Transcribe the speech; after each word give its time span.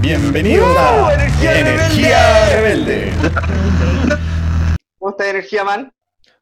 Bienvenidos 0.00 0.74
a. 0.78 1.12
Energía 1.14 1.60
Energía 1.60 2.46
Rebelde. 2.54 3.12
¿Cómo 4.98 5.10
está 5.10 5.28
Energía 5.28 5.64
Man? 5.64 5.92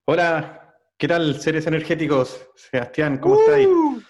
Hola, 0.04 0.76
¿qué 0.96 1.08
tal 1.08 1.40
seres 1.40 1.66
energéticos? 1.66 2.46
Sebastián, 2.54 3.18
¿cómo 3.18 3.40
estáis? 3.40 3.66
Uh, 3.66 4.00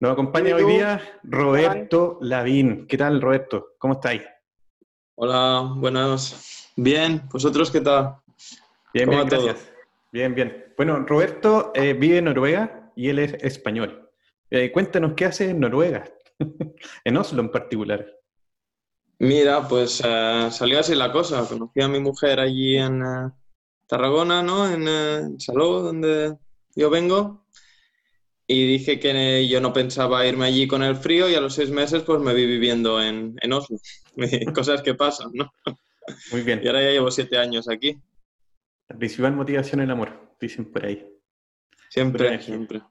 Nos 0.00 0.12
acompaña 0.12 0.56
Bien, 0.56 0.58
¿y 0.58 0.62
hoy 0.62 0.72
día 0.74 1.00
Roberto 1.22 2.18
Lavín. 2.20 2.86
¿Qué 2.88 2.98
tal, 2.98 3.20
Roberto? 3.20 3.74
¿Cómo 3.78 3.94
estáis? 3.94 4.22
Hola, 5.14 5.72
buenas. 5.76 6.72
Bien, 6.74 7.22
¿vosotros 7.30 7.70
qué 7.70 7.80
tal? 7.80 8.16
Bien, 8.92 9.06
¿Cómo 9.06 9.18
bien, 9.18 9.28
todo? 9.28 9.44
gracias. 9.44 9.72
Bien, 10.10 10.34
bien. 10.34 10.74
Bueno, 10.76 10.98
Roberto 11.06 11.70
eh, 11.74 11.92
vive 11.92 12.18
en 12.18 12.24
Noruega 12.24 12.90
y 12.96 13.08
él 13.08 13.20
es 13.20 13.34
español. 13.34 14.10
Eh, 14.50 14.72
cuéntanos 14.72 15.12
qué 15.14 15.26
hace 15.26 15.50
en 15.50 15.60
Noruega, 15.60 16.04
en 17.04 17.16
Oslo 17.16 17.40
en 17.40 17.50
particular. 17.50 18.15
Mira, 19.18 19.66
pues 19.66 20.02
eh, 20.04 20.48
salió 20.50 20.80
así 20.80 20.94
la 20.94 21.10
cosa. 21.10 21.46
Conocí 21.48 21.80
a 21.80 21.88
mi 21.88 22.00
mujer 22.00 22.38
allí 22.38 22.76
en 22.76 23.02
eh, 23.02 23.30
Tarragona, 23.86 24.42
¿no? 24.42 24.70
En 24.70 24.86
eh, 24.86 25.38
Salou, 25.38 25.80
donde 25.82 26.36
yo 26.74 26.90
vengo. 26.90 27.46
Y 28.46 28.66
dije 28.66 29.00
que 29.00 29.48
yo 29.48 29.60
no 29.60 29.72
pensaba 29.72 30.26
irme 30.26 30.46
allí 30.46 30.68
con 30.68 30.82
el 30.82 30.96
frío 30.96 31.28
y 31.28 31.34
a 31.34 31.40
los 31.40 31.54
seis 31.54 31.70
meses 31.70 32.02
pues 32.04 32.20
me 32.20 32.32
vi 32.32 32.46
viviendo 32.46 33.02
en, 33.02 33.36
en 33.40 33.52
Oslo. 33.52 33.78
Cosas 34.54 34.82
que 34.82 34.94
pasan, 34.94 35.30
¿no? 35.34 35.52
Muy 36.30 36.42
bien. 36.42 36.60
Y 36.64 36.66
ahora 36.68 36.82
ya 36.82 36.90
llevo 36.90 37.10
siete 37.10 37.38
años 37.38 37.68
aquí. 37.68 38.00
La 38.88 38.96
principal 38.96 39.32
motivación 39.32 39.80
el 39.80 39.90
amor, 39.90 40.36
dicen 40.40 40.70
por 40.70 40.86
ahí. 40.86 41.04
Siempre, 41.88 42.40
siempre. 42.40 42.82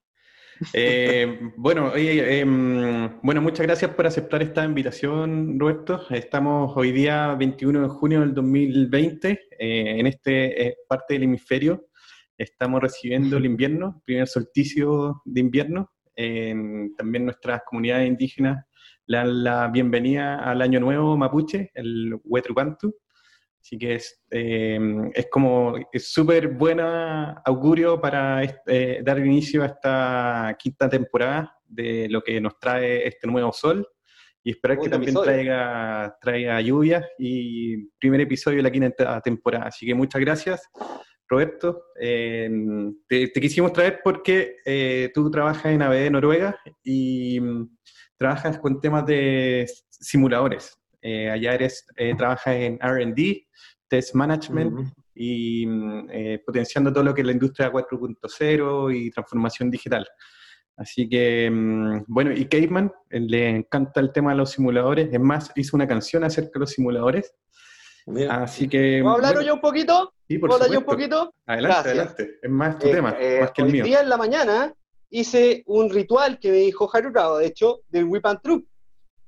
Eh, 0.73 1.51
bueno, 1.57 1.91
oye, 1.93 2.39
em, 2.39 3.19
bueno, 3.21 3.41
muchas 3.41 3.65
gracias 3.65 3.91
por 3.91 4.07
aceptar 4.07 4.41
esta 4.41 4.63
invitación, 4.63 5.59
Roberto. 5.59 6.01
Estamos 6.09 6.75
hoy 6.75 6.91
día 6.91 7.35
21 7.35 7.81
de 7.81 7.87
junio 7.89 8.21
del 8.21 8.33
2020, 8.33 9.31
eh, 9.31 9.39
en 9.99 10.07
este 10.07 10.67
eh, 10.67 10.77
parte 10.87 11.15
del 11.15 11.23
hemisferio. 11.23 11.87
Estamos 12.37 12.81
recibiendo 12.81 13.37
el 13.37 13.45
invierno, 13.45 14.01
primer 14.05 14.27
solsticio 14.27 15.21
de 15.25 15.41
invierno. 15.41 15.91
También 16.15 17.25
nuestras 17.25 17.61
comunidades 17.65 18.07
indígenas 18.07 18.65
le 19.07 19.17
dan 19.17 19.43
la 19.43 19.67
bienvenida 19.67 20.37
al 20.39 20.61
año 20.61 20.79
nuevo 20.79 21.17
mapuche, 21.17 21.71
el 21.73 22.17
Huetrupantu. 22.23 22.95
Así 23.65 23.79
que 23.79 23.95
es, 23.95 24.23
eh, 24.29 24.79
es 25.15 25.27
como, 25.31 25.73
es 25.91 26.13
súper 26.13 26.49
buena 26.49 27.41
augurio 27.43 27.99
para 27.99 28.43
este, 28.43 28.99
eh, 28.99 29.01
dar 29.03 29.17
inicio 29.17 29.63
a 29.63 29.65
esta 29.65 30.55
quinta 30.59 30.87
temporada 30.87 31.57
de 31.67 32.07
lo 32.07 32.21
que 32.21 32.39
nos 32.39 32.59
trae 32.59 33.07
este 33.07 33.25
nuevo 33.25 33.51
sol 33.51 33.87
y 34.43 34.51
esperar 34.51 34.77
que 34.77 34.87
también 34.87 35.09
episodio. 35.09 35.31
traiga, 35.31 36.15
traiga 36.21 36.61
lluvias 36.61 37.07
y 37.17 37.87
primer 37.97 38.21
episodio 38.21 38.57
de 38.57 38.63
la 38.63 38.71
quinta 38.71 39.19
temporada. 39.21 39.65
Así 39.65 39.87
que 39.87 39.95
muchas 39.95 40.21
gracias, 40.21 40.69
Roberto. 41.27 41.85
Eh, 41.99 42.47
te, 43.07 43.29
te 43.29 43.41
quisimos 43.41 43.73
traer 43.73 43.99
porque 44.03 44.57
eh, 44.63 45.09
tú 45.11 45.31
trabajas 45.31 45.73
en 45.73 45.81
ABD 45.81 46.11
Noruega 46.11 46.55
y 46.83 47.39
mm, 47.39 47.77
trabajas 48.15 48.59
con 48.59 48.79
temas 48.79 49.07
de 49.07 49.65
simuladores. 49.89 50.79
Eh, 51.07 51.29
allá 51.29 51.53
eres, 51.53 51.85
eh, 51.97 52.15
trabajas 52.17 52.55
en 52.55 52.79
RD, 52.81 53.45
test 53.87 54.15
management 54.15 54.73
Ujú. 54.73 54.83
y 55.13 55.65
mm, 55.67 56.07
eh, 56.11 56.41
potenciando 56.43 56.91
todo 56.91 57.03
lo 57.03 57.13
que 57.13 57.21
es 57.21 57.27
la 57.27 57.33
industria 57.33 57.71
4.0 57.71 58.91
y 58.95 59.11
transformación 59.11 59.69
digital. 59.69 60.07
Así 60.77 61.07
que, 61.07 61.47
mm, 61.51 62.05
bueno, 62.07 62.31
y 62.31 62.45
Caveman 62.45 62.91
eh, 63.11 63.19
le 63.19 63.49
encanta 63.49 63.99
el 64.01 64.11
tema 64.11 64.31
de 64.31 64.37
los 64.37 64.49
simuladores, 64.51 65.09
es 65.13 65.19
más, 65.19 65.51
hizo 65.55 65.77
una 65.77 65.87
canción 65.87 66.23
acerca 66.23 66.51
de 66.55 66.59
los 66.61 66.71
simuladores. 66.71 67.35
Mira. 68.07 68.43
Así 68.43 68.67
que. 68.67 68.99
¿Puedo 69.03 69.15
hablar 69.15 69.33
bueno, 69.35 69.47
yo 69.47 69.53
un 69.55 69.61
poquito? 69.61 70.11
sí, 70.27 70.37
por 70.39 70.49
¿Puedo 70.49 70.63
hablar 70.63 70.73
yo 70.73 70.79
un 70.79 70.85
supuesto. 70.85 71.17
poquito? 71.19 71.35
Adelante, 71.45 71.75
Gracias. 71.75 71.95
adelante. 72.15 72.39
Es 72.41 72.49
más 72.51 72.79
tu 72.79 72.87
Eh, 72.87 72.91
tema, 72.91 73.15
eh, 73.19 73.37
más 73.41 73.51
que 73.51 73.61
el 73.61 73.67
hoy 73.67 73.73
mío. 73.73 73.83
día 73.85 74.01
en 74.01 74.09
la 74.09 74.17
mañana 74.17 74.73
hice 75.11 75.63
un 75.67 75.89
ritual 75.89 76.39
que 76.39 76.49
me 76.51 76.57
dijo 76.57 76.89
Harurao, 76.91 77.37
de 77.37 77.45
hecho, 77.47 77.81
del 77.89 78.05
Whip 78.05 78.25
and 78.25 78.41
Troop. 78.41 78.65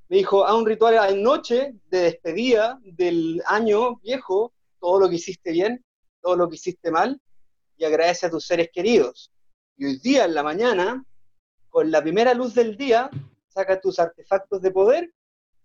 Me 0.09 0.17
dijo, 0.17 0.45
haz 0.45 0.53
un 0.53 0.65
ritual 0.65 0.97
a 0.97 1.11
noche 1.11 1.73
de 1.89 1.99
despedida 1.99 2.79
del 2.83 3.41
año 3.45 3.97
viejo, 3.97 4.53
todo 4.79 5.01
lo 5.01 5.09
que 5.09 5.15
hiciste 5.15 5.51
bien, 5.51 5.83
todo 6.21 6.37
lo 6.37 6.47
que 6.49 6.55
hiciste 6.55 6.91
mal, 6.91 7.19
y 7.75 7.83
agradece 7.83 8.25
a 8.25 8.29
tus 8.29 8.45
seres 8.45 8.69
queridos. 8.71 9.31
Y 9.75 9.85
hoy 9.85 9.99
día 9.99 10.25
en 10.25 10.33
la 10.33 10.43
mañana, 10.43 11.03
con 11.69 11.91
la 11.91 12.01
primera 12.01 12.33
luz 12.33 12.53
del 12.55 12.77
día, 12.77 13.09
saca 13.49 13.81
tus 13.81 13.99
artefactos 13.99 14.61
de 14.61 14.71
poder 14.71 15.13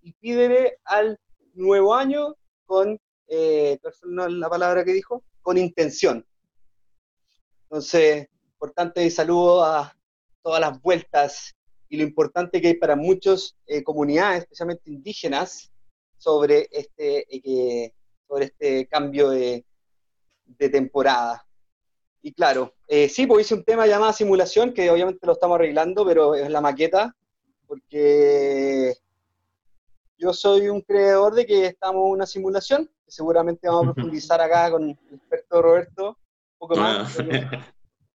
y 0.01 0.13
pídele 0.13 0.79
al 0.85 1.19
nuevo 1.55 1.95
año 1.95 2.35
con, 2.65 2.99
eh, 3.29 3.79
¿cuál 3.81 3.95
fue 3.95 4.11
la 4.13 4.29
la 4.29 4.51
palabra 4.51 4.85
que 4.85 4.93
dijo? 4.93 5.23
Con 5.41 5.57
intención. 5.57 6.27
Entonces, 7.65 8.29
importante 8.55 9.09
saludo 9.09 9.65
a 9.65 9.97
todas 10.43 10.61
las 10.61 10.81
vueltas 10.83 11.55
y 11.93 11.99
lo 11.99 12.05
importante 12.05 12.59
que 12.63 12.69
hay 12.69 12.75
para 12.75 12.97
muchas 12.97 13.55
eh, 13.67 13.83
comunidades, 13.83 14.45
especialmente 14.45 14.91
indígenas, 14.91 15.71
sobre 16.17 16.67
este, 16.73 17.27
eh, 17.29 17.93
sobre 18.27 18.47
este 18.47 18.87
cambio 18.87 19.29
de, 19.29 19.67
de 20.47 20.69
temporada. 20.71 21.47
Y 22.23 22.33
claro, 22.33 22.73
eh, 22.89 23.11
sí, 23.11 23.27
pues 23.27 23.45
hice 23.45 23.57
un 23.57 23.65
tema 23.65 23.87
llamado 23.87 24.11
simulación, 24.15 24.73
que 24.73 24.91
obviamente 24.91 25.27
lo 25.27 25.35
estamos 25.35 25.57
arreglando, 25.57 26.07
pero 26.07 26.35
es 26.35 26.49
la 26.49 26.63
maqueta, 26.63 27.15
porque 27.67 28.95
yo 30.17 30.33
soy 30.33 30.71
un 30.71 30.81
creador 30.81 31.35
de 31.35 31.45
que 31.45 31.67
estamos 31.67 32.07
en 32.07 32.13
una 32.13 32.27
simulación, 32.27 32.87
que 33.05 33.13
seguramente 33.13 33.69
vamos 33.69 33.89
a 33.89 33.93
profundizar 33.95 34.41
acá 34.41 34.71
con 34.71 34.85
el 34.89 35.15
experto 35.15 35.61
Roberto 35.61 36.09
un 36.09 36.59
poco 36.69 36.77
más. 36.77 37.19
Ah. 37.21 37.67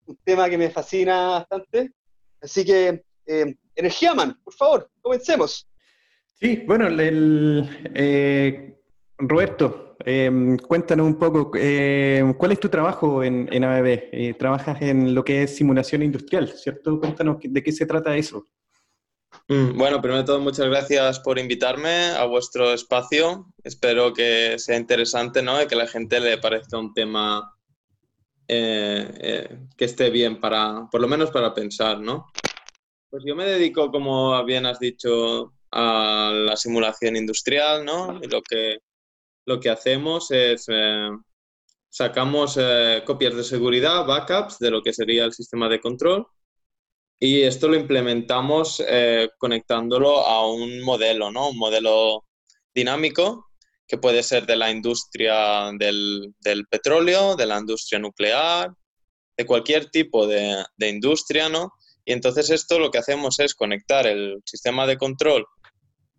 un 0.08 0.18
tema 0.24 0.50
que 0.50 0.58
me 0.58 0.72
fascina 0.72 1.28
bastante. 1.28 1.92
Así 2.42 2.66
que, 2.66 3.04
eh, 3.28 3.56
Energía 3.76 4.14
Man, 4.14 4.40
por 4.44 4.54
favor, 4.54 4.90
comencemos. 5.02 5.68
Sí, 6.40 6.64
bueno, 6.66 6.88
el, 6.88 7.68
eh, 7.96 8.80
Roberto, 9.18 9.96
eh, 10.06 10.58
cuéntanos 10.68 11.06
un 11.08 11.18
poco, 11.18 11.52
eh, 11.56 12.34
¿cuál 12.38 12.52
es 12.52 12.60
tu 12.60 12.70
trabajo 12.70 13.24
en, 13.24 13.50
en 13.52 13.64
ABB? 13.64 13.88
Eh, 14.12 14.36
trabajas 14.38 14.82
en 14.82 15.14
lo 15.16 15.24
que 15.24 15.44
es 15.44 15.56
simulación 15.56 16.04
industrial, 16.04 16.50
¿cierto? 16.50 17.00
Cuéntanos 17.00 17.38
de 17.42 17.64
qué 17.64 17.72
se 17.72 17.86
trata 17.86 18.16
eso. 18.16 18.46
Mm, 19.48 19.78
Bueno, 19.78 20.02
primero 20.02 20.22
de 20.22 20.26
todo, 20.26 20.40
muchas 20.40 20.68
gracias 20.68 21.20
por 21.20 21.40
invitarme 21.40 22.12
a 22.12 22.26
vuestro 22.26 22.74
espacio. 22.74 23.48
Espero 23.64 24.14
que 24.14 24.60
sea 24.60 24.78
interesante, 24.78 25.42
¿no? 25.42 25.62
Y 25.62 25.68
que 25.68 25.76
a 25.76 25.80
la 25.80 25.88
gente 25.88 26.20
le 26.20 26.38
parezca 26.38 26.78
un 26.78 26.94
tema 26.94 27.54
eh, 28.48 29.12
eh, 29.20 29.60
que 29.76 29.86
esté 29.86 30.10
bien 30.10 30.40
para, 30.40 30.88
por 30.92 31.02
lo 31.02 31.08
menos 31.08 31.32
para 31.32 31.54
pensar, 31.54 32.00
¿no? 32.00 32.28
Pues 33.10 33.24
yo 33.26 33.36
me 33.36 33.46
dedico, 33.46 33.90
como 33.92 34.44
bien 34.44 34.66
has 34.66 34.80
dicho, 34.80 35.54
a 35.72 36.32
la 36.34 36.56
simulación 36.58 37.16
industrial, 37.16 37.86
¿no? 37.86 38.20
Y 38.22 38.28
lo 38.28 38.42
que, 38.42 38.80
lo 39.46 39.60
que 39.60 39.70
hacemos 39.70 40.30
es 40.32 40.66
eh, 40.70 41.10
sacamos 41.90 42.58
eh, 42.60 43.04
copias 43.06 43.36
de 43.36 43.44
seguridad, 43.44 44.06
backups 44.06 44.60
de 44.60 44.72
lo 44.72 44.82
que 44.82 44.94
sería 44.94 45.26
el 45.26 45.34
sistema 45.34 45.70
de 45.70 45.80
control 45.80 46.28
y 47.20 47.42
esto 47.42 47.68
lo 47.68 47.76
implementamos 47.76 48.84
eh, 48.88 49.30
conectándolo 49.40 50.20
a 50.26 50.48
un 50.48 50.82
modelo, 50.82 51.32
¿no? 51.32 51.50
Un 51.50 51.58
modelo 51.58 52.26
dinámico 52.74 53.48
que 53.88 53.98
puede 53.98 54.22
ser 54.22 54.46
de 54.46 54.58
la 54.58 54.70
industria 54.70 55.72
del, 55.80 56.34
del 56.40 56.68
petróleo, 56.68 57.36
de 57.36 57.46
la 57.48 57.60
industria 57.60 58.00
nuclear, 58.00 58.72
de 59.36 59.46
cualquier 59.46 59.90
tipo 59.90 60.28
de, 60.28 60.64
de 60.76 60.90
industria, 60.90 61.50
¿no? 61.50 61.74
Y 62.08 62.14
entonces 62.14 62.50
esto 62.50 62.80
lo 62.80 62.90
que 62.90 63.00
hacemos 63.00 63.38
es 63.40 63.54
conectar 63.54 64.08
el 64.08 64.42
sistema 64.46 64.88
de 64.88 64.98
control 64.98 65.46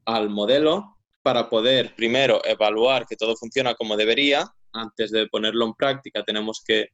al 0.04 0.28
modelo 0.28 0.98
para 1.22 1.48
poder 1.48 1.94
primero 1.96 2.42
evaluar 2.44 3.06
que 3.06 3.16
todo 3.16 3.34
funciona 3.36 3.74
como 3.74 3.96
debería. 3.96 4.44
Antes 4.70 5.10
de 5.10 5.26
ponerlo 5.28 5.64
en 5.64 5.72
práctica 5.72 6.22
tenemos 6.24 6.62
que 6.62 6.88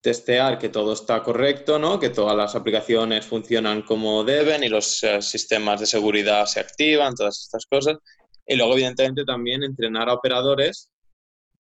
testear 0.00 0.58
que 0.58 0.70
todo 0.70 0.94
está 0.94 1.22
correcto, 1.22 1.78
¿no? 1.78 2.00
que 2.00 2.08
todas 2.08 2.34
las 2.34 2.54
aplicaciones 2.54 3.26
funcionan 3.26 3.82
como 3.82 4.24
deben 4.24 4.64
y 4.64 4.70
los 4.70 5.02
eh, 5.02 5.20
sistemas 5.20 5.80
de 5.80 5.86
seguridad 5.86 6.46
se 6.46 6.60
activan, 6.60 7.14
todas 7.14 7.42
estas 7.42 7.66
cosas. 7.66 7.98
Y 8.46 8.56
luego, 8.56 8.72
evidentemente, 8.72 9.26
también 9.26 9.62
entrenar 9.62 10.08
a 10.08 10.14
operadores 10.14 10.90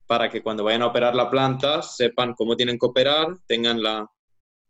para 0.08 0.30
que 0.30 0.42
cuando 0.42 0.64
vayan 0.64 0.84
a 0.84 0.88
operar 0.88 1.14
la 1.14 1.30
planta 1.30 1.82
sepan 1.82 2.34
cómo 2.36 2.56
tienen 2.56 2.80
que 2.80 2.86
operar, 2.86 3.28
tengan 3.48 3.84
la, 3.84 4.06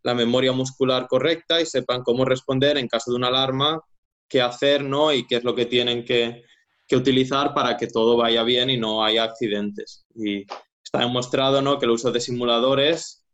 la 0.04 0.14
memoria 0.14 0.52
muscular 0.52 1.08
correcta 1.08 1.60
y 1.62 1.66
sepan 1.66 2.04
cómo 2.04 2.26
responder 2.26 2.78
en 2.78 2.88
caso 2.88 3.12
de 3.12 3.18
una 3.18 3.28
alarma, 3.28 3.82
qué 4.28 4.42
hacer 4.42 4.84
¿no? 4.84 5.12
y 5.12 5.26
qué 5.26 5.38
es 5.38 5.44
lo 5.44 5.56
que 5.56 5.66
tienen 5.66 6.04
que, 6.04 6.44
que 6.88 6.96
utilizar 6.96 7.54
para 7.54 7.78
que 7.78 7.88
todo 7.88 8.18
vaya 8.18 8.44
bien 8.44 8.70
y 8.70 8.78
no 8.78 9.04
haya 9.04 9.24
accidentes. 9.24 10.06
Y 10.16 10.46
está 10.84 11.00
demostrado 11.00 11.62
¿no? 11.62 11.80
que 11.80 11.86
el 11.86 11.92
uso 11.92 12.12
de 12.12 12.20
simuladores 12.20 13.26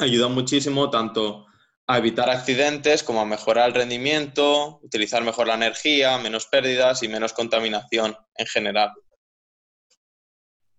ayuda 0.00 0.28
muchísimo 0.28 0.90
tanto 0.90 1.46
a 1.86 1.98
evitar 1.98 2.30
accidentes 2.30 3.02
como 3.02 3.20
a 3.20 3.26
mejorar 3.26 3.68
el 3.68 3.74
rendimiento, 3.74 4.80
utilizar 4.82 5.22
mejor 5.22 5.48
la 5.48 5.54
energía, 5.54 6.18
menos 6.18 6.46
pérdidas 6.46 7.02
y 7.02 7.08
menos 7.08 7.32
contaminación 7.32 8.16
en 8.36 8.46
general. 8.46 8.90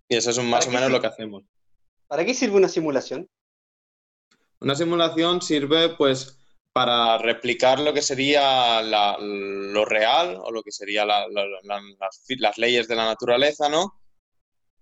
Y 0.08 0.16
eso 0.16 0.30
es 0.30 0.38
más 0.42 0.66
o 0.66 0.70
menos 0.70 0.90
lo 0.90 1.00
que 1.00 1.06
hacemos. 1.06 1.44
¿Para 2.08 2.24
qué 2.24 2.34
sirve 2.34 2.56
una 2.56 2.68
simulación? 2.68 3.28
Una 4.60 4.74
simulación 4.74 5.42
sirve 5.42 5.90
pues 5.90 6.38
para 6.76 7.16
replicar 7.16 7.80
lo 7.80 7.94
que 7.94 8.02
sería 8.02 8.82
lo 8.82 9.84
real 9.86 10.38
o 10.42 10.50
lo 10.50 10.62
que 10.62 10.72
serían 10.72 11.08
las, 11.08 12.58
leyes 12.58 12.86
de 12.86 12.96
la 12.96 13.06
naturaleza, 13.06 13.70
¿no? 13.70 13.98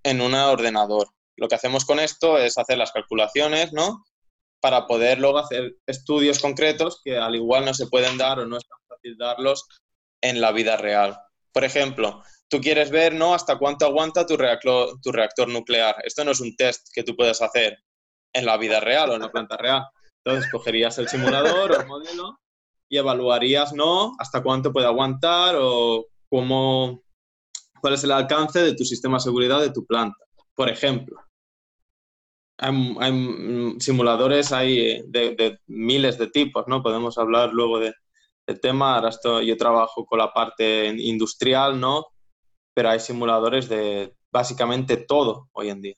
En 0.02 0.20
un 0.20 0.34
ordenador. 0.34 1.06
Lo 1.36 1.46
que 1.46 1.54
hacemos 1.54 1.84
con 1.84 2.00
esto 2.00 2.36
es 2.36 2.58
hacer 2.58 2.78
las 2.78 2.90
calculaciones, 2.90 3.72
¿no? 3.72 4.04
Para 4.58 4.88
poder 4.88 5.20
luego 5.20 5.38
hacer 5.38 5.76
estudios 5.86 6.40
concretos 6.40 7.00
que 7.04 7.16
al 7.16 7.36
igual 7.36 7.64
no 7.64 7.74
se 7.74 7.86
pueden 7.86 8.18
dar 8.18 8.40
o 8.40 8.46
no 8.46 8.56
es 8.56 8.66
tan 8.66 8.78
fácil 8.88 9.16
darlos 9.16 9.64
en 10.20 10.40
la 10.40 10.50
vida 10.50 10.76
real. 10.76 11.16
Por 11.52 11.62
ejemplo, 11.62 12.24
tú 12.48 12.60
quieres 12.60 12.90
ver, 12.90 13.14
¿no? 13.14 13.34
Hasta 13.34 13.56
cuánto 13.56 13.86
aguanta 13.86 14.26
tu 14.26 14.36
reactor, 14.36 15.00
tu 15.00 15.12
reactor 15.12 15.48
nuclear. 15.48 15.94
Esto 16.02 16.24
no 16.24 16.32
es 16.32 16.40
un 16.40 16.56
test 16.56 16.88
que 16.92 17.04
tú 17.04 17.14
puedes 17.14 17.40
hacer 17.40 17.83
en 18.34 18.44
la 18.44 18.56
vida 18.58 18.80
real 18.80 19.10
o 19.10 19.14
en 19.14 19.22
la 19.22 19.32
planta 19.32 19.56
real. 19.56 19.84
Entonces 20.24 20.50
cogerías 20.50 20.98
el 20.98 21.08
simulador 21.08 21.72
o 21.72 21.80
el 21.80 21.86
modelo 21.86 22.38
y 22.88 22.98
evaluarías, 22.98 23.72
¿no? 23.72 24.12
Hasta 24.18 24.42
cuánto 24.42 24.72
puede 24.72 24.86
aguantar 24.86 25.56
o 25.58 26.06
cómo, 26.28 27.02
cuál 27.80 27.94
es 27.94 28.04
el 28.04 28.12
alcance 28.12 28.60
de 28.60 28.74
tu 28.74 28.84
sistema 28.84 29.16
de 29.16 29.24
seguridad 29.24 29.60
de 29.60 29.70
tu 29.70 29.86
planta. 29.86 30.18
Por 30.54 30.68
ejemplo, 30.68 31.16
hay, 32.58 33.76
simuladores 33.80 34.52
hay 34.52 35.02
de, 35.08 35.58
miles 35.66 36.18
de 36.18 36.28
tipos, 36.28 36.64
¿no? 36.68 36.82
Podemos 36.82 37.18
hablar 37.18 37.52
luego 37.52 37.78
de, 37.78 37.94
tema. 38.60 38.96
Ahora 38.96 39.08
estoy, 39.08 39.46
yo 39.46 39.56
trabajo 39.56 40.04
con 40.04 40.18
la 40.18 40.32
parte 40.32 40.88
industrial, 40.88 41.80
¿no? 41.80 42.06
Pero 42.74 42.90
hay 42.90 43.00
simuladores 43.00 43.68
de 43.68 44.14
básicamente 44.30 44.98
todo 44.98 45.48
hoy 45.52 45.70
en 45.70 45.80
día. 45.80 45.94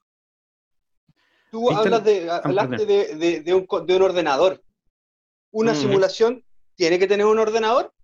Tú 1.56 1.70
hablas 1.70 2.04
de, 2.04 2.30
hablaste 2.30 2.84
de, 2.84 3.54
un, 3.54 4.02
ordenador. 4.02 4.62
¿Una 5.50 5.74
simulación 5.74 6.44
tiene 6.74 6.98
que 6.98 7.06
tener 7.06 7.24
un 7.24 7.38
ordenador? 7.38 7.94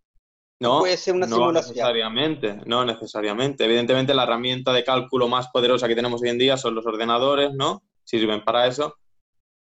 No, 0.58 0.78
puede 0.78 0.96
ser 0.96 1.14
una 1.14 1.26
no 1.26 1.52
necesariamente, 1.52 2.58
no 2.64 2.82
necesariamente. 2.86 3.66
Evidentemente 3.66 4.14
la 4.14 4.22
herramienta 4.22 4.72
de 4.72 4.84
cálculo 4.84 5.28
más 5.28 5.48
poderosa 5.48 5.86
que 5.86 5.94
tenemos 5.94 6.22
hoy 6.22 6.30
en 6.30 6.38
día 6.38 6.56
son 6.56 6.74
los 6.74 6.86
ordenadores, 6.86 7.52
¿no? 7.52 7.82
Sirven 8.04 8.42
para 8.42 8.66
eso. 8.66 8.96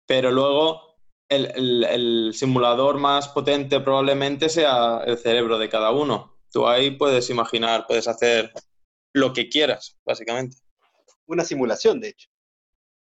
Pero 0.08 0.32
luego 0.32 0.96
el, 1.28 1.84
el 1.84 2.32
simulador 2.34 3.00
más 3.00 3.28
potente 3.28 3.82
probablemente 3.82 4.48
sea 4.48 5.02
el 5.06 5.18
cerebro 5.18 5.58
de 5.58 5.68
cada 5.68 5.92
uno. 5.92 6.38
Tú 6.54 6.66
ahí 6.66 6.92
puedes 6.92 7.30
imaginar, 7.30 7.86
puedes 7.86 8.08
hacer 8.08 8.54
lo 9.12 9.34
que 9.34 9.50
quieras, 9.50 9.98
básicamente. 10.06 10.56
Una 11.26 11.44
simulación, 11.44 12.00
de 12.00 12.10
hecho. 12.10 12.30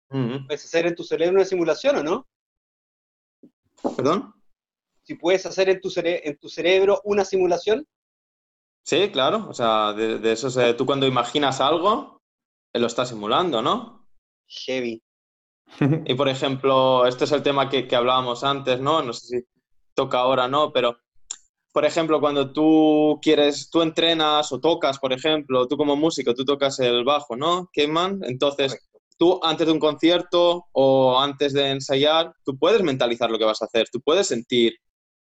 ¿Puedes 0.09 0.65
hacer 0.65 0.87
en 0.87 0.95
tu 0.95 1.05
cerebro 1.05 1.37
una 1.37 1.45
simulación 1.45 1.97
o 1.97 2.03
no? 2.03 2.27
¿Perdón? 3.97 4.35
Si 5.03 5.15
puedes 5.15 5.47
hacer 5.47 5.69
en 5.69 5.81
tu, 5.81 5.91
en 5.97 6.39
tu 6.39 6.49
cerebro 6.49 7.01
una 7.05 7.25
simulación. 7.25 7.87
Sí, 8.85 9.11
claro. 9.11 9.47
O 9.49 9.55
sea, 9.55 9.93
de, 9.93 10.33
eso, 10.33 10.49
tú 10.77 10.87
cuando 10.87 11.07
imaginas 11.07 11.61
algo, 11.61 12.23
lo 12.73 12.87
estás 12.87 13.11
simulando, 13.11 13.63
¿no? 13.63 14.09
Heavy. 14.47 15.03
Y 16.07 16.15
por 16.15 16.29
ejemplo, 16.29 17.07
este 17.07 17.25
es 17.25 17.33
el 17.33 17.43
tema 17.43 17.69
que, 17.69 17.87
que 17.87 17.97
hablábamos 17.97 18.43
antes, 18.45 18.81
¿no? 18.81 19.03
No 19.03 19.13
sé 19.13 19.27
si 19.27 19.47
toca 19.95 20.19
ahora, 20.19 20.49
¿no? 20.49 20.73
Pero 20.73 20.99
por 21.73 21.85
ejemplo, 21.85 22.21
cuando 22.21 22.53
tú 22.53 23.21
quieres, 23.23 23.71
tú 23.71 23.83
entrenas 23.83 24.51
o 24.51 24.59
tocas, 24.59 24.99
por 24.99 25.13
ejemplo, 25.13 25.69
tú 25.69 25.77
como 25.77 25.95
músico, 25.95 26.35
tú 26.35 26.45
tocas 26.45 26.81
el 26.81 27.05
bajo, 27.05 27.37
¿no? 27.37 27.71
Caveman, 27.73 28.21
entonces 28.25 28.88
tú 29.19 29.41
antes 29.43 29.67
de 29.67 29.73
un 29.73 29.81
concierto 29.81 30.67
o 30.73 31.21
antes 31.21 31.53
de 31.53 31.71
ensayar, 31.71 32.33
tú 32.45 32.57
puedes 32.59 32.83
mentalizar 32.83 33.31
lo 33.31 33.39
que 33.39 33.45
vas 33.45 33.61
a 33.61 33.67
hacer, 33.67 33.89
tú 33.93 34.01
puedes 34.01 34.29
sentir 34.29 34.75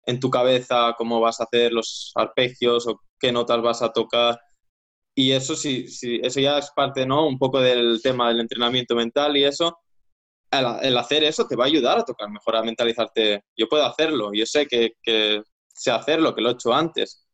en 0.06 0.20
tu 0.20 0.30
cabeza 0.30 0.94
cómo 0.96 1.20
vas 1.20 1.40
a 1.40 1.44
hacer 1.44 1.72
los 1.72 2.12
arpegios 2.14 2.86
o 2.86 3.00
qué 3.20 3.32
notas 3.32 3.60
vas 3.60 3.82
a 3.82 3.92
tocar. 3.92 4.40
Y 5.14 5.32
eso 5.32 5.56
sí, 5.56 5.86
eso 6.22 6.40
ya 6.40 6.58
es 6.58 6.70
parte, 6.74 7.04
¿no? 7.04 7.26
Un 7.26 7.38
poco 7.38 7.60
del 7.60 8.00
tema 8.02 8.28
del 8.28 8.40
entrenamiento 8.40 8.94
mental 8.94 9.36
y 9.36 9.44
eso. 9.44 9.76
El, 10.50 10.96
hacer 10.96 11.24
eso 11.24 11.46
te 11.46 11.56
va 11.56 11.64
a 11.64 11.66
ayudar 11.66 11.98
a 11.98 12.04
tocar 12.04 12.30
mejor, 12.30 12.56
a 12.56 12.62
mentalizarte. 12.62 13.42
Yo 13.56 13.68
puedo 13.68 13.84
hacerlo, 13.84 14.30
yo 14.32 14.46
sé 14.46 14.66
que, 14.66 14.92
que 15.02 15.42
sé 15.74 15.90
hacerlo, 15.90 16.34
que 16.34 16.40
lo 16.40 16.50
he 16.50 16.52
hecho 16.52 16.72
antes. 16.72 17.26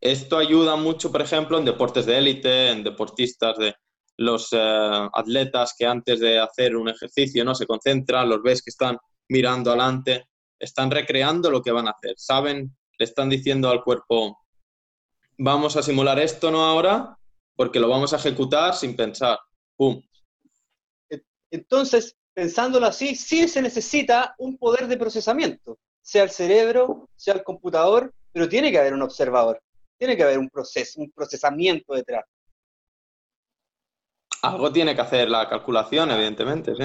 Esto 0.00 0.36
ayuda 0.38 0.76
mucho, 0.76 1.10
por 1.10 1.22
ejemplo, 1.22 1.58
en 1.58 1.64
deportes 1.64 2.04
de 2.06 2.18
élite, 2.18 2.70
en 2.70 2.84
deportistas 2.84 3.56
de, 3.58 3.74
los 4.16 4.48
eh, 4.52 5.08
atletas 5.12 5.74
que 5.78 5.86
antes 5.86 6.20
de 6.20 6.38
hacer 6.38 6.76
un 6.76 6.88
ejercicio 6.88 7.44
no 7.44 7.54
se 7.54 7.66
concentran, 7.66 8.28
los 8.28 8.42
ves 8.42 8.62
que 8.62 8.70
están 8.70 8.96
mirando 9.28 9.70
adelante, 9.70 10.26
están 10.58 10.90
recreando 10.90 11.50
lo 11.50 11.62
que 11.62 11.72
van 11.72 11.88
a 11.88 11.92
hacer, 11.92 12.14
saben, 12.16 12.76
le 12.98 13.04
están 13.04 13.28
diciendo 13.28 13.68
al 13.70 13.82
cuerpo, 13.82 14.38
vamos 15.38 15.76
a 15.76 15.82
simular 15.82 16.18
esto 16.20 16.50
no 16.50 16.64
ahora, 16.64 17.16
porque 17.56 17.80
lo 17.80 17.88
vamos 17.88 18.12
a 18.12 18.16
ejecutar 18.16 18.74
sin 18.74 18.96
pensar. 18.96 19.38
¡Pum! 19.76 20.00
Entonces, 21.50 22.16
pensándolo 22.34 22.86
así, 22.86 23.14
sí 23.14 23.48
se 23.48 23.62
necesita 23.62 24.34
un 24.38 24.58
poder 24.58 24.88
de 24.88 24.96
procesamiento, 24.96 25.78
sea 26.02 26.24
el 26.24 26.30
cerebro, 26.30 27.08
sea 27.16 27.34
el 27.34 27.44
computador, 27.44 28.12
pero 28.32 28.48
tiene 28.48 28.72
que 28.72 28.78
haber 28.78 28.92
un 28.92 29.02
observador, 29.02 29.62
tiene 29.96 30.16
que 30.16 30.24
haber 30.24 30.38
un 30.38 30.50
proceso, 30.50 31.00
un 31.00 31.12
procesamiento 31.12 31.94
detrás. 31.94 32.24
Algo 34.44 34.70
tiene 34.70 34.94
que 34.94 35.00
hacer 35.00 35.30
la 35.30 35.48
calculación, 35.48 36.10
evidentemente, 36.10 36.74
sí. 36.74 36.84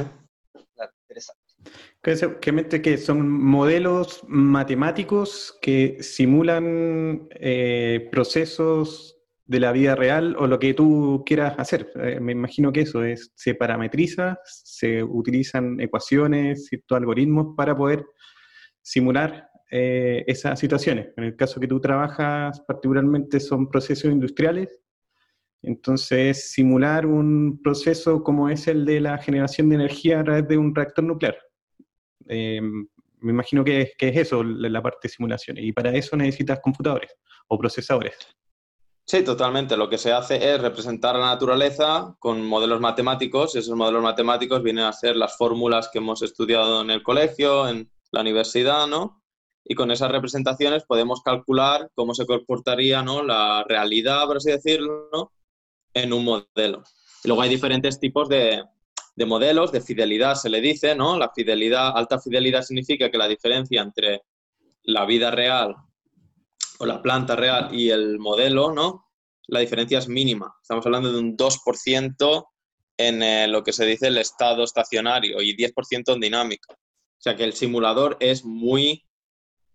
interesante. 2.02 2.82
que 2.82 2.98
son 2.98 3.30
modelos 3.30 4.24
matemáticos 4.28 5.58
que 5.62 5.98
simulan 6.02 7.28
eh, 7.32 8.08
procesos 8.12 9.18
de 9.46 9.60
la 9.60 9.74
vida 9.74 9.96
real 9.96 10.38
o 10.40 10.48
lo 10.48 10.58
que 10.58 10.74
tú 10.74 11.24
quieras 11.26 11.56
hacer. 11.58 11.92
Eh, 11.96 12.20
me 12.22 12.32
imagino 12.32 12.72
que 12.72 12.82
eso 12.82 13.04
es, 13.04 13.34
se 13.36 13.56
parametriza, 13.56 14.40
se 14.46 15.04
utilizan 15.04 15.82
ecuaciones, 15.82 16.68
ciertos 16.68 16.98
algoritmos 16.98 17.56
para 17.58 17.76
poder 17.76 18.06
simular 18.82 19.50
eh, 19.70 20.24
esas 20.28 20.58
situaciones. 20.60 21.10
En 21.18 21.26
el 21.26 21.36
caso 21.36 21.60
que 21.60 21.68
tú 21.68 21.82
trabajas, 21.82 22.62
particularmente 22.62 23.42
son 23.42 23.70
procesos 23.70 24.12
industriales 24.12 24.80
entonces, 25.62 26.52
simular 26.52 27.06
un 27.06 27.60
proceso 27.62 28.24
como 28.24 28.50
es 28.50 28.68
el 28.68 28.86
de 28.86 29.02
la 29.02 29.18
generación 29.18 29.70
de 29.70 29.76
energía 29.76 30.20
a 30.20 30.24
través 30.24 30.48
de 30.48 30.58
un 30.58 30.74
reactor 30.74 31.04
nuclear. 31.04 31.38
Eh, 32.28 32.62
me 32.62 33.32
imagino 33.32 33.64
que 33.64 33.82
es, 33.82 34.18
eso, 34.18 34.44
la 34.44 34.82
parte 34.82 35.00
de 35.04 35.10
simulación. 35.10 35.58
Y 35.58 35.74
para 35.74 35.92
eso 35.92 36.16
necesitas 36.16 36.60
computadores 36.62 37.14
o 37.48 37.58
procesadores. 37.58 38.16
Sí, 39.06 39.24
totalmente. 39.24 39.76
Lo 39.76 39.90
que 39.90 39.98
se 39.98 40.14
hace 40.14 40.54
es 40.54 40.62
representar 40.62 41.16
la 41.16 41.26
naturaleza 41.26 42.16
con 42.20 42.46
modelos 42.46 42.80
matemáticos. 42.80 43.56
Esos 43.56 43.76
modelos 43.76 44.04
matemáticos 44.04 44.64
vienen 44.64 44.86
a 44.86 44.94
ser 44.94 45.16
las 45.16 45.36
fórmulas 45.36 45.90
que 45.92 45.98
hemos 45.98 46.22
estudiado 46.22 46.82
en 46.82 46.92
el 46.92 47.04
colegio, 47.04 47.68
en 47.68 47.92
la 48.12 48.22
universidad, 48.22 48.88
¿no? 48.88 49.22
Y 49.66 49.76
con 49.76 49.92
esas 49.92 50.12
representaciones 50.12 50.86
podemos 50.86 51.22
calcular 51.22 51.90
cómo 51.96 52.14
se 52.14 52.26
comportaría 52.26 53.02
¿no? 53.04 53.22
la 53.22 53.64
realidad, 53.68 54.26
por 54.26 54.38
así 54.38 54.52
decirlo, 54.52 55.10
¿no? 55.12 55.32
En 55.94 56.14
un 56.14 56.26
modelo. 56.26 56.84
Y 57.24 57.28
luego 57.28 57.42
hay 57.42 57.50
diferentes 57.50 58.00
tipos 58.00 58.30
de, 58.30 58.64
de 59.20 59.26
modelos, 59.26 59.74
de 59.74 59.82
fidelidad 59.82 60.36
se 60.36 60.50
le 60.50 60.62
dice, 60.62 60.96
¿no? 60.96 61.18
La 61.18 61.30
fidelidad, 61.30 61.98
alta 61.98 62.20
fidelidad 62.20 62.62
significa 62.62 63.12
que 63.12 63.18
la 63.18 63.28
diferencia 63.28 63.82
entre 63.82 64.24
la 64.84 65.06
vida 65.06 65.30
real 65.30 65.76
o 66.80 66.86
la 66.86 67.02
planta 67.02 67.36
real 67.36 67.70
y 67.74 67.90
el 67.90 68.18
modelo, 68.18 68.72
¿no? 68.72 69.08
La 69.48 69.60
diferencia 69.60 70.00
es 70.00 70.08
mínima. 70.08 70.56
Estamos 70.62 70.86
hablando 70.86 71.12
de 71.12 71.20
un 71.20 71.36
2% 71.36 72.48
en 72.98 73.22
eh, 73.22 73.48
lo 73.50 73.64
que 73.64 73.74
se 73.74 73.86
dice 73.86 74.08
el 74.08 74.18
estado 74.18 74.64
estacionario 74.64 75.42
y 75.42 75.56
10% 75.56 76.14
en 76.14 76.20
dinámico. 76.20 76.74
O 76.74 77.22
sea 77.22 77.36
que 77.36 77.44
el 77.44 77.54
simulador 77.54 78.16
es 78.22 78.46
muy, 78.46 79.06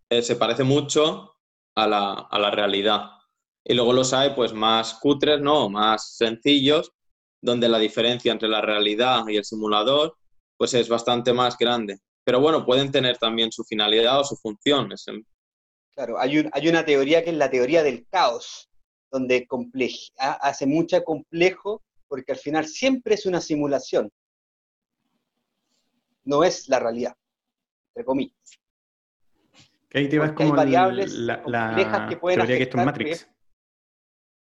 eh, 0.08 0.22
se 0.22 0.36
parece 0.36 0.64
mucho 0.64 1.34
a 1.74 1.86
la, 1.86 2.12
a 2.12 2.38
la 2.38 2.50
realidad. 2.50 3.10
Y 3.64 3.74
luego 3.74 3.92
los 3.92 4.12
hay 4.12 4.30
pues 4.34 4.52
más 4.52 4.94
cutres, 4.94 5.40
¿no? 5.40 5.70
Más 5.70 6.16
sencillos, 6.16 6.92
donde 7.40 7.68
la 7.68 7.78
diferencia 7.78 8.30
entre 8.32 8.48
la 8.48 8.60
realidad 8.60 9.26
y 9.28 9.36
el 9.36 9.44
simulador 9.44 10.16
pues 10.56 10.74
es 10.74 10.88
bastante 10.88 11.32
más 11.32 11.56
grande. 11.58 11.98
Pero 12.24 12.40
bueno, 12.40 12.64
pueden 12.64 12.90
tener 12.90 13.18
también 13.18 13.52
su 13.52 13.64
finalidad 13.64 14.20
o 14.20 14.24
su 14.24 14.36
función. 14.36 14.88
Claro, 15.94 16.18
hay, 16.18 16.48
hay 16.52 16.68
una 16.68 16.84
teoría 16.84 17.22
que 17.22 17.30
es 17.30 17.36
la 17.36 17.50
teoría 17.50 17.82
del 17.82 18.06
caos, 18.08 18.68
donde 19.10 19.46
hace 20.18 20.66
mucho 20.66 21.02
complejo 21.04 21.82
porque 22.08 22.32
al 22.32 22.38
final 22.38 22.66
siempre 22.66 23.14
es 23.14 23.26
una 23.26 23.40
simulación. 23.40 24.10
No 26.24 26.44
es 26.44 26.68
la 26.68 26.78
realidad, 26.78 27.14
entre 27.88 28.04
comillas. 28.04 28.60
Que 29.90 29.98
ahí 29.98 30.08
te 30.08 30.18
vas 30.18 30.32
como 30.32 30.50
hay 30.50 30.56
variables 30.56 31.12
la, 31.12 32.06
que 32.08 32.16
pueden 32.16 32.38
teoría 32.38 32.56
que 32.56 32.62
esto 32.62 32.78
es 32.78 32.84
Matrix. 32.84 33.33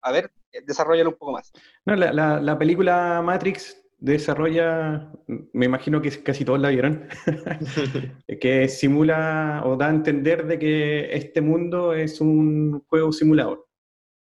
A 0.02 0.12
ver, 0.12 0.32
desarrollalo 0.66 1.10
un 1.10 1.16
poco 1.16 1.34
más. 1.34 1.52
No, 1.86 1.96
la, 1.96 2.58
película 2.58 3.22
Matrix 3.24 3.78
desarrolla, 3.98 5.12
me 5.54 5.66
imagino 5.66 6.02
que 6.02 6.24
casi 6.24 6.44
todos 6.44 6.60
la 6.60 6.70
vieron, 6.70 7.08
que 8.42 8.68
simula 8.68 9.62
o 9.64 9.76
da 9.78 9.88
a 9.88 9.92
entender 9.92 10.48
de 10.48 10.58
que 10.58 11.16
este 11.16 11.40
mundo 11.42 11.94
es 11.94 12.20
un 12.20 12.84
juego 12.88 13.12
simulador 13.12 13.68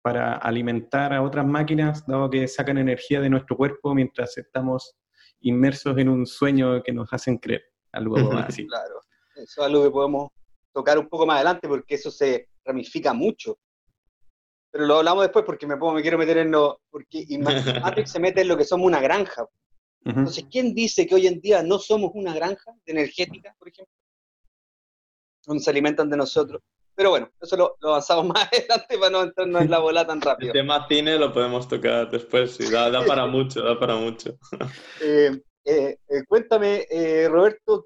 para 0.01 0.37
alimentar 0.37 1.13
a 1.13 1.23
otras 1.23 1.45
máquinas, 1.45 2.07
dado 2.07 2.31
que 2.31 2.49
sacan 2.49 2.79
energía 2.79 3.21
de 3.21 3.29
nuestro 3.29 3.57
cuerpo 3.57 3.95
mientras 3.95 4.39
estamos 4.39 4.97
inmersos 5.41 5.99
en 5.99 6.09
un 6.09 6.27
sueño 6.27 6.83
que 6.83 6.93
nos 6.93 7.13
hacen 7.13 7.37
creer, 7.37 7.65
algo 7.93 8.17
así. 8.39 8.67
Claro, 8.67 9.01
eso 9.35 9.61
es 9.61 9.67
algo 9.67 9.85
que 9.85 9.91
podemos 9.91 10.31
tocar 10.73 10.99
un 10.99 11.09
poco 11.09 11.27
más 11.27 11.37
adelante 11.37 11.69
porque 11.69 11.97
eso 11.97 12.11
se 12.11 12.49
ramifica 12.65 13.13
mucho 13.13 13.59
pero 14.77 14.89
lo 14.89 14.99
hablamos 14.99 15.23
después 15.23 15.47
porque 15.47 15.67
me, 15.67 15.77
me 15.77 16.03
quiero 16.03 16.19
meter 16.19 16.37
en 16.37 16.51
lo... 16.51 16.83
Porque 16.91 17.27
Matrix 17.83 18.11
se 18.11 18.21
mete 18.21 18.43
en 18.43 18.49
lo 18.49 18.59
que 18.59 18.65
somos 18.65 18.87
una 18.87 19.01
granja. 19.01 19.47
Entonces, 20.05 20.45
¿quién 20.51 20.75
dice 20.75 21.07
que 21.07 21.15
hoy 21.15 21.27
en 21.27 21.41
día 21.41 21.63
no 21.63 21.79
somos 21.79 22.11
una 22.15 22.35
granja 22.35 22.73
de 22.85 22.93
energética, 22.93 23.57
por 23.59 23.69
ejemplo? 23.69 23.95
Donde 25.47 25.65
se 25.65 25.71
alimentan 25.71 26.11
de 26.11 26.19
nosotros. 26.19 26.63
Pero 26.95 27.11
bueno, 27.11 27.31
eso 27.41 27.57
lo, 27.57 27.77
avanzamos 27.81 28.27
más 28.35 28.49
adelante 28.53 28.99
para 28.99 29.11
no 29.11 29.23
entrarnos 29.23 29.63
en 29.63 29.71
la 29.71 29.79
bola 29.79 30.07
tan 30.07 30.21
rápido. 30.21 30.53
El 30.53 30.59
tema 30.61 30.87
cine 30.89 31.19
lo 31.19 31.33
podemos 31.33 31.67
tocar 31.67 32.11
después, 32.11 32.55
sí, 32.55 32.71
da, 32.71 33.05
para 33.07 33.27
mucho, 33.27 33.63
da 33.63 33.81
para 33.81 33.97
mucho. 33.97 34.39
Eh, 35.01 35.41
eh, 35.65 35.99
eh, 36.07 36.25
cuéntame, 36.29 36.87
Roberto, 37.29 37.83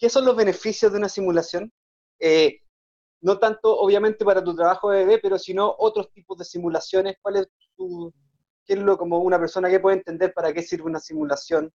¿qué 0.00 0.10
son 0.10 0.24
los 0.24 0.34
beneficios 0.34 0.90
de 0.90 0.98
una 0.98 1.08
simulación? 1.08 1.72
No 3.24 3.38
tanto 3.38 3.74
obviamente 3.78 4.22
para 4.22 4.44
tu 4.44 4.54
trabajo 4.54 4.90
de 4.90 4.98
bebé, 4.98 5.18
pero 5.18 5.38
sino 5.38 5.74
otros 5.78 6.12
tipos 6.12 6.36
de 6.36 6.44
simulaciones. 6.44 7.16
¿Cuál 7.22 7.36
es 7.36 7.48
tu, 7.74 8.12
qué 8.66 8.74
es 8.74 8.78
lo 8.78 8.98
como 8.98 9.18
una 9.18 9.38
persona 9.38 9.70
que 9.70 9.80
puede 9.80 9.96
entender 9.96 10.34
para 10.34 10.52
qué 10.52 10.62
sirve 10.62 10.84
una 10.84 11.00
simulación? 11.00 11.72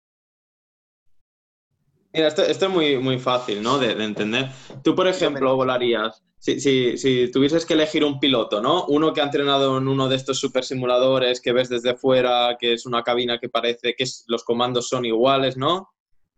Mira, 2.13 2.27
esto, 2.27 2.43
es 2.43 2.69
muy, 2.69 2.99
muy 2.99 3.17
fácil, 3.17 3.63
¿no? 3.63 3.79
De, 3.79 3.91
entender. 4.03 4.49
Tú, 4.83 4.95
por 4.95 5.07
ejemplo, 5.07 5.55
volarías, 5.55 6.23
si, 6.37 6.59
si, 6.59 6.97
si, 6.99 7.31
tuvieses 7.31 7.65
que 7.65 7.73
elegir 7.73 8.03
un 8.03 8.19
piloto, 8.19 8.61
¿no? 8.61 8.85
Uno 8.85 9.11
que 9.11 9.21
ha 9.21 9.25
entrenado 9.25 9.79
en 9.79 9.87
uno 9.87 10.07
de 10.07 10.17
estos 10.17 10.39
super 10.39 10.63
simuladores 10.63 11.41
que 11.41 11.51
ves 11.51 11.67
desde 11.69 11.95
fuera, 11.95 12.57
que 12.59 12.73
es 12.73 12.85
una 12.85 13.01
cabina 13.01 13.39
que 13.39 13.49
parece 13.49 13.95
que 13.95 14.05
los 14.27 14.43
comandos 14.43 14.87
son 14.87 15.03
iguales, 15.03 15.57
¿no? 15.57 15.89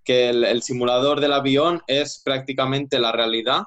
Que 0.05 0.29
el 0.29 0.61
simulador 0.61 1.19
del 1.19 1.33
avión 1.33 1.81
es 1.87 2.21
prácticamente 2.23 2.97
la 2.97 3.11
realidad 3.11 3.63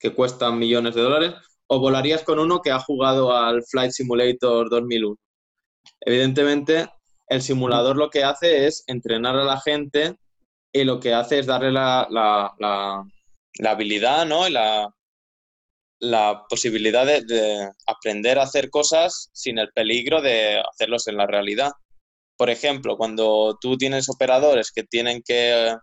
que 0.00 0.14
cuestan 0.14 0.58
millones 0.58 0.94
de 0.94 1.02
dólares, 1.02 1.34
o 1.68 1.78
volarías 1.78 2.24
con 2.24 2.40
uno 2.40 2.62
que 2.62 2.72
ha 2.72 2.80
jugado 2.80 3.36
al 3.36 3.62
Flight 3.62 3.92
Simulator 3.92 4.68
2001. 4.68 5.16
Evidentemente, 6.00 6.88
el 7.28 7.42
simulador 7.42 7.96
lo 7.96 8.10
que 8.10 8.24
hace 8.24 8.66
es 8.66 8.82
entrenar 8.88 9.36
a 9.36 9.44
la 9.44 9.60
gente 9.60 10.16
y 10.72 10.84
lo 10.84 10.98
que 10.98 11.14
hace 11.14 11.38
es 11.38 11.46
darle 11.46 11.70
la, 11.70 12.06
la, 12.10 13.70
habilidad 13.70 14.26
¿no? 14.26 14.48
y 14.48 14.50
la, 14.50 14.88
la 16.00 16.44
posibilidad 16.48 17.06
de, 17.06 17.70
aprender 17.86 18.38
a 18.38 18.44
hacer 18.44 18.70
cosas 18.70 19.30
sin 19.32 19.58
el 19.58 19.70
peligro 19.72 20.20
de 20.22 20.60
hacerlos 20.60 21.06
en 21.06 21.18
la 21.18 21.26
realidad. 21.26 21.70
Por 22.36 22.50
ejemplo, 22.50 22.96
cuando 22.96 23.58
tú 23.60 23.76
tienes 23.76 24.08
operadores 24.08 24.72
que 24.72 24.82
tienen 24.82 25.22
que 25.22 25.76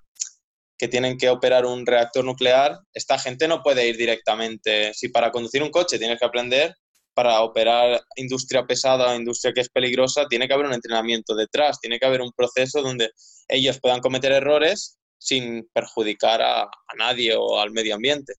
que 0.77 0.87
tienen 0.87 1.17
que 1.17 1.29
operar 1.29 1.65
un 1.65 1.85
reactor 1.85 2.23
nuclear, 2.23 2.79
esta 2.93 3.17
gente 3.17 3.47
no 3.47 3.63
puede 3.63 3.87
ir 3.87 3.97
directamente. 3.97 4.93
Si 4.93 5.09
para 5.09 5.31
conducir 5.31 5.63
un 5.63 5.71
coche 5.71 5.97
tienes 5.97 6.19
que 6.19 6.25
aprender, 6.25 6.75
para 7.13 7.41
operar 7.41 7.99
industria 8.15 8.67
pesada 8.67 9.15
industria 9.15 9.51
que 9.51 9.61
es 9.61 9.69
peligrosa, 9.69 10.27
tiene 10.27 10.47
que 10.47 10.53
haber 10.53 10.67
un 10.67 10.73
entrenamiento 10.73 11.33
detrás, 11.35 11.79
tiene 11.79 11.97
que 11.97 12.05
haber 12.05 12.21
un 12.21 12.31
proceso 12.31 12.83
donde 12.83 13.09
ellos 13.47 13.79
puedan 13.81 14.01
cometer 14.01 14.31
errores 14.31 14.99
sin 15.17 15.67
perjudicar 15.73 16.43
a, 16.43 16.61
a 16.63 16.95
nadie 16.95 17.35
o 17.35 17.59
al 17.59 17.71
medio 17.71 17.95
ambiente. 17.95 18.33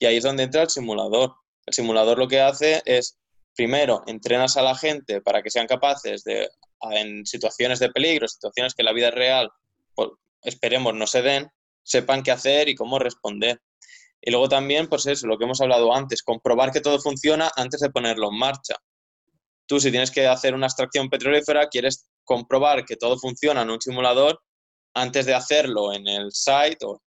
Y 0.00 0.06
ahí 0.06 0.16
es 0.16 0.24
donde 0.24 0.42
entra 0.42 0.62
el 0.62 0.70
simulador. 0.70 1.32
El 1.64 1.74
simulador 1.74 2.18
lo 2.18 2.26
que 2.26 2.40
hace 2.40 2.82
es, 2.84 3.16
primero, 3.54 4.02
entrenas 4.08 4.56
a 4.56 4.62
la 4.62 4.74
gente 4.74 5.20
para 5.20 5.40
que 5.40 5.50
sean 5.50 5.68
capaces 5.68 6.24
de, 6.24 6.48
en 6.90 7.24
situaciones 7.24 7.78
de 7.78 7.90
peligro, 7.90 8.26
situaciones 8.26 8.74
que 8.74 8.82
en 8.82 8.86
la 8.86 8.92
vida 8.92 9.10
real, 9.10 9.48
pues, 9.94 10.10
esperemos, 10.42 10.94
no 10.94 11.06
se 11.06 11.22
den, 11.22 11.48
sepan 11.84 12.22
qué 12.22 12.32
hacer 12.32 12.68
y 12.68 12.74
cómo 12.74 12.98
responder. 12.98 13.60
Y 14.20 14.30
luego 14.30 14.48
también, 14.48 14.88
pues 14.88 15.06
eso, 15.06 15.26
lo 15.26 15.38
que 15.38 15.44
hemos 15.44 15.60
hablado 15.60 15.94
antes, 15.94 16.22
comprobar 16.22 16.72
que 16.72 16.80
todo 16.80 16.98
funciona 16.98 17.52
antes 17.56 17.80
de 17.80 17.90
ponerlo 17.90 18.30
en 18.30 18.38
marcha. 18.38 18.74
Tú 19.66 19.78
si 19.78 19.90
tienes 19.90 20.10
que 20.10 20.26
hacer 20.26 20.54
una 20.54 20.66
extracción 20.66 21.08
petrolífera, 21.08 21.68
quieres 21.68 22.08
comprobar 22.24 22.84
que 22.84 22.96
todo 22.96 23.18
funciona 23.18 23.62
en 23.62 23.70
un 23.70 23.80
simulador 23.80 24.40
antes 24.94 25.26
de 25.26 25.34
hacerlo 25.34 25.92
en 25.92 26.08
el 26.08 26.32
site 26.32 26.78
o 26.84 27.02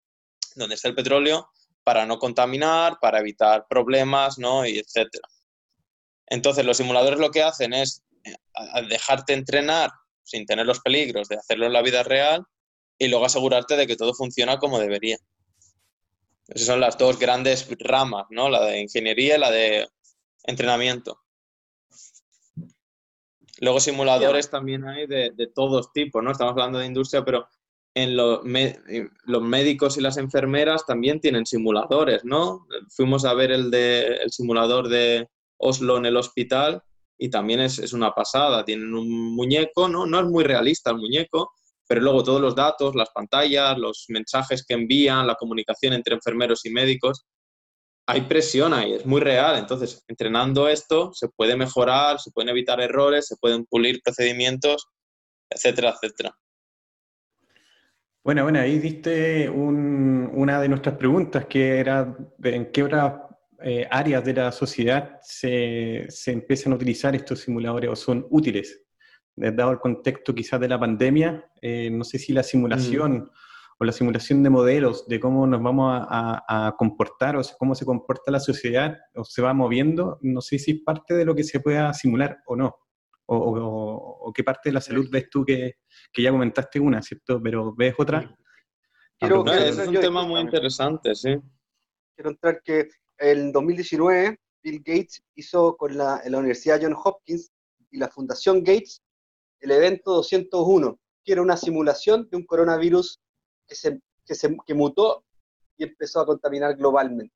donde 0.56 0.76
está 0.76 0.90
el 0.90 0.96
petróleo 0.96 1.50
para 1.84 2.06
no 2.06 2.18
contaminar, 2.18 2.98
para 3.00 3.20
evitar 3.20 3.66
problemas, 3.70 4.38
¿no? 4.38 4.66
Y 4.66 4.80
etcétera. 4.80 5.28
Entonces, 6.28 6.66
los 6.66 6.78
simuladores 6.78 7.20
lo 7.20 7.30
que 7.32 7.44
hacen 7.44 7.74
es 7.74 8.04
eh, 8.24 8.36
dejarte 8.90 9.34
entrenar 9.34 9.92
sin 10.24 10.46
tener 10.46 10.66
los 10.66 10.80
peligros 10.80 11.28
de 11.28 11.38
hacerlo 11.38 11.68
en 11.68 11.74
la 11.74 11.82
vida 11.82 12.04
real 12.04 12.46
y 12.98 13.08
luego 13.08 13.26
asegurarte 13.26 13.76
de 13.76 13.88
que 13.88 13.96
todo 13.96 14.14
funciona 14.14 14.60
como 14.60 14.80
debería. 14.80 15.18
Esas 16.48 16.68
son 16.68 16.80
las 16.80 16.98
dos 16.98 17.18
grandes 17.20 17.68
ramas, 17.80 18.28
¿no? 18.30 18.50
La 18.50 18.64
de 18.66 18.82
ingeniería 18.82 19.36
y 19.36 19.40
la 19.40 19.52
de 19.52 19.88
entrenamiento. 20.44 21.20
Luego 23.60 23.80
simuladores 23.80 24.50
también 24.50 24.86
hay 24.86 25.08
de, 25.08 25.32
todos 25.54 25.92
tipos, 25.94 26.24
¿no? 26.24 26.32
Estamos 26.32 26.52
hablando 26.52 26.80
de 26.80 26.86
industria, 26.86 27.24
pero 27.24 27.48
en 27.96 28.16
los 28.16 28.44
médicos 29.42 29.98
y 29.98 30.02
las 30.02 30.18
enfermeras 30.18 30.86
también 30.86 31.22
tienen 31.22 31.46
simuladores, 31.46 32.26
¿no? 32.26 32.68
Fuimos 32.90 33.24
a 33.24 33.34
ver 33.34 33.52
el, 33.52 33.72
de, 33.72 34.18
el 34.18 34.32
simulador 34.32 34.90
de 34.90 35.30
Oslo 35.58 35.98
en 35.98 36.06
el 36.06 36.18
hospital 36.18 36.84
y 37.18 37.30
también 37.30 37.62
es, 37.62 37.80
es, 37.80 37.94
una 37.94 38.12
pasada. 38.12 38.66
Tienen 38.66 38.94
un 38.94 39.34
muñeco, 39.34 39.88
¿no? 39.88 40.06
No 40.06 40.20
es 40.20 40.26
muy 40.26 40.44
realista 40.44 40.92
el 40.92 40.98
muñeco, 40.98 41.54
pero 41.88 42.02
luego 42.02 42.24
todos 42.24 42.42
los 42.42 42.56
datos, 42.56 42.96
las 42.96 43.10
pantallas, 43.12 43.78
los 43.78 44.06
mensajes 44.10 44.66
que 44.66 44.74
envían, 44.74 45.28
la 45.28 45.36
comunicación 45.36 45.94
entre 45.94 46.16
enfermeros 46.16 46.66
y 46.66 46.72
médicos, 46.72 47.26
hay 48.08 48.22
presión 48.22 48.74
ahí, 48.74 48.94
es 48.94 49.06
muy 49.06 49.22
real. 49.22 49.58
Entonces, 49.58 50.04
entrenando 50.08 50.68
esto, 50.68 51.12
se 51.14 51.28
puede 51.30 51.56
mejorar, 51.56 52.20
se 52.20 52.32
pueden 52.32 52.50
evitar 52.50 52.80
errores, 52.80 53.28
se 53.28 53.36
pueden 53.38 53.66
pulir 53.66 54.02
procedimientos, 54.04 54.88
etcétera, 55.50 55.96
etcétera. 55.96 56.38
Bueno, 58.24 58.44
bueno, 58.44 58.60
ahí 58.60 58.80
diste 58.80 59.48
una 59.50 60.60
de 60.60 60.68
nuestras 60.68 60.98
preguntas, 60.98 61.46
que 61.46 61.80
era 61.80 62.16
en 62.44 62.72
qué 62.72 62.84
otras 62.84 63.22
eh, 63.62 63.88
áreas 63.90 64.24
de 64.24 64.34
la 64.34 64.52
sociedad 64.52 65.20
se, 65.22 66.06
se 66.10 66.32
empiezan 66.32 66.74
a 66.74 66.76
utilizar 66.76 67.16
estos 67.16 67.42
simuladores 67.42 67.90
o 67.92 67.96
son 67.96 68.26
útiles 68.32 68.85
dado 69.36 69.72
el 69.72 69.80
contexto 69.80 70.34
quizás 70.34 70.60
de 70.60 70.68
la 70.68 70.80
pandemia, 70.80 71.52
eh, 71.62 71.90
no 71.90 72.04
sé 72.04 72.20
si 72.20 72.34
la 72.34 72.44
simulación 72.44 73.18
mm. 73.18 73.30
o 73.80 73.86
la 73.86 73.92
simulación 73.92 74.44
de 74.44 74.50
modelos 74.50 75.08
de 75.08 75.20
cómo 75.20 75.46
nos 75.46 75.62
vamos 75.62 76.06
a, 76.10 76.74
comportar 76.78 77.36
o 77.36 77.42
cómo 77.58 77.76
se 77.76 77.86
comporta 77.86 78.32
la 78.32 78.40
sociedad 78.40 78.98
o 79.14 79.24
se 79.26 79.42
va 79.42 79.54
moviendo, 79.54 80.18
no 80.22 80.42
sé 80.42 80.58
si 80.58 80.72
es 80.72 80.82
parte 80.84 81.14
de 81.14 81.26
lo 81.26 81.36
que 81.36 81.44
se 81.44 81.60
pueda 81.60 81.94
simular 81.94 82.38
o 82.46 82.56
no. 82.56 82.76
O, 83.28 84.32
qué 84.36 84.44
parte 84.44 84.70
de 84.70 84.74
la 84.74 84.82
salud 84.82 85.10
ves 85.12 85.30
tú 85.32 85.44
que, 85.44 85.78
ya 86.16 86.32
comentaste 86.32 86.80
una, 86.80 87.02
¿cierto? 87.02 87.42
Pero 87.42 87.74
ves 87.76 87.96
otra. 87.98 88.38
Quiero, 89.18 89.46
es 89.48 89.78
un 89.80 89.96
tema 89.96 90.26
muy 90.26 90.42
interesante, 90.42 91.16
sí. 91.16 91.36
Quiero 92.16 92.30
entrar 92.30 92.62
que 92.64 92.88
en 93.18 93.52
2019 93.52 94.40
Bill 94.62 94.78
Gates 94.86 95.24
hizo 95.36 95.76
con 95.76 95.98
la, 95.98 96.22
la 96.26 96.38
Universidad 96.38 96.80
John 96.82 96.96
Hopkins 97.04 97.52
y 97.90 97.98
la 97.98 98.10
Fundación 98.10 98.60
Gates 98.60 99.02
el 99.60 99.72
evento 99.72 100.12
201, 100.14 101.00
que 101.24 101.32
era 101.32 101.42
una 101.42 101.58
simulación 101.58 102.28
de 102.30 102.38
un 102.38 102.46
coronavirus 102.46 103.20
que, 103.68 103.76
se, 103.76 104.02
que, 104.26 104.36
se, 104.36 104.56
que 104.66 104.74
mutó 104.74 105.26
y 105.78 105.84
empezó 105.84 106.22
a 106.22 106.26
contaminar 106.26 106.76
globalmente. 106.76 107.34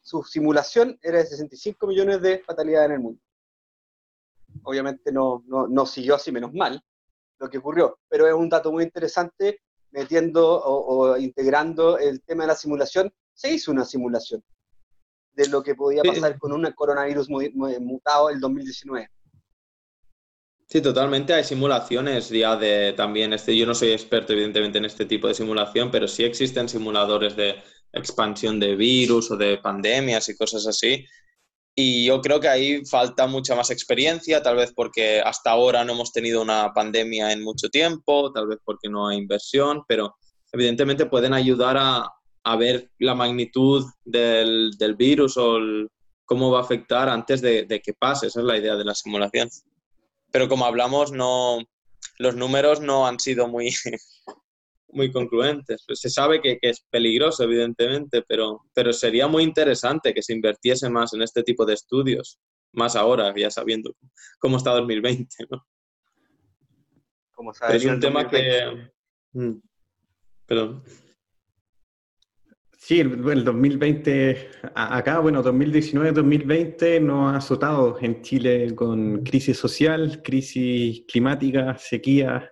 Su 0.00 0.22
simulación 0.22 0.98
era 1.02 1.18
de 1.18 1.26
65 1.26 1.86
millones 1.86 2.22
de 2.22 2.38
fatalidades 2.40 2.86
en 2.86 2.92
el 2.92 3.00
mundo. 3.00 3.20
obviamente 4.62 5.10
no, 5.10 5.42
no, 5.46 5.66
no 5.66 5.84
siguió 5.84 6.14
así, 6.14 6.30
menos 6.30 6.52
mal, 6.54 6.80
lo 7.38 7.50
que 7.50 7.58
ocurrió. 7.58 7.98
Pero 8.08 8.26
es 8.28 8.34
un 8.34 8.48
dato 8.48 8.70
muy 8.70 8.84
interesante 8.84 9.60
metiendo 9.90 10.62
o, 10.62 11.16
integrando 11.16 11.98
el 11.98 12.22
tema 12.22 12.44
de 12.44 12.48
la 12.48 12.54
simulación. 12.54 13.12
Se 13.34 13.52
hizo 13.52 13.72
una 13.72 13.84
simulación 13.84 14.44
de 15.32 15.48
lo 15.48 15.62
que 15.62 15.74
podía 15.74 16.02
pasar 16.02 16.38
con 16.38 16.52
un 16.52 16.70
coronavirus 16.72 17.28
mutado 17.28 18.30
el 18.30 18.40
2019. 18.40 19.10
Sí, 20.68 20.80
totalmente. 20.80 21.32
Hay 21.32 21.44
simulaciones 21.44 22.28
ya 22.28 22.56
de 22.56 22.92
también 22.92 23.32
este. 23.32 23.56
Yo 23.56 23.66
no 23.66 23.74
soy 23.74 23.92
experto, 23.92 24.32
evidentemente, 24.32 24.78
en 24.78 24.84
este 24.84 25.06
tipo 25.06 25.28
de 25.28 25.34
simulación, 25.34 25.90
pero 25.90 26.08
sí 26.08 26.24
existen 26.24 26.68
simuladores 26.68 27.36
de 27.36 27.56
expansión 27.92 28.58
de 28.58 28.74
virus 28.74 29.30
o 29.30 29.36
de 29.36 29.58
pandemias 29.58 30.28
y 30.28 30.36
cosas 30.36 30.66
así. 30.66 31.06
Y 31.74 32.06
yo 32.06 32.20
creo 32.20 32.40
que 32.40 32.48
ahí 32.48 32.84
falta 32.86 33.26
mucha 33.26 33.54
más 33.54 33.70
experiencia, 33.70 34.42
tal 34.42 34.56
vez 34.56 34.72
porque 34.74 35.20
hasta 35.20 35.50
ahora 35.50 35.84
no 35.84 35.92
hemos 35.92 36.12
tenido 36.12 36.42
una 36.42 36.72
pandemia 36.72 37.32
en 37.32 37.44
mucho 37.44 37.68
tiempo, 37.68 38.32
tal 38.32 38.48
vez 38.48 38.58
porque 38.64 38.88
no 38.88 39.08
hay 39.08 39.18
inversión, 39.18 39.82
pero 39.86 40.16
evidentemente 40.52 41.06
pueden 41.06 41.34
ayudar 41.34 41.76
a, 41.78 42.08
a 42.44 42.56
ver 42.56 42.90
la 42.98 43.14
magnitud 43.14 43.84
del, 44.04 44.70
del 44.78 44.94
virus 44.96 45.36
o 45.36 45.58
cómo 46.24 46.50
va 46.50 46.60
a 46.60 46.62
afectar 46.62 47.08
antes 47.08 47.40
de, 47.42 47.64
de, 47.66 47.80
que 47.80 47.92
pase. 47.92 48.28
Esa 48.28 48.40
es 48.40 48.46
la 48.46 48.58
idea 48.58 48.74
de 48.74 48.84
la 48.84 48.94
simulación. 48.94 49.48
Pero 50.30 50.48
como 50.48 50.66
hablamos, 50.66 51.12
no, 51.12 51.58
los 52.18 52.36
números 52.36 52.80
no 52.80 53.06
han 53.06 53.18
sido 53.18 53.48
muy, 53.48 53.70
muy 54.88 55.12
concluentes. 55.12 55.84
Pues 55.86 56.00
se 56.00 56.10
sabe 56.10 56.40
que, 56.40 56.58
es 56.62 56.84
peligroso, 56.90 57.44
evidentemente, 57.44 58.22
pero, 58.22 58.64
pero 58.74 58.92
sería 58.92 59.28
muy 59.28 59.42
interesante 59.42 60.14
que 60.14 60.22
se 60.22 60.34
invirtiese 60.34 60.88
más 60.90 61.12
en 61.12 61.22
este 61.22 61.42
tipo 61.42 61.64
de 61.64 61.74
estudios, 61.74 62.38
más 62.72 62.96
ahora, 62.96 63.32
ya 63.36 63.50
sabiendo 63.50 63.94
cómo 64.38 64.56
está 64.56 64.72
2020, 64.72 65.46
¿no? 65.50 65.66
Como 67.32 67.52
es 67.52 67.84
un 67.84 68.00
tema 68.00 68.28
que... 68.28 68.90
Mm, 69.32 69.56
perdón. 70.46 70.82
Sí, 72.86 73.00
el, 73.00 73.42
2020, 73.42 74.48
acá, 74.76 75.18
bueno, 75.18 75.42
2019-2020 75.42 77.00
nos 77.02 77.34
ha 77.34 77.38
azotado 77.38 77.98
en 78.00 78.22
Chile 78.22 78.76
con 78.76 79.24
crisis 79.24 79.58
social, 79.58 80.22
crisis 80.22 81.02
climática, 81.08 81.76
sequía, 81.78 82.48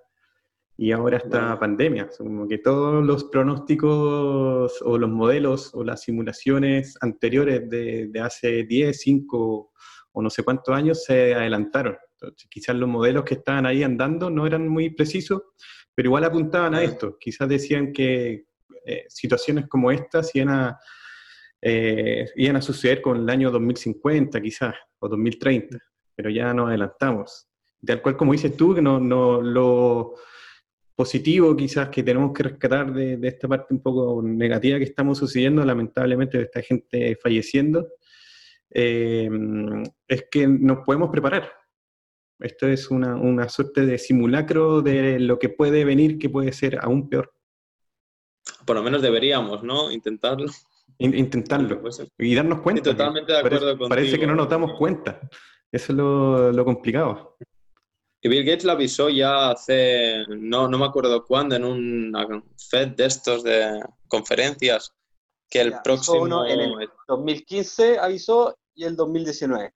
y 0.76 0.90
ahora 0.90 1.18
esta 1.18 1.56
pandemia. 1.56 2.10
Como 2.18 2.48
que 2.48 2.58
todos 2.58 3.06
los 3.06 3.22
pronósticos 3.26 4.82
o 4.82 4.98
los 4.98 5.08
modelos 5.08 5.72
o 5.72 5.84
las 5.84 6.02
simulaciones 6.02 6.96
anteriores 7.00 7.70
de, 7.70 8.10
hace 8.20 8.64
10, 8.64 8.98
5 8.98 9.72
o 10.14 10.20
no 10.20 10.30
sé 10.30 10.42
cuántos 10.42 10.74
años 10.74 11.04
se 11.04 11.32
adelantaron. 11.32 11.96
Entonces, 12.14 12.48
quizás 12.50 12.74
los 12.74 12.88
modelos 12.88 13.22
que 13.22 13.34
estaban 13.34 13.66
ahí 13.66 13.84
andando 13.84 14.30
no 14.30 14.48
eran 14.48 14.66
muy 14.66 14.90
precisos, 14.90 15.42
pero 15.94 16.08
igual 16.08 16.24
apuntaban 16.24 16.74
a 16.74 16.82
esto. 16.82 17.18
Quizás 17.20 17.48
decían 17.48 17.92
que 17.92 18.46
eh, 18.84 19.04
situaciones 19.08 19.66
como 19.68 19.90
estas 19.90 20.34
iban 20.34 20.50
a, 20.50 20.78
eh, 21.60 22.28
iban 22.36 22.60
suceder 22.60 23.00
con 23.00 23.16
el 23.18 23.30
año 23.30 23.50
2050 23.50 24.40
quizás, 24.40 24.74
o 24.98 25.08
2030, 25.08 25.78
pero 26.14 26.30
ya 26.30 26.52
nos 26.52 26.68
adelantamos. 26.68 27.48
Tal 27.84 28.02
cual 28.02 28.16
como 28.16 28.32
dices 28.32 28.56
tú, 28.56 28.74
que 28.74 28.82
no, 28.82 29.00
lo 29.40 30.14
positivo 30.94 31.56
quizás 31.56 31.88
que 31.88 32.02
tenemos 32.02 32.32
que 32.32 32.44
rescatar 32.44 32.92
de, 32.92 33.18
esta 33.22 33.48
parte 33.48 33.74
un 33.74 33.82
poco 33.82 34.22
negativa 34.22 34.78
que 34.78 34.84
estamos 34.84 35.18
sucediendo, 35.18 35.64
lamentablemente 35.64 36.38
de 36.38 36.44
esta 36.44 36.62
gente 36.62 37.16
falleciendo, 37.22 37.88
eh, 38.70 39.30
es 40.06 40.26
que 40.30 40.46
nos 40.46 40.84
podemos 40.84 41.10
preparar. 41.10 41.50
Esto 42.40 42.66
es 42.66 42.90
una, 42.90 43.48
suerte 43.48 43.86
de 43.86 43.98
simulacro 43.98 44.82
de 44.82 45.18
lo 45.18 45.38
que 45.38 45.48
puede 45.48 45.84
venir, 45.84 46.18
que 46.18 46.28
puede 46.28 46.52
ser 46.52 46.78
aún 46.80 47.08
peor. 47.08 47.32
Por 48.64 48.76
lo 48.76 48.82
menos 48.82 49.02
deberíamos, 49.02 49.62
¿no? 49.62 49.90
Intentarlo. 49.90 50.46
intentarlo. 50.98 51.82
Y 52.18 52.34
darnos 52.34 52.60
cuenta. 52.60 52.90
totalmente 52.90 53.32
de 53.32 53.38
acuerdo 53.38 53.78
parece, 53.78 53.88
Parece 53.88 54.18
que 54.18 54.26
no 54.26 54.34
nos 54.34 54.48
damos 54.48 54.78
cuenta. 54.78 55.20
Eso 55.70 55.92
es 55.92 55.96
lo, 55.96 56.52
lo 56.52 56.64
complicado. 56.64 57.36
Y 58.24 58.28
Bill 58.28 58.44
Gates 58.44 58.64
lo 58.64 58.72
avisó 58.72 59.10
ya 59.10 59.50
hace, 59.50 60.24
no, 60.28 60.66
no 60.66 60.78
me 60.78 60.86
acuerdo 60.86 61.26
cuándo, 61.26 61.56
en 61.56 61.64
un 61.64 62.42
FED 62.70 62.88
de 62.96 63.04
estos 63.04 63.44
de 63.44 63.84
conferencias, 64.08 64.94
que 65.50 65.60
el 65.60 65.74
próximo... 65.84 66.46
en 66.46 66.60
el 66.60 66.88
2015 67.06 67.98
avisó 67.98 68.56
y 68.74 68.84
el 68.84 68.96
2019. 68.96 69.74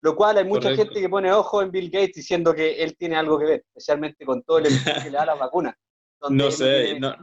Lo 0.00 0.16
cual 0.16 0.38
hay 0.38 0.44
mucha 0.44 0.74
gente 0.74 1.00
que 1.00 1.08
pone 1.08 1.32
ojo 1.32 1.62
en 1.62 1.70
Bill 1.70 1.88
Gates 1.88 2.16
diciendo 2.16 2.52
que 2.52 2.82
él 2.82 2.96
tiene 2.96 3.14
algo 3.14 3.38
que 3.38 3.44
ver, 3.44 3.64
especialmente 3.68 4.26
con 4.26 4.42
todo 4.42 4.58
el 4.58 4.64
que 4.64 5.10
le 5.10 5.16
da 5.16 5.26
las 5.26 5.38
vacunas. 5.38 5.74
No 6.30 6.50
sé, 6.50 6.98
no, 6.98 7.14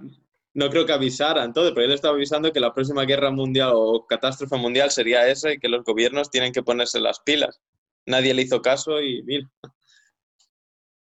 no, 0.53 0.69
creo 0.69 0.85
que 0.85 0.91
avisara 0.91 1.43
entonces, 1.43 1.73
pero 1.73 1.85
él 1.85 1.93
estaba 1.93 2.15
avisando 2.15 2.51
que 2.51 2.59
la 2.59 2.73
próxima 2.73 3.05
guerra 3.05 3.31
mundial 3.31 3.71
o 3.73 4.05
catástrofe 4.05 4.57
mundial 4.57 4.91
sería 4.91 5.27
esa 5.27 5.51
y 5.51 5.59
que 5.59 5.69
los 5.69 5.83
gobiernos 5.83 6.29
tienen 6.29 6.51
que 6.51 6.63
ponerse 6.63 6.99
las 6.99 7.21
pilas. 7.21 7.61
Nadie 8.05 8.33
le 8.33 8.41
hizo 8.41 8.61
caso 8.61 9.01
y 9.01 9.23
mira. 9.23 9.49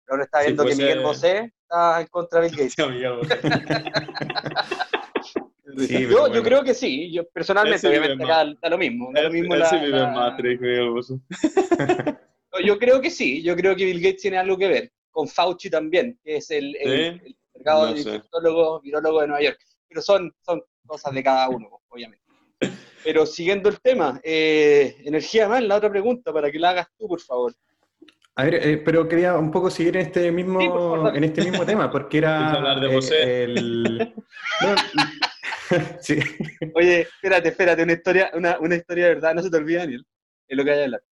Ahora 0.07 0.23
está 0.23 0.41
viendo 0.41 0.65
que 0.65 0.75
Miguel 0.75 1.01
Bosé 1.01 1.53
está 1.61 2.01
en 2.01 2.07
contra 2.07 2.41
de 2.41 2.49
Bill 2.49 2.57
Gates. 2.57 2.75
yo, 5.89 6.33
yo, 6.33 6.43
creo 6.43 6.63
que 6.63 6.73
sí, 6.73 7.11
yo 7.11 7.27
personalmente, 7.29 7.87
obviamente 7.87 8.23
acá 8.23 8.43
está 8.43 8.69
lo 8.69 8.77
mismo. 8.77 9.11
lo 9.11 9.31
mismo 9.31 9.55
la, 9.55 10.11
Matrix, 10.13 10.61
Yo 12.65 12.77
creo 12.77 13.01
que 13.01 13.09
sí, 13.09 13.41
yo 13.41 13.55
creo 13.55 13.75
que 13.75 13.85
Bill 13.85 14.01
Gates 14.01 14.21
tiene 14.21 14.37
algo 14.37 14.57
que 14.57 14.67
ver, 14.67 14.91
con 15.09 15.27
Fauci 15.27 15.69
también, 15.69 16.19
que 16.23 16.35
es 16.35 16.51
el, 16.51 16.75
el, 16.75 16.93
el 16.93 17.35
mercado 17.61 18.81
virólogo 18.81 19.21
de 19.21 19.27
Nueva 19.27 19.43
York. 19.43 19.59
Pero 19.87 20.01
son, 20.01 20.33
son 20.41 20.61
cosas 20.85 21.13
de 21.13 21.23
cada 21.23 21.49
uno, 21.49 21.81
obviamente. 21.89 22.23
Pero 23.03 23.25
siguiendo 23.25 23.69
el 23.69 23.79
tema, 23.81 24.19
eh, 24.23 24.95
energía 25.03 25.47
más, 25.47 25.63
la 25.63 25.77
otra 25.77 25.89
pregunta, 25.89 26.31
para 26.31 26.51
que 26.51 26.59
la 26.59 26.69
hagas 26.71 26.87
tú, 26.97 27.07
por 27.07 27.19
favor. 27.19 27.53
A 28.35 28.43
ver, 28.45 28.55
eh, 28.55 28.77
pero 28.77 29.07
quería 29.07 29.37
un 29.37 29.51
poco 29.51 29.69
seguir 29.69 29.97
en 29.97 30.07
este 30.07 30.31
mismo, 30.31 31.09
en 31.09 31.23
este 31.23 31.41
mismo 31.43 31.65
tema, 31.65 31.91
porque 31.91 32.19
era 32.19 32.51
hablar 32.53 32.79
de 32.79 32.97
eh, 33.11 33.43
el... 33.43 34.13
sí. 36.01 36.19
Oye, 36.75 37.01
espérate, 37.01 37.49
espérate, 37.49 37.83
una 37.83 37.93
historia, 37.93 38.31
una, 38.33 38.59
una, 38.59 38.75
historia 38.75 39.07
de 39.07 39.15
verdad, 39.15 39.35
no 39.35 39.41
se 39.41 39.49
te 39.49 39.57
olvide, 39.57 39.79
Daniel, 39.79 40.05
es 40.47 40.57
lo 40.57 40.63
que 40.63 40.71
hay 40.71 40.77
que 40.77 40.83
hablar. 40.83 41.03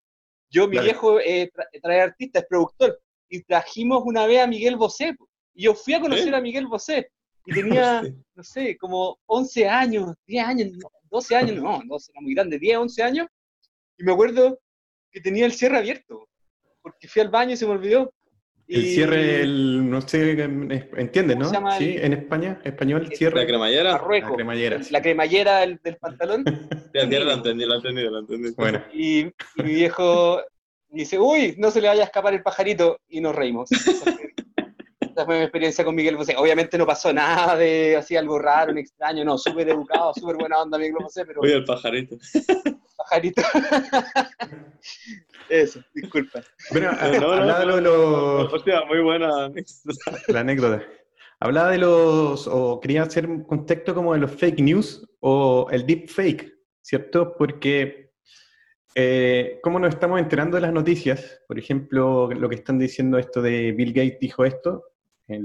Yo, 0.50 0.68
mi 0.68 0.80
viejo 0.80 1.20
eh, 1.20 1.52
trae 1.82 2.02
artista, 2.02 2.40
es 2.40 2.46
productor, 2.46 3.00
y 3.30 3.44
trajimos 3.44 4.02
una 4.06 4.26
vez 4.26 4.42
a 4.42 4.48
Miguel 4.48 4.76
Bosé, 4.76 5.16
y 5.54 5.64
yo 5.64 5.74
fui 5.74 5.94
a 5.94 6.02
conocer 6.02 6.34
a 6.34 6.42
Miguel 6.42 6.68
Bosé, 6.68 7.12
y 7.46 7.52
tenía, 7.54 8.02
no 8.36 8.44
sé, 8.44 8.78
como 8.78 9.20
11 9.26 9.68
años, 9.68 10.16
10 10.28 10.46
años, 10.46 10.68
12 11.10 11.36
años, 11.36 11.56
no, 11.58 11.82
12 11.86 12.12
era 12.14 12.22
muy 12.22 12.34
grande, 12.34 12.60
10, 12.60 12.78
11 12.78 13.04
años, 13.04 13.28
y 13.98 14.04
me 14.04 14.14
acuerdo 14.14 14.60
que 15.12 15.22
tenía 15.22 15.46
el 15.46 15.54
cierre 15.54 15.78
abierto 15.78 16.30
porque 16.82 17.08
fui 17.08 17.22
al 17.22 17.30
baño 17.30 17.54
y 17.54 17.58
se 17.58 17.66
me 17.66 17.74
olvidó. 17.74 18.14
El 18.68 18.86
cierre, 18.86 19.42
el, 19.42 19.90
no 19.90 20.00
sé, 20.02 20.32
¿entiendes, 20.32 21.38
no? 21.38 21.50
Sí, 21.80 21.96
en 21.98 22.14
España, 22.14 22.62
español, 22.64 23.08
el 23.10 23.18
cierre. 23.18 23.40
La 23.40 23.48
cremallera. 23.48 23.94
La 23.94 24.36
cremallera. 24.36 24.80
La 24.92 25.02
cremallera 25.02 25.60
del, 25.62 25.80
pantalón. 26.00 26.44
Sí, 26.92 27.08
lo 27.08 27.32
entendí, 27.32 27.66
lo 27.66 27.76
entendí, 27.76 28.04
lo 28.04 28.20
entendí. 28.20 28.50
Bueno. 28.56 28.84
Y, 28.94 29.26
mi 29.58 29.74
viejo 29.74 30.42
dice, 30.90 31.20
uy, 31.20 31.56
no 31.58 31.70
se 31.70 31.82
le 31.82 31.88
vaya 31.88 32.02
a 32.02 32.06
escapar 32.06 32.34
el 32.34 32.42
pajarito, 32.42 33.00
y 33.08 33.22
nos 33.22 33.36
reímos. 33.36 33.70
Esa 35.20 35.26
fue 35.26 35.36
mi 35.36 35.44
experiencia 35.44 35.84
con 35.84 35.96
Miguel 35.96 36.16
Bosé. 36.16 36.34
Obviamente 36.38 36.78
no 36.78 36.86
pasó 36.86 37.12
nada 37.12 37.58
de 37.58 37.98
así 37.98 38.16
algo 38.16 38.40
raro, 38.40 38.72
un 38.72 38.78
extraño, 38.78 39.26
no, 39.26 39.38
súper 39.38 39.68
educado, 39.68 40.14
súper 40.14 40.38
buena 40.38 40.62
onda 40.62 40.78
Miguel 40.78 40.96
Bosé, 40.98 41.26
pero... 41.26 41.42
Uy, 41.42 41.52
el 41.52 41.66
pajarito. 41.66 42.16
Pajarito. 42.96 43.42
Eso, 45.50 45.82
disculpa. 45.94 46.42
Bueno, 46.72 46.92
hablaba 46.98 47.76
de 47.76 47.82
los... 47.82 48.54
Hostia, 48.54 48.86
muy 48.86 49.02
buena 49.02 49.52
La 50.30 50.40
anécdota. 50.40 50.86
Hablaba 51.42 51.72
de 51.72 51.80
los, 51.80 52.48
o 52.48 52.80
quería 52.80 53.04
hacer 53.04 53.28
un 53.28 53.44
contexto 53.44 53.94
como 53.94 54.14
de 54.14 54.22
los 54.22 54.32
fake 54.32 54.62
news 54.62 55.06
o 55.20 55.68
el 55.70 55.86
deep 55.86 56.08
fake, 56.08 56.50
¿cierto? 56.82 57.36
Porque 57.38 58.14
eh, 58.96 59.60
¿cómo 59.62 59.80
nos 59.80 59.96
estamos 59.96 60.22
enterando 60.22 60.56
de 60.56 60.62
las 60.62 60.72
noticias? 60.72 61.42
Por 61.46 61.60
ejemplo, 61.60 62.32
lo 62.32 62.48
que 62.48 62.56
están 62.56 62.80
diciendo 62.80 63.18
esto 63.18 63.42
de 63.42 63.74
Bill 63.74 63.92
Gates 63.92 64.20
dijo 64.22 64.46
esto, 64.46 64.86
eh, 64.86 64.90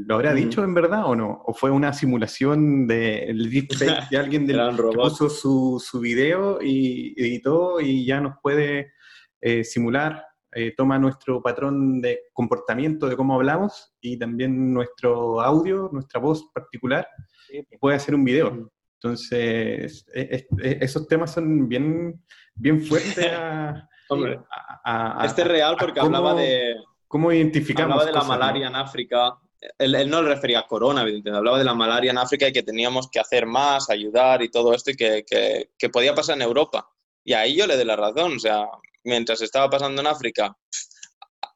¿lo 0.06 0.14
habrá 0.14 0.32
dicho 0.32 0.64
en 0.64 0.72
verdad 0.74 1.04
o 1.06 1.14
no? 1.16 1.42
¿O 1.46 1.52
fue 1.52 1.70
una 1.70 1.92
simulación 1.92 2.86
del 2.86 3.50
deep 3.50 3.72
fake 3.74 4.08
de 4.10 4.16
alguien 4.18 4.46
del, 4.46 4.76
que 4.76 4.82
puso 4.82 5.28
su, 5.28 5.82
su 5.84 6.00
video 6.00 6.58
y 6.62 7.14
editó 7.20 7.80
y 7.80 8.06
ya 8.06 8.20
nos 8.20 8.36
puede 8.42 8.92
eh, 9.40 9.62
simular, 9.64 10.24
eh, 10.52 10.72
toma 10.76 10.98
nuestro 10.98 11.42
patrón 11.42 12.00
de 12.00 12.20
comportamiento 12.32 13.08
de 13.08 13.16
cómo 13.16 13.34
hablamos 13.34 13.94
y 14.00 14.18
también 14.18 14.72
nuestro 14.72 15.40
audio, 15.42 15.90
nuestra 15.92 16.20
voz 16.20 16.50
particular, 16.54 17.06
y 17.50 17.62
puede 17.78 17.96
hacer 17.96 18.14
un 18.14 18.24
video. 18.24 18.70
Entonces, 19.02 20.06
esos 20.14 21.06
temas 21.08 21.32
son 21.34 21.68
bien, 21.68 22.22
bien 22.54 22.80
fuertes 22.80 23.30
Hombre, 24.08 24.38
a- 24.84 25.22
a- 25.22 25.26
este 25.26 25.42
es 25.42 25.48
real 25.48 25.76
porque 25.78 26.00
a 26.00 26.02
cómo- 26.04 26.16
hablaba 26.16 26.40
de, 26.40 26.74
¿Cómo 27.06 27.30
identificamos? 27.32 27.92
hablaba 27.92 28.06
de 28.06 28.12
la 28.12 28.18
cosas, 28.20 28.28
¿no? 28.38 28.38
malaria 28.44 28.66
en 28.68 28.74
África. 28.76 29.34
Él, 29.78 30.10
no 30.10 30.22
le 30.22 30.28
refería 30.28 30.60
a 30.60 30.66
corona, 30.66 31.02
evidentemente. 31.02 31.38
Hablaba 31.38 31.58
de 31.58 31.64
la 31.64 31.74
malaria 31.74 32.10
en 32.10 32.18
África 32.18 32.48
y 32.48 32.52
que 32.52 32.62
teníamos 32.62 33.08
que 33.10 33.20
hacer 33.20 33.46
más, 33.46 33.90
ayudar 33.90 34.42
y 34.42 34.50
todo 34.50 34.74
esto 34.74 34.90
y 34.90 34.96
que, 34.96 35.88
podía 35.92 36.14
pasar 36.14 36.36
en 36.36 36.42
Europa. 36.42 36.88
Y 37.24 37.32
ahí 37.32 37.56
yo 37.56 37.66
le 37.66 37.76
doy 37.76 37.84
la 37.84 37.96
razón. 37.96 38.36
O 38.36 38.38
sea, 38.38 38.66
mientras 39.04 39.40
estaba 39.40 39.70
pasando 39.70 40.00
en 40.00 40.06
África, 40.06 40.56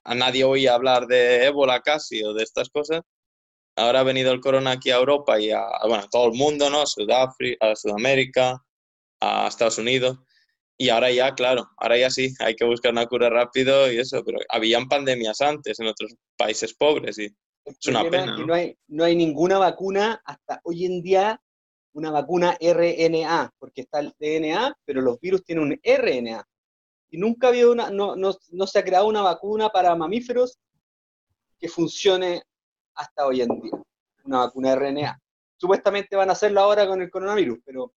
a 0.05 0.15
nadie 0.15 0.45
oía 0.45 0.75
hablar 0.75 1.07
de 1.07 1.45
ébola 1.47 1.81
casi 1.81 2.23
o 2.25 2.33
de 2.33 2.45
estas 2.45 2.71
cosas. 2.71 3.03
Ahora 3.77 4.01
ha 4.01 4.05
venido 4.05 4.33
el 4.33 4.41
corona 4.41 4.73
aquí 4.73 4.91
a 4.91 4.97
Europa 4.97 5.39
y 5.39 5.51
a, 5.51 5.65
bueno, 5.87 6.07
todo 6.11 6.27
el 6.27 6.33
mundo, 6.33 6.71
¿no? 6.71 6.83
A 6.83 6.87
Sudáfrica, 6.87 7.71
a 7.71 7.77
Sudamérica, 7.77 8.65
a 9.21 9.49
Estados 9.49 9.79
Unidos. 9.79 10.19
Y 10.79 10.91
ahora 10.91 11.11
ya, 11.11 11.35
claro, 11.35 11.69
ahora 11.77 11.99
ya 11.99 12.11
sí, 12.11 12.35
hay 12.39 12.55
que 12.55 12.65
buscar 12.65 12.93
una 12.93 13.07
cura 13.07 13.29
rápido 13.31 13.91
y 13.93 13.99
eso, 13.99 14.25
pero 14.25 14.39
habían 14.49 14.89
pandemias 14.89 15.41
antes 15.41 15.81
en 15.81 15.89
otros 15.89 16.15
países 16.37 16.73
pobres 16.75 17.19
y 17.19 17.29
es 17.69 17.87
una 17.87 18.09
pena, 18.11 18.37
¿no? 18.37 18.47
no 18.47 18.55
hay, 18.55 18.79
no 18.89 19.05
hay 19.05 19.17
ninguna 19.17 19.59
vacuna 19.59 20.21
hasta 20.25 20.61
hoy 20.65 20.87
en 20.87 21.03
día, 21.03 21.41
una 21.93 22.11
vacuna 22.11 22.57
RNA, 22.61 23.53
porque 23.59 23.83
está 23.83 24.01
el 24.01 24.15
DNA, 24.19 24.77
pero 24.85 25.01
los 25.01 25.19
virus 25.21 25.45
tienen 25.45 25.65
un 25.65 25.81
RNA. 25.83 26.47
Y 27.11 27.19
nunca 27.19 27.47
ha 27.47 27.51
habido 27.51 27.73
una, 27.73 27.91
no, 27.91 28.17
no, 28.17 28.37
no 28.51 28.67
se 28.67 28.79
ha 28.79 28.85
creado 28.85 29.07
una 29.07 29.23
vacuna 29.23 29.71
para 29.71 29.95
mamíferos 29.95 30.59
que 31.59 31.69
funcione 31.69 32.43
hasta 32.95 33.27
hoy 33.27 33.43
en 33.43 33.61
día, 33.61 33.73
una 34.25 34.39
vacuna 34.39 34.75
RNA. 34.75 35.19
Supuestamente 35.57 36.17
van 36.17 36.29
a 36.29 36.33
hacerlo 36.33 36.61
ahora 36.61 36.87
con 36.87 37.03
el 37.03 37.11
coronavirus, 37.11 37.59
pero 37.65 37.93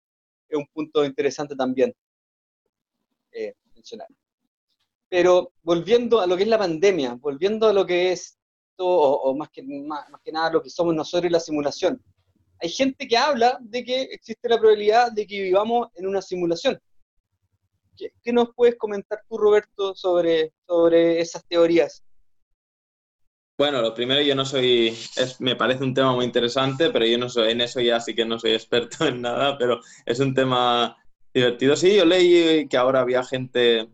es 0.48 0.58
un 0.58 0.66
punto 0.72 1.04
interesante 1.04 1.54
también 1.54 1.94
eh, 3.32 3.54
mencionar. 3.74 4.08
Pero 5.08 5.52
volviendo 5.62 6.20
a 6.20 6.26
lo 6.26 6.36
que 6.36 6.44
es 6.44 6.48
la 6.48 6.58
pandemia, 6.58 7.14
volviendo 7.14 7.68
a 7.68 7.72
lo 7.72 7.84
que 7.84 8.12
es 8.12 8.39
o, 8.86 9.34
más, 9.34 9.50
que, 9.50 9.62
más, 9.62 10.06
que 10.24 10.32
nada 10.32 10.52
lo 10.52 10.62
que 10.62 10.70
somos 10.70 10.94
nosotros 10.94 11.28
y 11.28 11.32
la 11.32 11.40
simulación. 11.40 12.02
Hay 12.60 12.68
gente 12.68 13.08
que 13.08 13.16
habla 13.16 13.58
de 13.60 13.84
que 13.84 14.02
existe 14.02 14.48
la 14.48 14.58
probabilidad 14.58 15.12
de 15.12 15.26
que 15.26 15.42
vivamos 15.42 15.88
en 15.94 16.06
una 16.06 16.20
simulación. 16.20 16.78
¿Qué, 17.96 18.12
qué 18.22 18.32
nos 18.32 18.54
puedes 18.54 18.76
comentar 18.76 19.22
tú, 19.28 19.38
Roberto, 19.38 19.94
sobre, 19.94 20.52
sobre 20.66 21.20
esas 21.20 21.44
teorías? 21.46 22.02
Bueno, 23.60 23.82
lo 23.82 23.92
primero, 23.92 24.22
yo 24.22 24.34
no 24.34 24.46
soy, 24.46 24.96
me 25.38 25.54
parece 25.54 25.84
un 25.84 25.92
tema 25.92 26.14
muy 26.14 26.24
interesante, 26.24 26.88
pero 26.88 27.04
yo 27.04 27.18
no 27.18 27.28
soy, 27.28 27.52
en 27.52 27.60
eso 27.60 27.78
ya 27.78 28.00
sí 28.00 28.14
que 28.14 28.24
no 28.24 28.38
soy 28.38 28.52
experto 28.54 29.04
en 29.04 29.20
nada, 29.20 29.58
pero 29.58 29.82
es 30.06 30.18
un 30.18 30.32
tema 30.32 30.96
divertido. 31.34 31.76
Sí, 31.76 31.94
yo 31.94 32.06
leí 32.06 32.66
que 32.68 32.76
ahora 32.78 33.00
había 33.02 33.22
gente, 33.22 33.90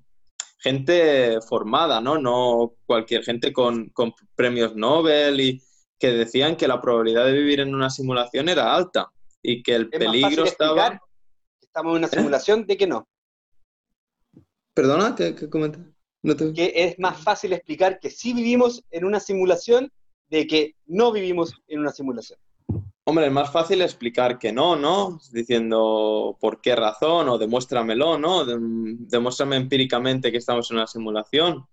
gente 0.70 1.40
formada, 1.42 2.00
¿no? 2.00 2.18
No 2.18 2.74
cualquier 2.86 3.22
gente 3.22 3.52
con, 3.52 3.88
con 3.90 4.12
premios 4.34 4.74
Nobel 4.74 5.40
y 5.40 5.62
que 5.98 6.08
decían 6.10 6.56
que 6.56 6.66
la 6.68 6.80
probabilidad 6.80 7.24
de 7.24 7.32
vivir 7.32 7.60
en 7.60 7.74
una 7.74 7.88
simulación 7.88 8.48
era 8.48 8.74
alta 8.74 9.10
y 9.42 9.62
que 9.62 9.76
el 9.76 9.88
Es 9.92 9.98
peligro 9.98 10.44
estaba... 10.44 11.00
estamos 11.60 11.92
en 11.92 11.98
una 11.98 12.06
¿Eh? 12.08 12.10
simulación 12.10 12.66
de 12.66 12.76
que 12.76 12.86
no. 12.86 13.08
Perdona, 14.74 15.14
¿qué, 15.14 15.34
qué 15.34 15.48
comentas? 15.48 15.82
No 16.22 16.34
te- 16.36 16.52
Que 16.52 16.72
es 16.74 16.98
más 16.98 17.22
fácil 17.22 17.52
explicar 17.52 17.98
que 18.00 18.10
sí 18.10 18.34
vivimos 18.34 18.82
en 18.90 19.04
una 19.04 19.20
simulación 19.20 19.90
de 20.28 20.46
que 20.46 20.74
no 20.86 21.12
vivimos 21.12 21.54
en 21.68 21.78
una 21.80 21.92
simulación. 21.92 22.38
Hombre, 23.08 23.26
es 23.26 23.32
más 23.32 23.52
fácil 23.52 23.82
explicar 23.82 24.36
que 24.38 24.52
no, 24.52 24.74
¿no? 24.74 25.20
Diciendo 25.32 26.36
por 26.40 26.60
qué 26.60 26.74
razón 26.74 27.28
o 27.28 27.38
demuéstramelo, 27.38 28.18
¿no? 28.18 28.44
Dem- 28.44 28.96
Demuéstrame 28.98 29.56
empíricamente 29.56 30.32
que 30.32 30.38
estamos 30.38 30.68
en 30.70 30.78
una 30.78 30.88
simulación. 30.88 31.66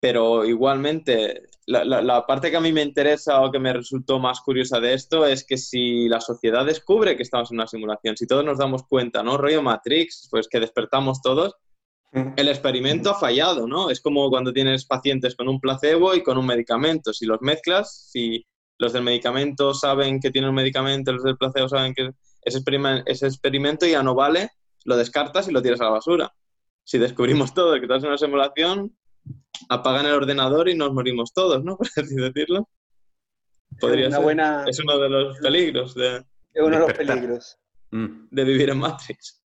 Pero 0.00 0.44
igualmente, 0.44 1.42
la, 1.66 1.84
la- 1.84 2.02
la 2.02 2.24
parte 2.24 2.52
que 2.52 2.56
a 2.56 2.60
mí 2.60 2.72
me 2.72 2.82
interesa 2.82 3.42
o 3.42 3.50
que 3.50 3.58
me 3.58 3.72
resultó 3.72 4.20
más 4.20 4.40
curiosa 4.40 4.78
de 4.78 4.94
esto 4.94 5.26
es 5.26 5.44
que 5.44 5.56
si 5.56 6.08
la 6.08 6.20
sociedad 6.20 6.64
descubre 6.64 7.16
que 7.16 7.24
estamos 7.24 7.50
en 7.50 7.56
una 7.56 7.66
simulación, 7.66 8.16
si 8.16 8.28
todos 8.28 8.44
nos 8.44 8.58
damos 8.58 8.84
cuenta, 8.84 9.24
¿no? 9.24 9.38
Rollo 9.38 9.60
Matrix, 9.60 10.28
pues 10.30 10.46
que 10.46 10.60
despertamos 10.60 11.20
todos, 11.20 11.56
el 12.12 12.48
experimento 12.48 13.10
ha 13.10 13.18
fallado, 13.18 13.66
¿no? 13.66 13.90
Es 13.90 14.00
como 14.00 14.30
cuando 14.30 14.52
tienes 14.52 14.86
pacientes 14.86 15.34
con 15.34 15.48
un 15.48 15.58
placebo 15.60 16.14
y 16.14 16.22
con 16.22 16.38
un 16.38 16.46
medicamento. 16.46 17.12
Si 17.12 17.26
los 17.26 17.40
mezclas, 17.42 18.08
si 18.12 18.46
los 18.78 18.92
del 18.92 19.02
medicamento 19.02 19.74
saben 19.74 20.20
que 20.20 20.30
tienen 20.30 20.50
un 20.50 20.56
medicamento, 20.56 21.12
los 21.12 21.24
del 21.24 21.36
placebo 21.36 21.68
saben 21.68 21.94
que 21.94 22.10
ese, 22.42 22.62
ese 23.06 23.26
experimento 23.26 23.86
ya 23.86 24.02
no 24.02 24.14
vale, 24.14 24.50
lo 24.84 24.96
descartas 24.96 25.48
y 25.48 25.52
lo 25.52 25.60
tiras 25.60 25.80
a 25.80 25.84
la 25.84 25.90
basura. 25.90 26.32
Si 26.84 26.98
descubrimos 26.98 27.52
todo 27.52 27.74
que 27.74 27.82
estás 27.82 28.02
en 28.02 28.08
una 28.08 28.18
simulación, 28.18 28.96
apagan 29.68 30.06
el 30.06 30.12
ordenador 30.12 30.68
y 30.68 30.74
nos 30.74 30.92
morimos 30.92 31.32
todos, 31.32 31.62
¿no? 31.62 31.76
Por 31.76 31.88
así 31.96 32.14
decirlo. 32.14 32.68
Podría 33.80 34.06
una 34.06 34.16
ser. 34.16 34.24
buena, 34.24 34.64
Es 34.66 34.78
uno 34.80 34.98
de 34.98 35.08
los 35.10 35.38
peligros 35.38 35.94
de, 35.94 36.16
es 36.54 36.62
uno 36.62 36.70
de 36.70 36.78
los 36.78 36.92
peligros. 36.94 37.58
Mm. 37.90 38.28
de 38.30 38.44
vivir 38.44 38.70
en 38.70 38.78
Matrix. 38.78 39.37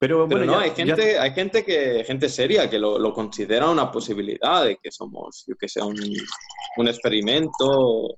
Pero 0.00 0.28
Pero 0.28 0.38
bueno, 0.40 0.44
no, 0.52 0.52
ya- 0.52 0.60
hay 0.60 0.68
ya- 0.70 0.74
gente, 0.96 1.18
hay 1.18 1.30
gente 1.32 1.64
que, 1.64 2.04
gente 2.04 2.28
seria 2.28 2.70
que 2.70 2.78
lo, 2.78 2.98
lo 2.98 3.12
considera 3.12 3.68
una 3.68 3.90
posibilidad 3.90 4.64
de 4.64 4.76
que 4.76 4.92
somos, 4.92 5.44
yo 5.46 5.56
que 5.56 5.68
sé, 5.68 5.82
un, 5.82 5.96
un 6.76 6.88
experimento. 6.88 8.16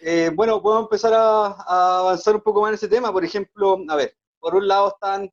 Eh, 0.00 0.30
bueno, 0.34 0.62
podemos 0.62 0.84
empezar 0.84 1.12
a, 1.14 1.46
a 1.66 1.98
avanzar 2.00 2.34
un 2.36 2.42
poco 2.42 2.60
más 2.60 2.68
en 2.70 2.74
ese 2.74 2.88
tema. 2.88 3.12
Por 3.12 3.24
ejemplo, 3.24 3.78
a 3.88 3.96
ver, 3.96 4.14
por 4.38 4.54
un 4.54 4.68
lado 4.68 4.88
están, 4.88 5.30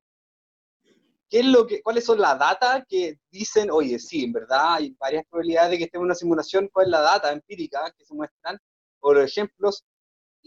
¿qué 1.29 1.39
es 1.41 1.45
lo 1.45 1.67
que, 1.67 1.81
¿cuáles 1.83 2.05
son 2.05 2.19
las 2.19 2.39
datas 2.39 2.83
que 2.87 3.19
dicen, 3.29 3.69
oye, 3.69 3.99
sí, 3.99 4.23
en 4.23 4.31
verdad 4.33 4.75
hay 4.75 4.95
varias 4.99 5.25
probabilidades 5.29 5.71
de 5.71 5.77
que 5.79 5.83
estemos 5.83 6.03
en 6.03 6.07
una 6.07 6.15
simulación? 6.15 6.69
¿Cuál 6.71 6.85
es 6.87 6.91
la 6.91 7.01
data 7.01 7.31
empírica 7.31 7.93
que 7.97 8.05
se 8.05 8.13
muestran? 8.13 8.57
Por 8.99 9.19
ejemplos. 9.19 9.83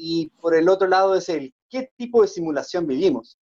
Y 0.01 0.29
por 0.41 0.55
el 0.55 0.69
otro 0.69 0.87
lado 0.89 1.15
es 1.17 1.29
el, 1.29 1.53
¿qué 1.69 1.91
tipo 1.97 2.23
de 2.23 2.29
simulación 2.29 2.87
vivimos? 2.87 3.39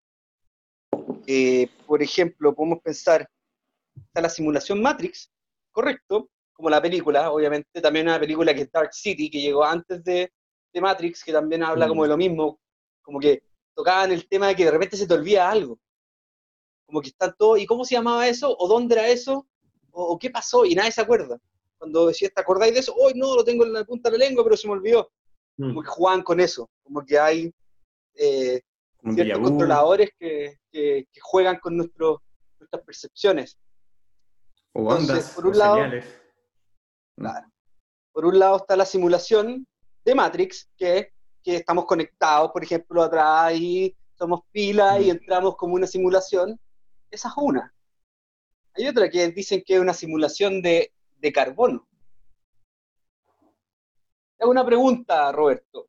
Eh, 1.27 1.69
por 1.87 2.03
ejemplo, 2.03 2.55
podemos 2.55 2.81
pensar, 2.81 3.29
está 3.97 4.21
la 4.21 4.29
simulación 4.29 4.81
Matrix, 4.81 5.31
correcto, 5.73 6.29
como 6.53 6.71
la 6.71 6.81
película, 6.81 7.31
obviamente, 7.31 7.81
también 7.81 8.07
una 8.07 8.19
película 8.21 8.55
que 8.55 8.63
es 8.63 8.71
Dark 8.73 8.95
City, 8.95 9.31
que 9.31 9.41
llegó 9.41 9.65
antes 9.65 10.03
de, 10.05 10.33
de 10.73 10.81
Matrix, 10.81 11.23
que 11.23 11.33
también 11.33 11.63
habla 11.63 11.87
Mm. 11.87 11.89
como 11.89 12.03
de 12.05 12.09
lo 12.09 12.17
mismo, 12.17 12.59
como 13.03 13.19
que 13.21 13.43
tocaban 13.75 14.11
el 14.13 14.27
tema 14.29 14.49
de 14.49 14.57
que 14.57 14.65
de 14.65 14.71
repente 14.71 14.97
se 14.97 15.07
te 15.07 15.15
olvida 15.15 15.51
algo. 15.51 15.79
Como 16.87 17.01
que 17.03 17.09
están 17.09 17.35
todos, 17.37 17.59
¿y 17.59 17.67
cómo 17.67 17.85
se 17.85 17.97
llamaba 17.97 18.27
eso? 18.27 18.57
¿O 18.59 18.69
dónde 18.69 18.95
era 18.95 19.09
eso? 19.09 19.47
¿O, 19.91 20.05
o 20.15 20.19
qué 20.19 20.31
pasó? 20.31 20.65
Y 20.65 20.75
nadie 20.75 20.93
se 20.93 21.01
acuerda. 21.03 21.39
Cuando 21.79 22.07
decías, 22.07 22.33
¿te 22.33 22.41
acordáis 22.41 22.73
de 22.73 22.81
eso? 22.81 22.95
¡Hoy 22.95 23.13
no! 23.15 23.35
Lo 23.35 23.45
tengo 23.45 23.65
en 23.65 23.73
la 23.73 23.85
punta 23.85 24.09
de 24.09 24.17
la 24.17 24.25
lengua, 24.25 24.45
pero 24.45 24.57
se 24.57 24.67
me 24.67 24.73
olvidó. 24.75 25.11
Mm. 25.59 25.69
Como 25.69 25.83
que 25.83 25.89
juegan 25.89 26.23
con 26.23 26.41
eso. 26.41 26.71
Como 26.83 27.05
que 27.05 27.19
hay 27.19 27.53
eh, 28.19 28.61
ciertos 29.15 29.41
controladores 29.43 30.11
que, 30.19 30.59
que- 30.71 31.07
que 31.13 31.21
juegan 31.21 31.59
con 31.59 31.77
nuestras 31.77 32.83
percepciones. 32.85 33.59
o 34.73 34.81
entonces, 34.83 35.11
ondas, 35.11 35.35
por 35.35 35.47
un 35.47 35.55
o 35.55 35.59
lado- 35.59 35.75
señales. 35.77 36.21
Claro. 37.17 37.47
Por 38.13 38.27
un 38.27 38.39
lado 38.39 38.57
está 38.57 38.77
la 38.77 38.85
simulación 38.87 39.67
de 40.05 40.15
Matrix, 40.15 40.69
que, 40.77 41.13
que 41.43 41.57
estamos 41.57 41.87
conectados, 41.87 42.51
por 42.53 42.63
ejemplo, 42.63 43.03
atrás 43.03 43.55
y 43.55 43.97
somos 44.19 44.41
pilas 44.53 45.01
y 45.01 45.07
Mm. 45.07 45.11
entramos 45.11 45.57
como 45.57 45.75
una 45.75 45.87
simulación. 45.87 46.59
Esa 47.11 47.29
es 47.29 47.35
una. 47.37 47.73
Hay 48.75 48.87
otra 48.89 49.09
que 49.09 49.29
dicen 49.31 49.63
que 49.65 49.75
es 49.75 49.81
una 49.81 49.95
simulación 49.95 50.61
de, 50.61 50.93
de 51.17 51.33
carbono. 51.33 51.87
Te 54.37 54.45
hago 54.45 54.51
una 54.51 54.67
pregunta, 54.67 55.33
Roberto. 55.33 55.89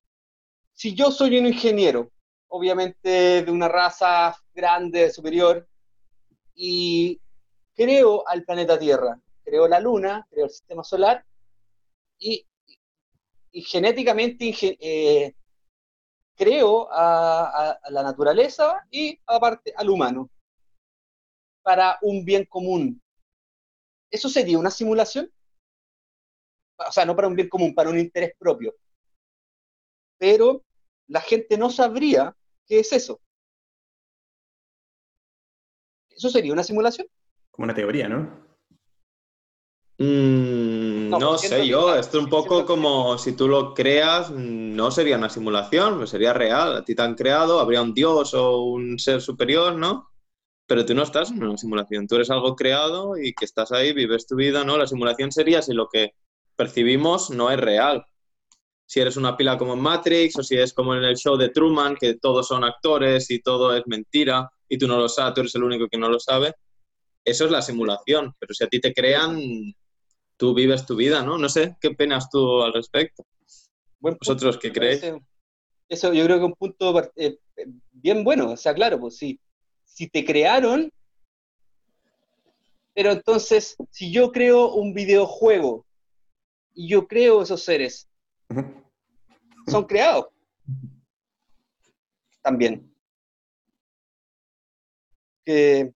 Si 0.74 0.94
yo 0.96 1.12
soy 1.12 1.38
un 1.40 1.48
ingeniero, 1.48 2.12
obviamente 2.50 3.44
de 3.44 3.52
una 3.52 3.68
raza 3.68 4.36
grande, 4.54 5.12
superior, 5.12 5.68
y 6.56 7.22
creo 7.76 8.28
al 8.28 8.44
planeta 8.46 8.80
Tierra, 8.80 9.20
creo 9.46 9.68
la 9.68 9.80
Luna, 9.80 10.28
creo 10.32 10.46
el 10.46 10.52
sistema 10.52 10.84
solar, 10.84 11.26
y, 12.20 12.46
genéticamente 13.64 14.46
inge- 14.46 14.78
eh, 14.80 15.34
creo 16.36 16.90
a, 16.92 17.70
a- 17.72 17.80
a 17.84 17.92
la 17.92 18.04
naturaleza 18.04 18.86
y 18.92 19.20
aparte 19.26 19.74
al 19.76 19.90
humano, 19.90 20.30
para 21.62 22.00
un 22.02 22.26
bien 22.26 22.46
común. 22.46 23.00
¿Eso 24.12 24.28
sería 24.28 24.60
una 24.60 24.70
simulación? 24.70 25.32
O 26.90 26.92
sea, 26.92 27.06
no 27.06 27.16
para 27.16 27.28
un 27.28 27.36
bien 27.36 27.50
común, 27.50 27.74
para 27.76 27.90
un 27.92 28.00
interés 28.00 28.34
propio. 28.38 28.74
Pero 30.20 30.64
la 31.08 31.22
gente 31.22 31.58
no 31.58 31.70
sabría 31.70 32.36
qué 32.66 32.80
es 32.80 32.92
eso. 32.94 33.20
¿Eso 36.10 36.30
sería 36.30 36.54
una 36.54 36.64
simulación? 36.64 37.08
Como 37.52 37.66
una 37.66 37.76
teoría, 37.76 38.10
¿no? 38.10 38.48
Mm, 40.00 41.10
No, 41.10 41.38
sé 41.38 41.68
yo, 41.68 41.96
esto 41.96 42.18
es 42.18 42.24
un 42.24 42.30
poco 42.30 42.66
como 42.66 43.18
si 43.18 43.34
tú 43.34 43.48
lo 43.48 43.74
creas, 43.74 44.30
no 44.32 44.92
sería 44.92 45.18
una 45.18 45.30
simulación, 45.30 45.98
pues 45.98 46.10
sería 46.12 46.34
real. 46.34 46.78
A 46.78 46.86
ti 46.86 46.94
te 46.94 47.02
han 47.02 47.16
creado, 47.16 47.60
habría 47.60 47.82
un 47.82 47.94
dios 47.94 48.34
o 48.34 48.64
un 48.64 49.00
ser 49.00 49.22
superior, 49.22 49.76
¿no? 49.76 50.10
Pero 50.68 50.86
tú 50.86 50.94
no 50.94 51.04
estás 51.04 51.32
en 51.32 51.42
una 51.44 51.58
simulación, 51.58 52.08
tú 52.08 52.16
eres 52.16 52.30
algo 52.30 52.56
creado 52.56 53.18
y 53.18 53.34
que 53.34 53.46
estás 53.46 53.72
ahí, 53.72 53.94
vives 53.94 54.28
tu 54.28 54.36
vida, 54.36 54.64
¿no? 54.64 54.78
La 54.78 54.86
simulación 54.86 55.32
sería 55.32 55.62
si 55.62 55.74
lo 55.74 55.88
que 55.88 56.12
percibimos 56.56 57.30
no 57.30 57.50
es 57.50 57.60
real. 57.60 58.06
Si 58.90 59.02
eres 59.02 59.18
una 59.18 59.36
pila 59.36 59.58
como 59.58 59.74
en 59.74 59.82
Matrix 59.82 60.38
o 60.38 60.44
si 60.44 60.58
es 60.58 60.74
como 60.74 60.96
en 60.96 61.04
el 61.04 61.18
show 61.18 61.36
de 61.36 61.50
Truman, 61.50 61.96
que 61.96 62.16
todos 62.16 62.48
son 62.48 62.64
actores 62.64 63.30
y 63.30 63.40
todo 63.40 63.76
es 63.76 63.84
mentira 63.86 64.50
y 64.70 64.78
tú 64.78 64.88
no 64.88 64.98
lo 64.98 65.10
sabes, 65.10 65.34
tú 65.34 65.42
eres 65.42 65.56
el 65.56 65.64
único 65.64 65.88
que 65.88 65.98
no 65.98 66.10
lo 66.10 66.20
sabe. 66.20 66.54
Eso 67.26 67.46
es 67.46 67.52
la 67.52 67.62
simulación, 67.62 68.34
pero 68.40 68.54
si 68.54 68.64
a 68.64 68.68
ti 68.68 68.80
te 68.80 68.94
crean, 68.94 69.38
tú 70.38 70.54
vives 70.54 70.86
tu 70.86 70.96
vida, 70.96 71.22
¿no? 71.22 71.38
No 71.38 71.50
sé, 71.50 71.76
¿qué 71.82 71.92
penas 71.92 72.30
tú 72.30 72.64
al 72.64 72.72
respecto? 72.72 73.26
Buen 74.00 74.16
punto, 74.16 74.34
¿Vosotros 74.34 74.58
qué 74.58 74.72
creéis? 74.72 75.04
Eso 75.90 76.14
yo 76.14 76.24
creo 76.24 76.38
que 76.38 76.46
es 76.46 76.50
un 76.50 76.56
punto 76.56 77.12
eh, 77.18 77.38
bien 77.92 78.24
bueno, 78.24 78.52
o 78.52 78.58
sea, 78.58 78.74
claro, 78.74 79.00
pues 79.00 79.18
si, 79.18 79.40
si 79.84 80.08
te 80.08 80.24
crearon, 80.24 80.90
pero 82.94 83.12
entonces, 83.12 83.76
si 83.92 84.12
yo 84.12 84.32
creo 84.32 84.74
un 84.74 84.94
videojuego 84.94 85.86
y 86.74 86.90
yo 86.90 87.08
creo 87.08 87.42
esos 87.42 87.64
seres, 87.64 88.07
son 89.68 89.86
creados 89.86 90.28
también. 92.42 92.94
¿Qué? 95.46 95.94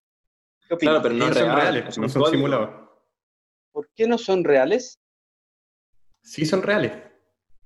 Claro, 0.79 1.01
pero 1.01 1.15
no 1.15 1.25
son 1.25 1.33
real, 1.33 1.55
reales, 1.55 1.85
es 1.89 1.97
no 1.97 2.09
son 2.09 2.25
simulados. 2.31 2.89
¿Por 3.71 3.89
qué 3.95 4.07
no 4.07 4.17
son 4.17 4.43
reales? 4.43 4.99
Sí 6.23 6.45
son 6.45 6.61
reales. 6.61 6.91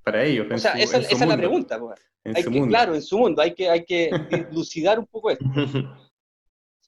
Para 0.03 0.23
ellos. 0.23 0.47
O 0.51 0.57
sea, 0.57 0.73
su- 0.73 0.77
esa, 0.79 0.97
esa 0.99 1.23
es 1.23 1.27
la 1.27 1.37
pregunta. 1.37 1.79
pues. 1.79 1.99
en 2.23 2.35
Hay 2.37 2.43
su 2.43 2.51
que, 2.51 2.59
mundo. 2.59 2.71
claro, 2.71 2.95
en 2.95 3.01
su 3.01 3.17
mundo, 3.17 3.41
hay 3.41 3.53
que, 3.55 3.69
hay 3.69 3.85
que 3.85 4.09
dilucidar 4.29 4.99
un 4.99 5.07
poco 5.07 5.31
esto. 5.31 5.45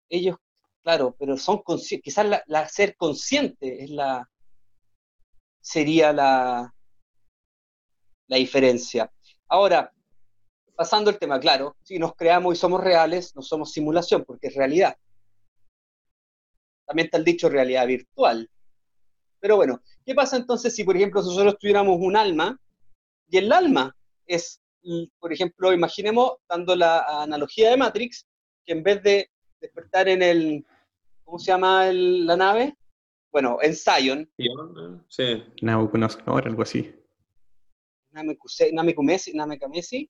ellos, 0.10 0.38
claro, 0.84 1.16
pero 1.20 1.36
son 1.38 1.62
conscientes, 1.64 2.04
quizás 2.04 2.26
la, 2.28 2.44
la 2.48 2.68
ser 2.68 2.96
consciente 2.96 3.84
es 3.84 3.90
la 3.90 4.28
sería 5.62 6.14
la, 6.14 6.74
la 8.28 8.38
diferencia. 8.38 9.12
Ahora, 9.50 9.92
pasando 10.76 11.10
el 11.10 11.18
tema, 11.18 11.40
claro, 11.40 11.76
si 11.84 11.98
nos 12.00 12.13
creamos 12.16 12.56
y 12.56 12.60
somos 12.60 12.84
reales, 12.84 13.36
no 13.36 13.42
somos 13.42 13.72
simulación, 13.72 14.24
porque 14.26 14.48
es 14.48 14.56
realidad. 14.56 14.96
También 16.86 17.06
está 17.08 17.18
el 17.18 17.26
dicho 17.26 17.50
realidad 17.50 17.88
virtual. 17.88 18.50
Pero 19.40 19.56
bueno, 19.56 19.82
¿qué 20.06 20.16
pasa 20.16 20.38
entonces 20.38 20.76
si, 20.76 20.84
por 20.84 20.96
ejemplo, 20.96 21.22
nosotros 21.22 21.58
tuviéramos 21.60 21.98
un 22.00 22.16
alma 22.16 22.60
y 23.30 23.38
el 23.38 23.52
alma 23.52 23.96
es, 24.26 24.62
l- 24.84 25.10
por 25.20 25.32
ejemplo, 25.34 25.74
imaginemos, 25.74 26.34
dando 26.50 26.76
la 26.76 27.00
analogía 27.24 27.70
de 27.70 27.78
Matrix, 27.78 28.26
que 28.66 28.74
en 28.74 28.84
vez 28.84 29.04
de 29.04 29.30
despertar 29.62 30.08
en 30.10 30.22
el, 30.22 30.66
¿cómo 31.24 31.40
se 31.40 31.48
llama 31.52 31.88
el- 31.88 32.26
la 32.26 32.36
nave? 32.38 32.76
Bueno, 33.32 33.60
en 33.62 33.76
Zion, 33.76 34.30
Sí, 35.10 35.44
Nabucodonosor, 35.62 36.48
algo 36.48 36.62
así. 36.63 36.94
Namekumesi, 38.24 39.34
Namekamesi, 39.34 40.10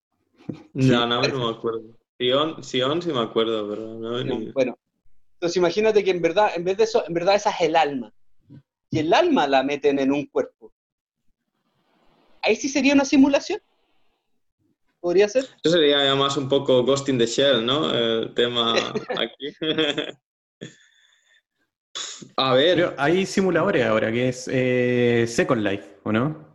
no, 0.74 1.06
no, 1.08 1.22
no 1.22 1.40
me 1.52 1.58
acuerdo. 1.58 1.82
Sion, 2.20 2.64
Sion 2.64 3.02
sí 3.02 3.12
me 3.12 3.20
acuerdo, 3.20 3.70
pero 3.70 3.82
no, 3.96 4.24
No, 4.24 4.40
ni- 4.40 4.52
bueno, 4.52 4.78
entonces 5.34 5.58
imagínate 5.58 6.04
que 6.04 6.12
en 6.12 6.22
verdad, 6.22 6.52
en 6.56 6.64
vez 6.64 6.78
de 6.78 6.84
eso, 6.86 7.04
en 7.08 7.14
verdad 7.14 7.36
esa 7.36 7.50
es 7.52 7.62
el 7.62 7.76
alma. 7.76 8.14
Y 8.90 9.00
el 9.00 9.14
alma 9.14 9.48
la 9.48 9.64
meten 9.64 10.00
en 10.00 10.12
un 10.12 10.26
cuerpo. 10.28 10.72
Ahí 12.42 12.56
sí 12.56 12.70
sería 12.70 12.94
una 12.94 13.04
simulación. 13.06 13.60
¿Podría 15.00 15.28
ser? 15.28 15.44
Eso 15.64 15.74
sería 15.76 16.04
ya 16.04 16.16
más 16.16 16.38
un 16.38 16.48
poco 16.50 16.84
Ghost 16.84 17.10
in 17.10 17.18
the 17.18 17.26
Shell, 17.26 17.66
¿no? 17.66 17.94
El 17.94 18.34
tema 18.34 18.94
aquí. 19.18 19.54
A 22.38 22.54
ver, 22.54 22.76
Pero 22.76 22.94
hay 22.98 23.26
simuladores 23.26 23.84
ahora, 23.86 24.12
que 24.12 24.30
es 24.30 24.48
eh, 24.52 25.26
Second 25.28 25.62
Life, 25.64 25.98
¿o 26.04 26.12
no? 26.12 26.47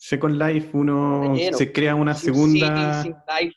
Second 0.00 0.40
Life, 0.40 0.70
uno 0.72 1.34
lleno. 1.34 1.58
se 1.58 1.72
crea 1.72 1.94
una 1.94 2.14
Sin 2.14 2.32
segunda... 2.32 3.02
City, 3.02 3.14
sin 3.14 3.16
Life. 3.38 3.56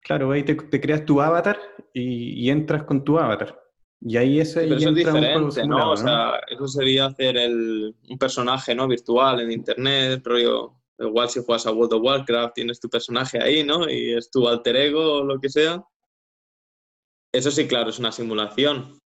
Claro, 0.00 0.30
ahí 0.30 0.42
te, 0.42 0.54
te 0.54 0.80
creas 0.80 1.04
tu 1.04 1.20
avatar 1.20 1.58
y, 1.92 2.44
y 2.44 2.50
entras 2.50 2.84
con 2.84 3.04
tu 3.04 3.18
avatar. 3.18 3.60
Y 4.00 4.16
ahí 4.16 4.40
ese 4.40 4.60
pero 4.60 4.76
eso 4.76 4.88
es 4.90 4.94
diferente, 4.94 5.50
simulado, 5.60 5.86
¿no? 5.86 5.92
O 5.92 5.96
sea, 5.96 6.40
eso 6.48 6.66
sería 6.66 7.06
hacer 7.06 7.36
el, 7.36 7.94
un 8.08 8.18
personaje, 8.18 8.74
¿no? 8.74 8.88
Virtual 8.88 9.40
en 9.40 9.52
internet, 9.52 10.22
rollo. 10.24 10.74
Igual 10.98 11.28
si 11.28 11.42
juegas 11.44 11.66
a 11.66 11.72
World 11.72 11.92
of 11.92 12.02
Warcraft, 12.02 12.54
tienes 12.54 12.80
tu 12.80 12.88
personaje 12.88 13.42
ahí, 13.42 13.62
¿no? 13.62 13.88
Y 13.90 14.14
es 14.14 14.30
tu 14.30 14.48
alter 14.48 14.76
ego 14.76 15.18
o 15.18 15.24
lo 15.24 15.38
que 15.38 15.50
sea. 15.50 15.84
Eso 17.34 17.50
sí, 17.50 17.66
claro, 17.68 17.90
es 17.90 17.98
una 17.98 18.12
simulación. 18.12 18.98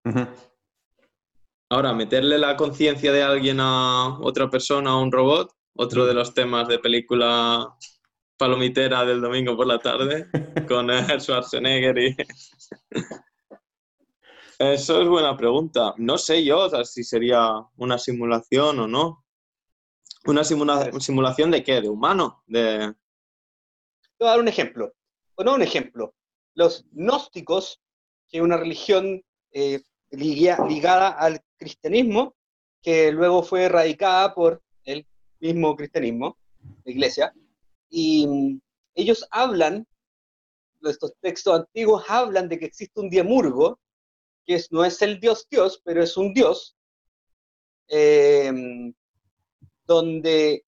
Ahora, 1.70 1.94
meterle 1.94 2.36
la 2.38 2.56
conciencia 2.56 3.10
de 3.12 3.22
alguien 3.22 3.58
a 3.60 4.18
otra 4.20 4.50
persona, 4.50 4.90
a 4.90 5.00
un 5.00 5.12
robot, 5.12 5.52
otro 5.80 6.06
de 6.06 6.14
los 6.14 6.34
temas 6.34 6.66
de 6.68 6.78
película 6.80 7.74
palomitera 8.36 9.04
del 9.04 9.20
domingo 9.20 9.56
por 9.56 9.66
la 9.66 9.78
tarde, 9.78 10.26
con 10.68 10.88
Schwarzenegger 11.20 11.98
y... 11.98 12.16
Eso 14.58 15.00
es 15.00 15.08
buena 15.08 15.36
pregunta. 15.36 15.94
No 15.98 16.18
sé 16.18 16.44
yo 16.44 16.58
o 16.66 16.68
sea, 16.70 16.84
si 16.84 17.04
sería 17.04 17.48
una 17.76 17.96
simulación 17.96 18.80
o 18.80 18.88
no. 18.88 19.24
¿Una 20.26 20.42
simula- 20.42 20.90
simulación 21.00 21.50
de 21.52 21.62
qué? 21.62 21.80
¿De 21.80 21.88
humano? 21.88 22.42
De... 22.46 22.92
Te 24.16 24.24
voy 24.24 24.28
a 24.28 24.30
dar 24.32 24.40
un 24.40 24.48
ejemplo. 24.48 24.92
O 25.36 25.44
no 25.44 25.54
un 25.54 25.62
ejemplo. 25.62 26.14
Los 26.54 26.84
gnósticos, 26.90 27.80
que 28.28 28.38
es 28.38 28.42
una 28.42 28.56
religión 28.56 29.22
eh, 29.52 29.80
liga- 30.10 30.66
ligada 30.68 31.10
al 31.10 31.40
cristianismo, 31.56 32.34
que 32.82 33.12
luego 33.12 33.44
fue 33.44 33.62
erradicada 33.64 34.34
por 34.34 34.60
mismo 35.40 35.76
cristianismo, 35.76 36.36
la 36.84 36.92
iglesia, 36.92 37.32
y 37.90 38.26
mm, 38.26 38.60
ellos 38.94 39.26
hablan, 39.30 39.86
estos 40.82 41.12
textos 41.20 41.60
antiguos 41.60 42.04
hablan 42.08 42.48
de 42.48 42.58
que 42.58 42.66
existe 42.66 43.00
un 43.00 43.10
diemurgo, 43.10 43.78
que 44.44 44.54
es- 44.54 44.70
no 44.72 44.84
es 44.84 45.00
el 45.02 45.20
dios 45.20 45.46
Dios, 45.50 45.80
pero 45.84 46.02
es 46.02 46.16
un 46.16 46.32
dios, 46.34 46.76
eh, 47.88 48.92
donde 49.86 50.64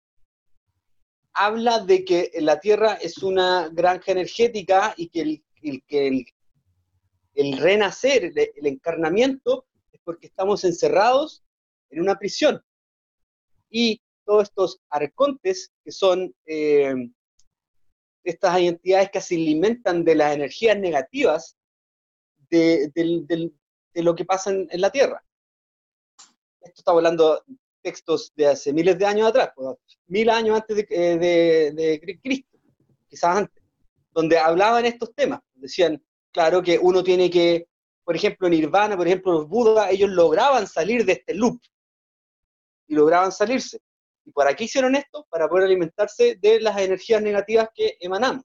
habla 1.34 1.80
de 1.80 2.04
que 2.06 2.32
la 2.40 2.60
Tierra 2.60 2.94
es 2.96 3.20
una 3.20 3.70
granja 3.70 4.12
energética 4.12 4.94
y 4.98 5.10
que 5.10 5.22
el, 5.22 5.44
el- 5.62 5.84
que 5.88 6.08
el, 6.08 6.26
el 7.36 7.58
renacer, 7.58 8.26
el, 8.26 8.38
el 8.56 8.66
encarnamiento, 8.68 9.66
es 9.92 10.02
porque 10.04 10.28
estamos 10.28 10.64
encerrados 10.64 11.44
en 11.90 12.02
una 12.02 12.18
prisión. 12.18 12.64
Y 13.70 14.02
todos 14.28 14.44
estos 14.44 14.80
arcontes, 14.90 15.72
que 15.84 15.92
son 15.92 16.36
eh, 16.46 16.94
estas 18.24 18.60
entidades 18.60 19.10
que 19.10 19.22
se 19.22 19.36
alimentan 19.36 20.04
de 20.04 20.16
las 20.16 20.36
energías 20.36 20.78
negativas 20.78 21.58
de, 22.50 22.92
del- 22.94 23.26
del- 23.26 23.54
de 23.94 24.04
lo 24.04 24.14
que 24.16 24.26
pasa 24.26 24.52
en, 24.52 24.68
en 24.70 24.82
la 24.82 24.92
Tierra. 24.92 25.24
Esto 26.62 26.82
está 26.82 26.92
hablando 26.92 27.42
textos 27.82 28.34
de 28.36 28.48
hace 28.48 28.74
miles 28.74 28.98
de 29.00 29.06
años 29.06 29.30
atrás, 29.30 29.52
pues, 29.56 29.78
mil 30.08 30.30
años 30.30 30.58
antes 30.60 30.76
de, 30.76 30.88
eh, 30.90 31.18
de- 31.18 31.72
de 31.74 32.20
Cristo, 32.22 32.58
quizás 33.08 33.38
antes, 33.38 33.64
donde 34.12 34.38
hablaban 34.38 34.86
estos 34.86 35.14
temas. 35.16 35.40
Decían, 35.56 36.04
claro, 36.34 36.62
que 36.62 36.78
uno 36.78 37.02
tiene 37.04 37.30
que, 37.30 37.68
por 38.04 38.16
ejemplo, 38.16 38.50
Nirvana, 38.50 38.98
por 38.98 39.08
ejemplo, 39.08 39.32
los 39.32 39.48
Budas, 39.48 39.90
ellos 39.92 40.10
lograban 40.10 40.68
salir 40.68 41.06
de 41.06 41.14
este 41.14 41.34
loop 41.34 41.60
y 42.90 42.96
lograban 42.96 43.32
salirse. 43.32 43.80
¿Y 44.28 44.32
para 44.34 44.54
qué 44.54 44.66
hicieron 44.66 44.94
esto? 44.94 45.26
Para 45.30 45.48
poder 45.48 45.64
alimentarse 45.68 46.36
de 46.42 46.60
las 46.60 46.78
energías 46.78 47.22
negativas 47.22 47.70
que 47.74 47.96
emanamos. 48.02 48.44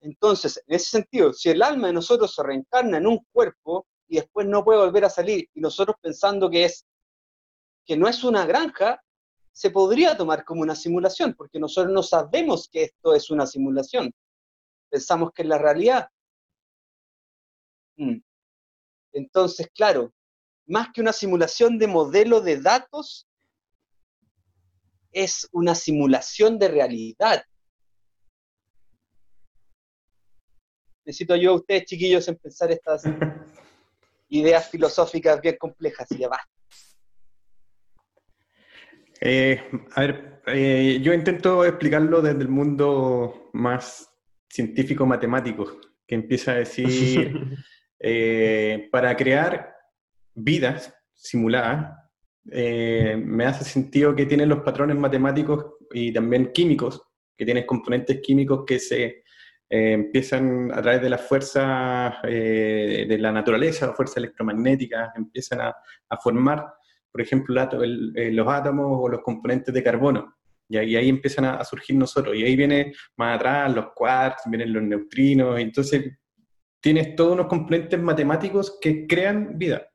Entonces, 0.00 0.62
en 0.64 0.76
ese 0.76 0.90
sentido, 0.90 1.32
si 1.32 1.50
el 1.50 1.60
alma 1.60 1.88
de 1.88 1.94
nosotros 1.94 2.32
se 2.32 2.44
reencarna 2.44 2.98
en 2.98 3.08
un 3.08 3.18
cuerpo 3.32 3.88
y 4.06 4.18
después 4.18 4.46
no 4.46 4.64
puede 4.64 4.78
volver 4.78 5.04
a 5.04 5.10
salir, 5.10 5.48
y 5.52 5.60
nosotros 5.60 5.96
pensando 6.00 6.48
que 6.48 6.66
es 6.66 6.86
que 7.84 7.96
no 7.96 8.06
es 8.06 8.22
una 8.22 8.46
granja, 8.46 9.02
se 9.50 9.70
podría 9.70 10.16
tomar 10.16 10.44
como 10.44 10.62
una 10.62 10.76
simulación, 10.76 11.34
porque 11.34 11.58
nosotros 11.58 11.92
no 11.92 12.04
sabemos 12.04 12.68
que 12.70 12.84
esto 12.84 13.14
es 13.14 13.30
una 13.30 13.44
simulación. 13.44 14.12
Pensamos 14.88 15.32
que 15.34 15.42
es 15.42 15.48
la 15.48 15.58
realidad. 15.58 16.08
Mm. 17.96 18.18
Entonces, 19.14 19.68
claro, 19.74 20.12
más 20.66 20.92
que 20.94 21.00
una 21.00 21.12
simulación 21.12 21.76
de 21.76 21.88
modelo 21.88 22.40
de 22.40 22.60
datos, 22.60 23.27
es 25.18 25.48
una 25.50 25.74
simulación 25.74 26.58
de 26.60 26.68
realidad. 26.68 27.42
Necesito 31.04 31.34
yo 31.34 31.50
a 31.52 31.54
ustedes, 31.56 31.86
chiquillos, 31.86 32.28
en 32.28 32.36
pensar 32.36 32.70
estas 32.70 33.02
ideas 34.28 34.70
filosóficas 34.70 35.40
bien 35.40 35.56
complejas 35.58 36.06
y 36.12 36.18
ya 36.18 36.28
basta. 36.28 36.52
Eh, 39.20 39.60
a 39.96 40.00
ver, 40.02 40.42
eh, 40.46 41.00
yo 41.02 41.12
intento 41.12 41.64
explicarlo 41.64 42.22
desde 42.22 42.42
el 42.42 42.48
mundo 42.48 43.50
más 43.54 44.08
científico-matemático, 44.48 45.80
que 46.06 46.14
empieza 46.14 46.52
a 46.52 46.56
decir, 46.56 47.58
eh, 47.98 48.88
para 48.92 49.16
crear 49.16 49.74
vidas 50.32 50.94
simuladas, 51.12 52.07
me 52.44 53.44
hace 53.44 53.64
sentido 53.64 54.14
que 54.14 54.26
tienen 54.26 54.48
los 54.48 54.60
patrones 54.60 54.96
matemáticos 54.96 55.74
y 55.92 56.12
también 56.12 56.50
químicos, 56.52 57.02
que 57.36 57.44
tienen 57.44 57.66
componentes 57.66 58.20
químicos 58.20 58.64
que 58.66 58.78
se 58.78 59.24
empiezan 59.68 60.70
a 60.72 60.80
través 60.80 61.02
de 61.02 61.10
las 61.10 61.20
fuerzas 61.20 62.14
de 62.22 63.16
la 63.18 63.32
naturaleza, 63.32 63.92
fuerzas 63.92 64.18
electromagnéticas, 64.18 65.10
empiezan 65.16 65.60
a, 65.60 65.76
a 66.08 66.16
formar 66.16 66.64
por 67.18 67.22
ejemplo, 67.22 67.54
eh, 68.14 68.30
los 68.30 68.48
átomos 68.48 68.86
o 68.90 69.08
los 69.08 69.22
componentes 69.22 69.74
de 69.74 69.82
carbono. 69.82 70.36
Y 70.68 70.76
ahí, 70.76 71.08
empiezan 71.08 71.46
a, 71.46 71.64
surgir 71.64 71.96
nosotros. 71.96 72.36
Y 72.36 72.44
ahí 72.44 72.54
viene 72.54 72.92
más 73.16 73.36
atrás 73.36 73.74
los 73.74 73.86
quarks, 73.94 74.42
vienen 74.46 74.72
los 74.72 74.82
neutrinos. 74.82 75.58
Y 75.58 75.62
entonces 75.62 76.16
tienes 76.80 77.16
todos 77.16 77.32
unos 77.32 77.46
componentes 77.46 77.98
matemáticos 77.98 78.78
que 78.80 79.06
crean 79.06 79.58
vida. 79.58 79.88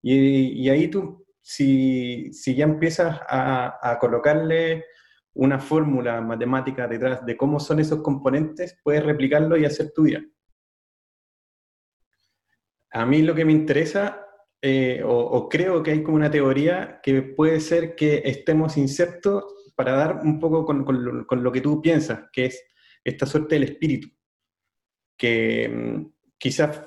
Y, 0.00 0.68
ahí 0.68 0.88
tú, 0.88 1.26
si, 1.48 2.30
si 2.32 2.54
ya 2.54 2.64
empiezas 2.64 3.20
a, 3.26 3.78
a 3.80 3.98
colocarle 3.98 4.84
una 5.32 5.58
fórmula 5.58 6.20
matemática 6.20 6.86
detrás 6.86 7.24
de 7.24 7.38
cómo 7.38 7.58
son 7.58 7.80
esos 7.80 8.02
componentes, 8.02 8.78
puedes 8.82 9.02
replicarlo 9.02 9.56
y 9.56 9.64
hacer 9.64 9.92
tu 9.94 10.02
vida. 10.02 10.22
A 12.90 13.06
mí 13.06 13.22
lo 13.22 13.34
que 13.34 13.46
me 13.46 13.52
interesa 13.52 14.26
eh, 14.60 15.02
o, 15.06 15.48
creo 15.48 15.82
que 15.82 15.92
hay 15.92 16.02
como 16.02 16.16
una 16.16 16.30
teoría 16.30 17.00
que 17.02 17.22
puede 17.22 17.60
ser 17.60 17.94
que 17.94 18.22
estemos 18.24 18.76
insertos 18.76 19.72
para 19.74 19.92
dar 19.92 20.20
un 20.22 20.38
poco 20.38 20.66
con, 20.66 20.84
lo, 20.84 21.52
que 21.52 21.60
tú 21.62 21.80
piensas, 21.80 22.24
que 22.30 22.46
es 22.46 22.62
esta 23.02 23.24
suerte 23.24 23.54
del 23.54 23.70
espíritu, 23.70 24.08
que 25.16 25.68
mm, 25.68 26.12
quizás 26.36 26.82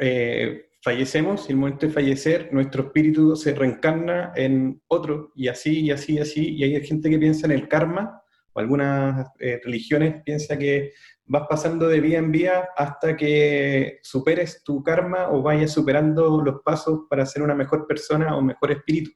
eh, 0.00 0.65
fallecemos 0.86 1.48
y 1.48 1.52
el 1.52 1.58
momento 1.58 1.84
de 1.84 1.92
fallecer 1.92 2.48
nuestro 2.52 2.84
espíritu 2.84 3.34
se 3.34 3.52
reencarna 3.52 4.32
en 4.36 4.80
otro 4.86 5.32
y 5.34 5.48
así 5.48 5.80
y 5.80 5.90
así 5.90 6.14
y 6.14 6.18
así, 6.20 6.54
y 6.54 6.62
hay 6.62 6.86
gente 6.86 7.10
que 7.10 7.18
piensa 7.18 7.46
en 7.46 7.52
el 7.52 7.66
karma, 7.66 8.22
o 8.52 8.60
algunas 8.60 9.26
eh, 9.40 9.60
religiones 9.64 10.22
piensan 10.24 10.60
que 10.60 10.92
vas 11.24 11.42
pasando 11.50 11.88
de 11.88 11.98
vía 12.00 12.18
en 12.18 12.30
vía 12.30 12.68
hasta 12.76 13.16
que 13.16 13.98
superes 14.00 14.62
tu 14.62 14.80
karma 14.84 15.28
o 15.30 15.42
vayas 15.42 15.72
superando 15.72 16.40
los 16.40 16.62
pasos 16.64 17.00
para 17.10 17.26
ser 17.26 17.42
una 17.42 17.56
mejor 17.56 17.88
persona 17.88 18.36
o 18.36 18.40
mejor 18.40 18.70
espíritu. 18.70 19.10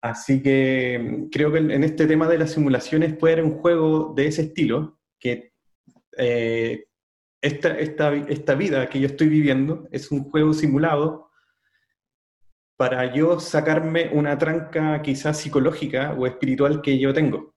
Así 0.00 0.40
que 0.40 1.00
mm, 1.02 1.30
creo 1.30 1.50
que 1.50 1.58
en 1.58 1.82
este 1.82 2.06
tema 2.06 2.28
de 2.28 2.38
las 2.38 2.52
simulaciones 2.52 3.16
puede 3.16 3.34
haber 3.34 3.44
un 3.44 3.58
juego 3.58 4.12
de 4.14 4.28
ese 4.28 4.42
estilo, 4.42 5.00
que 5.18 5.52
eh, 6.16 6.84
esta, 7.40 7.78
esta, 7.78 8.14
esta 8.14 8.54
vida 8.54 8.88
que 8.88 9.00
yo 9.00 9.06
estoy 9.06 9.28
viviendo 9.28 9.88
es 9.90 10.10
un 10.10 10.24
juego 10.24 10.52
simulado 10.52 11.30
para 12.76 13.12
yo 13.12 13.40
sacarme 13.40 14.10
una 14.12 14.38
tranca 14.38 15.02
quizás 15.02 15.38
psicológica 15.38 16.14
o 16.16 16.26
espiritual 16.26 16.80
que 16.80 16.98
yo 16.98 17.12
tengo. 17.12 17.54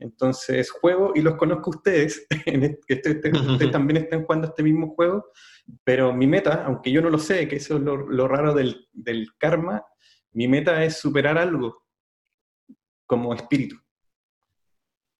Entonces 0.00 0.70
juego 0.70 1.12
y 1.14 1.20
los 1.20 1.34
conozco 1.36 1.70
a 1.70 1.76
ustedes, 1.76 2.26
que 2.86 2.94
ustedes 2.94 3.70
también 3.70 4.04
están 4.04 4.24
jugando 4.24 4.48
este 4.48 4.62
mismo 4.62 4.94
juego, 4.94 5.26
pero 5.84 6.12
mi 6.12 6.26
meta, 6.26 6.64
aunque 6.64 6.90
yo 6.90 7.02
no 7.02 7.10
lo 7.10 7.18
sé, 7.18 7.46
que 7.46 7.56
eso 7.56 7.76
es 7.76 7.82
lo, 7.82 8.28
raro 8.28 8.54
del, 8.54 8.88
karma, 9.38 9.84
mi 10.32 10.48
meta 10.48 10.82
es 10.84 10.98
superar 10.98 11.36
algo 11.36 11.84
como 13.06 13.34
espíritu. 13.34 13.76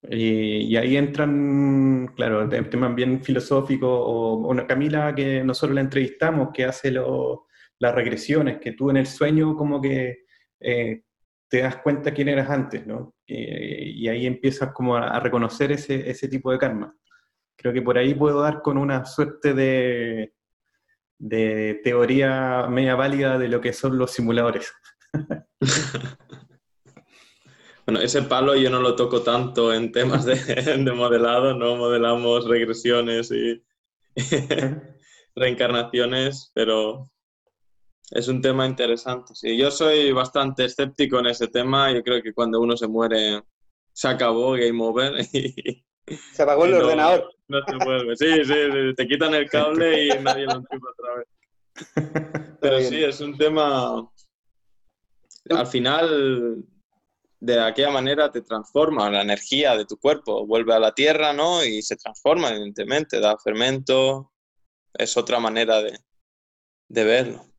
Y, 0.09 0.75
ahí 0.75 0.97
entran, 0.97 2.11
claro, 2.15 2.49
temas 2.49 2.95
bien 2.95 3.23
filosóficos, 3.23 3.89
o 3.89 4.35
una 4.47 4.65
Camila 4.65 5.13
que 5.13 5.43
nosotros 5.43 5.75
la 5.75 5.81
entrevistamos, 5.81 6.49
que 6.53 6.65
hace 6.65 6.91
las 6.91 7.95
regresiones, 7.95 8.59
que 8.59 8.71
tú 8.73 8.89
en 8.89 8.97
el 8.97 9.05
sueño 9.05 9.55
como 9.55 9.79
que 9.79 10.25
eh, 10.59 11.03
te 11.47 11.61
das 11.61 11.77
cuenta 11.77 12.13
quién 12.13 12.29
eras 12.29 12.49
antes, 12.49 12.85
¿no? 12.87 13.15
y 13.33 14.09
ahí 14.09 14.25
empiezas 14.25 14.73
como 14.73 14.97
a, 14.97 15.17
reconocer 15.21 15.71
ese, 15.71 16.09
ese, 16.09 16.27
tipo 16.27 16.51
de 16.51 16.57
karma. 16.57 16.93
Creo 17.55 17.71
que 17.71 17.81
por 17.81 17.97
ahí 17.97 18.13
puedo 18.13 18.41
dar 18.41 18.61
con 18.61 18.77
una 18.77 19.05
suerte 19.05 19.53
de, 19.53 20.33
de 21.21 21.79
teoría 21.83 22.67
media 22.67 22.95
válida 22.95 23.37
de 23.37 23.47
lo 23.47 23.61
que 23.61 23.73
son 23.73 23.97
los 23.97 24.11
simuladores. 24.11 24.73
bueno, 27.85 27.99
ese 28.01 28.21
palo 28.23 28.55
yo 28.55 28.69
no 28.69 28.79
lo 28.79 28.95
toco 28.95 29.21
tanto 29.21 29.73
en 29.73 29.91
temas 29.91 30.25
de, 30.25 30.35
de 30.85 30.91
modelado, 30.93 31.53
no 31.53 31.75
modelamos 31.75 32.47
regresiones 32.47 33.31
y 33.31 33.63
reencarnaciones, 35.35 36.51
pero 36.53 37.09
es 38.11 38.27
un 38.27 38.41
tema 38.41 38.65
interesante. 38.65 39.33
Sí, 39.35 39.57
yo 39.57 39.71
soy 39.71 40.11
bastante 40.11 40.65
escéptico 40.65 41.19
en 41.19 41.27
ese 41.27 41.47
tema. 41.47 41.91
Yo 41.93 42.03
creo 42.03 42.21
que 42.21 42.33
cuando 42.33 42.59
uno 42.59 42.75
se 42.75 42.87
muere, 42.87 43.41
se 43.93 44.07
acabó 44.09 44.51
Game 44.51 44.83
Over. 44.83 45.23
se 45.23 46.43
apagó 46.43 46.65
el 46.65 46.73
ordenador. 46.73 47.33
No 47.47 47.59
se 47.65 47.85
vuelve. 47.85 48.15
Sí, 48.17 48.45
sí, 48.45 48.95
te 48.95 49.07
quitan 49.07 49.33
el 49.33 49.49
cable 49.49 50.07
y 50.07 50.09
nadie 50.21 50.45
lo 50.45 50.55
empieza 50.55 50.85
otra 50.89 51.15
vez. 51.15 51.27
Pero 52.59 52.79
sí, 52.81 53.03
es 53.03 53.21
un 53.21 53.37
tema. 53.37 54.09
Al 55.49 55.67
final, 55.67 56.63
de 57.41 57.59
aquella 57.59 57.91
manera 57.91 58.31
te 58.31 58.41
transforma 58.41 59.09
la 59.09 59.21
energía 59.21 59.75
de 59.75 59.85
tu 59.85 59.97
cuerpo, 59.97 60.47
vuelve 60.47 60.73
a 60.73 60.79
la 60.79 60.93
tierra, 60.93 61.33
¿no? 61.33 61.65
Y 61.65 61.81
se 61.81 61.97
transforma, 61.97 62.49
evidentemente, 62.51 63.19
da 63.19 63.37
fermento. 63.37 64.31
Es 64.93 65.17
otra 65.17 65.39
manera 65.39 65.81
de, 65.81 65.99
de 66.87 67.03
verlo 67.03 67.51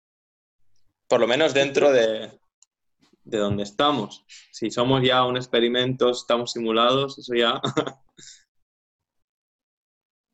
por 1.13 1.21
lo 1.21 1.27
menos 1.27 1.53
dentro 1.53 1.93
de, 1.93 2.41
de 3.23 3.37
donde 3.37 3.65
estamos. 3.65 4.25
Si 4.51 4.71
somos 4.71 5.03
ya 5.03 5.27
un 5.27 5.37
experimento, 5.37 6.09
estamos 6.09 6.53
simulados, 6.53 7.19
eso 7.19 7.35
ya... 7.35 7.61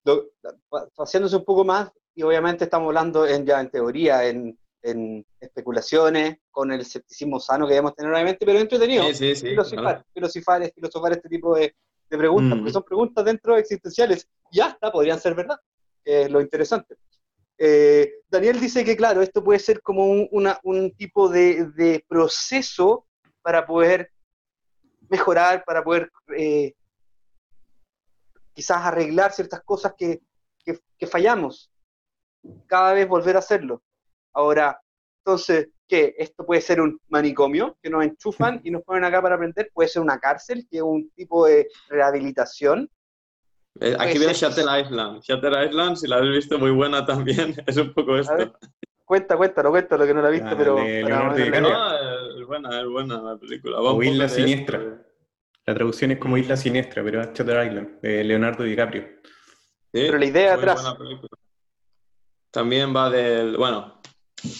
Haciéndose 0.96 1.34
un 1.34 1.44
poco 1.44 1.64
más, 1.64 1.90
y 2.14 2.22
obviamente 2.22 2.62
estamos 2.62 2.86
hablando 2.86 3.26
en, 3.26 3.44
ya 3.44 3.60
en 3.60 3.70
teoría, 3.72 4.28
en, 4.28 4.56
en 4.82 5.24
especulaciones, 5.40 6.38
con 6.50 6.72
el 6.72 6.80
escepticismo 6.80 7.40
sano 7.40 7.66
que 7.66 7.74
debemos 7.74 7.94
tener 7.94 8.12
obviamente, 8.12 8.46
pero 8.46 8.58
entretenido. 8.58 9.04
Sí, 9.12 9.34
sí, 9.34 9.48
filosofar, 9.48 10.04
filosofar, 10.12 11.12
este 11.12 11.28
tipo 11.28 11.56
de, 11.56 11.74
de 12.10 12.18
preguntas, 12.18 12.56
mm. 12.56 12.60
porque 12.60 12.72
son 12.72 12.82
preguntas 12.84 13.24
dentro 13.24 13.56
existenciales. 13.56 14.28
Ya 14.52 14.68
está, 14.68 14.92
podrían 14.92 15.18
ser 15.18 15.34
verdad, 15.34 15.58
que 16.04 16.22
es 16.22 16.30
lo 16.30 16.40
interesante. 16.40 16.96
Eh, 17.58 18.12
Daniel 18.28 18.60
dice 18.60 18.84
que, 18.84 18.96
claro, 18.96 19.20
esto 19.20 19.42
puede 19.42 19.58
ser 19.58 19.82
como 19.82 20.06
un, 20.06 20.94
tipo 20.96 21.28
de, 21.28 22.04
proceso 22.08 23.06
para 23.42 23.66
poder 23.66 24.12
mejorar, 25.10 25.64
para 25.64 25.82
poder 25.82 26.10
eh, 26.36 26.74
quizás 28.52 28.78
arreglar 28.78 29.32
ciertas 29.32 29.60
cosas 29.64 29.94
que, 29.98 30.20
fallamos. 31.10 31.70
Cada 32.66 32.92
vez 32.92 33.08
volver 33.08 33.36
a 33.36 33.40
hacerlo. 33.40 33.82
Ahora, 34.38 34.80
entonces, 35.24 35.68
¿qué? 35.88 36.14
Esto 36.16 36.46
puede 36.46 36.60
ser 36.60 36.80
un 36.80 37.00
manicomio 37.08 37.76
que 37.82 37.90
nos 37.90 38.04
enchufan 38.04 38.60
y 38.64 38.70
nos 38.70 38.82
ponen 38.84 39.02
acá 39.02 39.20
para 39.20 39.34
aprender, 39.34 39.70
puede 39.74 39.88
ser 39.88 40.00
una 40.00 40.20
cárcel, 40.20 40.64
que 40.70 40.76
es 40.76 40.82
un 40.82 41.10
tipo 41.10 41.46
de 41.46 41.66
rehabilitación, 41.88 42.88
eh, 43.80 43.96
aquí 43.98 44.18
viene 44.18 44.32
Shutter 44.34 44.64
Island. 44.80 45.22
Shutter 45.22 45.52
Island, 45.68 45.96
si 45.96 46.08
la 46.08 46.16
habéis 46.16 46.36
visto, 46.36 46.58
muy 46.58 46.70
buena 46.70 47.04
también. 47.04 47.54
Es 47.66 47.76
un 47.76 47.92
poco 47.92 48.16
esto. 48.16 48.54
cuenta, 49.04 49.36
cuéntalo, 49.36 49.70
cuéntalo, 49.70 50.06
que 50.06 50.14
no 50.14 50.22
la 50.22 50.28
he 50.28 50.32
visto, 50.32 50.56
pero... 50.56 50.76
no, 50.76 51.34
es 51.34 52.46
buena, 52.46 52.80
es 52.80 52.88
buena 52.88 53.22
la 53.22 53.36
película. 53.36 53.80
o 53.80 54.02
Isla 54.02 54.28
Siniestra. 54.28 54.80
La 55.66 55.74
traducción 55.74 56.12
es 56.12 56.18
como 56.18 56.36
Isla 56.38 56.56
Siniestra, 56.56 57.04
pero 57.04 57.20
es 57.20 57.32
Shutter 57.32 57.66
Island, 57.66 58.00
de 58.00 58.24
Leonardo 58.24 58.64
DiCaprio. 58.64 59.04
pero 59.92 60.18
la 60.18 60.24
idea 60.24 60.54
atrás... 60.54 60.96
También 62.50 62.96
va 62.96 63.10
del... 63.10 63.56
Bueno, 63.56 63.97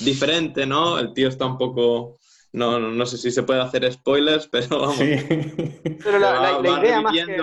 diferente, 0.00 0.66
¿no? 0.66 0.98
El 0.98 1.12
tío 1.12 1.28
está 1.28 1.46
un 1.46 1.58
poco... 1.58 2.18
No, 2.50 2.78
no 2.78 3.06
sé 3.06 3.18
si 3.18 3.30
se 3.30 3.42
puede 3.42 3.60
hacer 3.60 3.92
spoilers, 3.92 4.48
pero 4.52 4.80
vamos. 4.80 4.96
Sí. 4.96 5.16
Pero 6.02 6.18
la, 6.18 6.60
la, 6.60 6.80
idea 6.80 7.00
más 7.02 7.12
que 7.12 7.36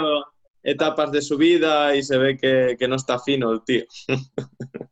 etapas 0.65 1.11
de 1.11 1.21
su 1.21 1.38
vida 1.38 1.95
y 1.95 2.01
se 2.03 2.17
ve 2.17 2.38
que, 2.38 2.88
no 2.88 2.95
está 2.95 3.19
fino 3.19 3.51
el 3.51 3.63
tío. 3.63 3.86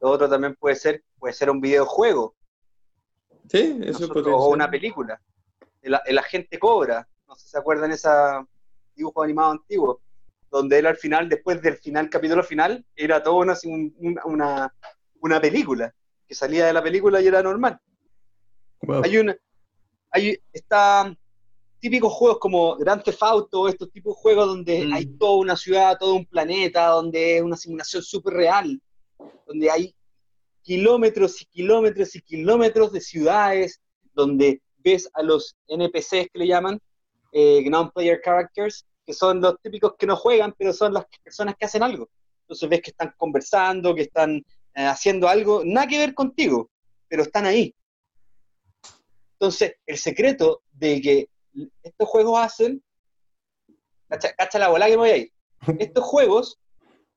Lo 0.00 0.10
otro 0.10 0.28
también 0.28 0.56
puede 0.56 0.74
ser, 0.76 1.04
puede 1.18 1.32
ser 1.32 1.48
un 1.50 1.60
videojuego. 1.60 2.34
Sí, 3.48 3.78
eso 3.82 4.08
puede 4.08 4.30
O 4.30 4.48
una 4.48 4.68
película. 4.70 5.20
El, 5.82 6.18
agente 6.18 6.58
Cobra. 6.58 7.06
No 7.28 7.34
sé 7.36 7.44
si 7.44 7.50
se 7.50 7.58
acuerdan 7.58 7.92
ese 7.92 8.08
dibujo 8.94 9.22
animado 9.22 9.52
antiguo. 9.52 10.02
Donde 10.50 10.78
él 10.78 10.86
al 10.86 10.96
final, 10.96 11.28
después 11.28 11.62
del 11.62 11.76
final, 11.76 12.10
capítulo 12.10 12.42
final, 12.42 12.84
era 12.96 13.22
todo 13.22 13.36
una, 13.36 13.54
una, 13.98 14.24
una 14.24 14.74
película. 15.40 15.94
Que 16.26 16.34
salía 16.34 16.66
de 16.66 16.72
la 16.72 16.82
película 16.82 17.20
y 17.20 17.26
era 17.26 17.42
normal. 17.42 17.78
Hay 19.02 19.18
una, 19.18 19.36
hay 20.10 20.38
está 20.52 21.14
típicos 21.80 22.12
juegos 22.12 22.38
como 22.38 22.76
Grand 22.76 23.02
Theft 23.02 23.22
Auto, 23.22 23.68
estos 23.68 23.90
tipos 23.90 24.14
de 24.14 24.20
juegos 24.20 24.46
donde 24.46 24.86
Mm. 24.86 24.92
hay 24.92 25.06
toda 25.06 25.36
una 25.38 25.56
ciudad, 25.56 25.96
todo 25.98 26.14
un 26.14 26.26
planeta, 26.26 26.86
donde 26.88 27.38
es 27.38 27.42
una 27.42 27.56
simulación 27.56 28.02
súper 28.02 28.34
real, 28.34 28.80
donde 29.46 29.70
hay 29.70 29.94
kilómetros 30.62 31.40
y 31.40 31.46
kilómetros 31.46 32.14
y 32.14 32.20
kilómetros 32.20 32.92
de 32.92 33.00
ciudades, 33.00 33.80
donde 34.12 34.60
ves 34.78 35.10
a 35.14 35.22
los 35.22 35.56
NPCs 35.68 36.28
que 36.32 36.38
le 36.38 36.46
llaman, 36.46 36.78
eh, 37.32 37.68
non-player 37.68 38.20
characters, 38.22 38.84
que 39.06 39.14
son 39.14 39.40
los 39.40 39.58
típicos 39.62 39.94
que 39.98 40.06
no 40.06 40.16
juegan, 40.16 40.54
pero 40.56 40.72
son 40.72 40.92
las 40.92 41.06
personas 41.24 41.54
que 41.58 41.64
hacen 41.64 41.82
algo. 41.82 42.08
Entonces 42.42 42.68
ves 42.68 42.82
que 42.82 42.90
están 42.90 43.14
conversando, 43.16 43.94
que 43.94 44.02
están 44.02 44.42
eh, 44.74 44.84
haciendo 44.84 45.28
algo, 45.28 45.62
nada 45.64 45.86
que 45.86 45.98
ver 45.98 46.14
contigo, 46.14 46.70
pero 47.08 47.22
están 47.22 47.46
ahí. 47.46 47.74
Entonces, 49.32 49.74
el 49.86 49.98
secreto 49.98 50.62
de 50.72 51.00
que 51.00 51.28
estos 51.82 52.08
juegos 52.08 52.38
hacen, 52.38 52.82
cacha, 54.08 54.32
cacha 54.34 54.58
la 54.58 54.68
bola 54.68 54.86
que 54.86 54.92
me 54.92 54.96
voy 54.96 55.10
a 55.10 55.16
ir, 55.16 55.32
estos 55.78 56.04
juegos 56.04 56.58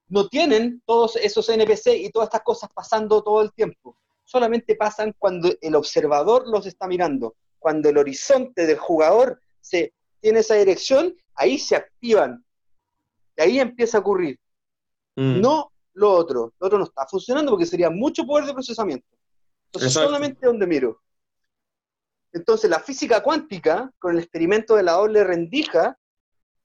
no 0.08 0.28
tienen 0.30 0.82
todos 0.86 1.16
esos 1.16 1.50
NPC 1.50 1.88
y 1.96 2.10
todas 2.12 2.28
estas 2.28 2.44
cosas 2.44 2.70
pasando 2.74 3.24
todo 3.24 3.42
el 3.42 3.52
tiempo. 3.52 3.98
Solamente 4.24 4.76
pasan 4.76 5.14
cuando 5.18 5.54
el 5.60 5.76
observador 5.76 6.48
los 6.48 6.66
está 6.66 6.88
mirando. 6.88 7.36
Cuando 7.60 7.90
el 7.90 7.98
horizonte 7.98 8.66
del 8.66 8.78
jugador 8.78 9.42
se 9.60 9.94
tiene 10.22 10.40
esa 10.40 10.56
dirección, 10.56 11.16
ahí 11.36 11.58
se 11.58 11.76
activan. 11.76 12.46
Y 13.36 13.42
ahí 13.42 13.60
empieza 13.60 13.98
a 13.98 14.02
ocurrir. 14.02 14.40
Mm. 15.16 15.42
No 15.42 15.73
lo 15.94 16.12
otro. 16.12 16.54
Lo 16.60 16.68
otro 16.68 16.78
no 16.78 16.86
está 16.86 17.06
funcionando 17.08 17.52
porque 17.52 17.66
sería 17.66 17.90
mucho 17.90 18.26
poder 18.26 18.46
de 18.46 18.54
procesamiento. 18.54 19.08
Entonces, 19.66 19.92
Exacto. 19.92 20.10
solamente 20.10 20.46
donde 20.46 20.68
miro. 20.68 21.02
Entonces, 22.32 22.70
la 22.70 22.80
física 22.80 23.22
cuántica, 23.22 23.92
con 24.00 24.14
el 24.14 24.20
experimento 24.20 24.76
de 24.76 24.84
la 24.84 24.94
doble 24.94 25.24
rendija, 25.24 25.98